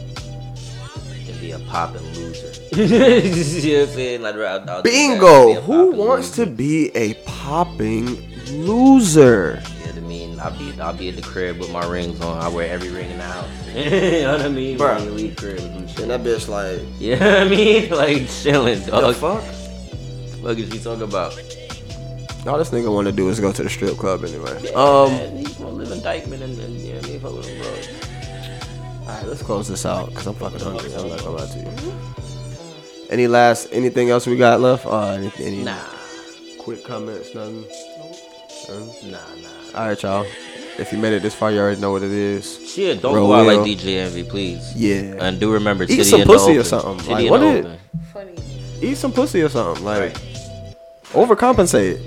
[1.41, 2.53] And be a popping loser.
[2.77, 4.23] you know what I'm saying?
[4.23, 5.61] Like, I'll, I'll do be Bingo.
[5.63, 6.51] Who wants loser.
[6.51, 8.07] to be a popping
[8.51, 9.63] loser?
[9.63, 10.41] You know what I mean?
[10.41, 12.43] I'll be I'll be at the crib with my rings on.
[12.43, 13.49] I wear every ring in the house.
[13.75, 13.91] you
[14.23, 14.79] know what I mean?
[14.79, 14.97] Bruh.
[14.97, 16.11] When you leave crib, you chill.
[16.11, 17.91] And that bitch like, You know what I mean?
[17.91, 19.43] Like chilling, the fuck?
[20.43, 21.33] What is you talking about?
[22.47, 24.59] All this nigga want to do is go to the strip club anyway.
[24.63, 27.49] Yeah, Um, man, you just wanna live in Dyckman and, and you know what I
[27.51, 28.00] mean?
[29.21, 30.93] Right, let's close this out because I'm fucking hungry.
[30.95, 33.07] I'm not gonna lie to you.
[33.11, 34.87] Any last, anything else we got left?
[34.87, 35.77] Uh, any, any Nah,
[36.59, 37.35] quick comments?
[37.35, 37.63] Nothing.
[38.69, 39.11] Nothing?
[39.11, 39.79] nah, nah.
[39.81, 40.27] All right, y'all.
[40.79, 42.71] If you made it this far, you already know what it is.
[42.73, 43.67] Shit, don't Bro, go out like Will.
[43.67, 44.75] DJ Envy, please.
[44.77, 45.17] Yeah.
[45.19, 46.65] And do remember, to Eat titty some in the pussy or open.
[46.65, 46.99] something.
[46.99, 47.79] Titty Like, in what the it- open.
[48.13, 48.35] Funny.
[48.83, 49.85] Eat some pussy or something.
[49.85, 50.15] Like, Right.
[51.13, 51.99] overcompensate.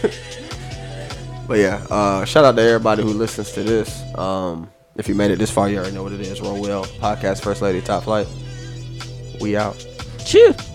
[1.48, 4.02] but yeah, uh, shout out to everybody who listens to this.
[4.16, 6.40] Um, if you made it this far, you already know what it is.
[6.40, 8.26] Roll well podcast, first lady, top flight.
[9.40, 9.84] We out.
[10.24, 10.69] Cheers.